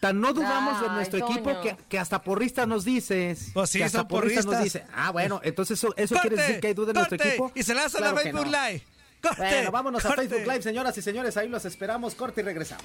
Tan 0.04 0.20
no 0.20 0.34
dudamos 0.34 0.82
de 0.82 0.88
nuestro 0.90 1.18
Toño. 1.20 1.32
equipo 1.32 1.60
que, 1.62 1.76
que 1.88 1.98
hasta 1.98 2.20
porrista 2.22 2.66
nos 2.66 2.84
dices. 2.84 3.52
Pues 3.54 3.70
sí, 3.70 3.78
que 3.78 3.84
hasta 3.84 4.00
son 4.00 4.08
porrista 4.08 4.42
nos 4.42 4.62
dice. 4.62 4.84
Ah, 4.94 5.10
bueno, 5.12 5.40
entonces 5.42 5.78
eso, 5.78 5.94
eso 5.96 6.14
quiere 6.16 6.36
decir 6.36 6.60
que 6.60 6.66
hay 6.66 6.74
duda 6.74 6.90
en 6.90 6.96
nuestro 6.96 7.16
equipo. 7.16 7.50
Y 7.54 7.62
se 7.62 7.72
lanza 7.72 7.96
Claro 7.96 8.16
la 8.16 8.20
Facebook 8.20 8.44
no. 8.44 8.68
Live. 8.68 8.82
Corte, 9.22 9.38
Bueno, 9.38 9.70
vámonos 9.70 10.04
a. 10.04 10.12
Facebook 10.12 10.42
Live, 10.42 10.60
señoras 10.60 10.98
y 10.98 11.00
señores. 11.00 11.38
Ahí 11.38 11.48
los 11.48 11.64
esperamos. 11.64 12.14
Corte 12.14 12.42
y 12.42 12.44
regresamos. 12.44 12.84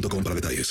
para 0.23 0.35
detalles. 0.35 0.69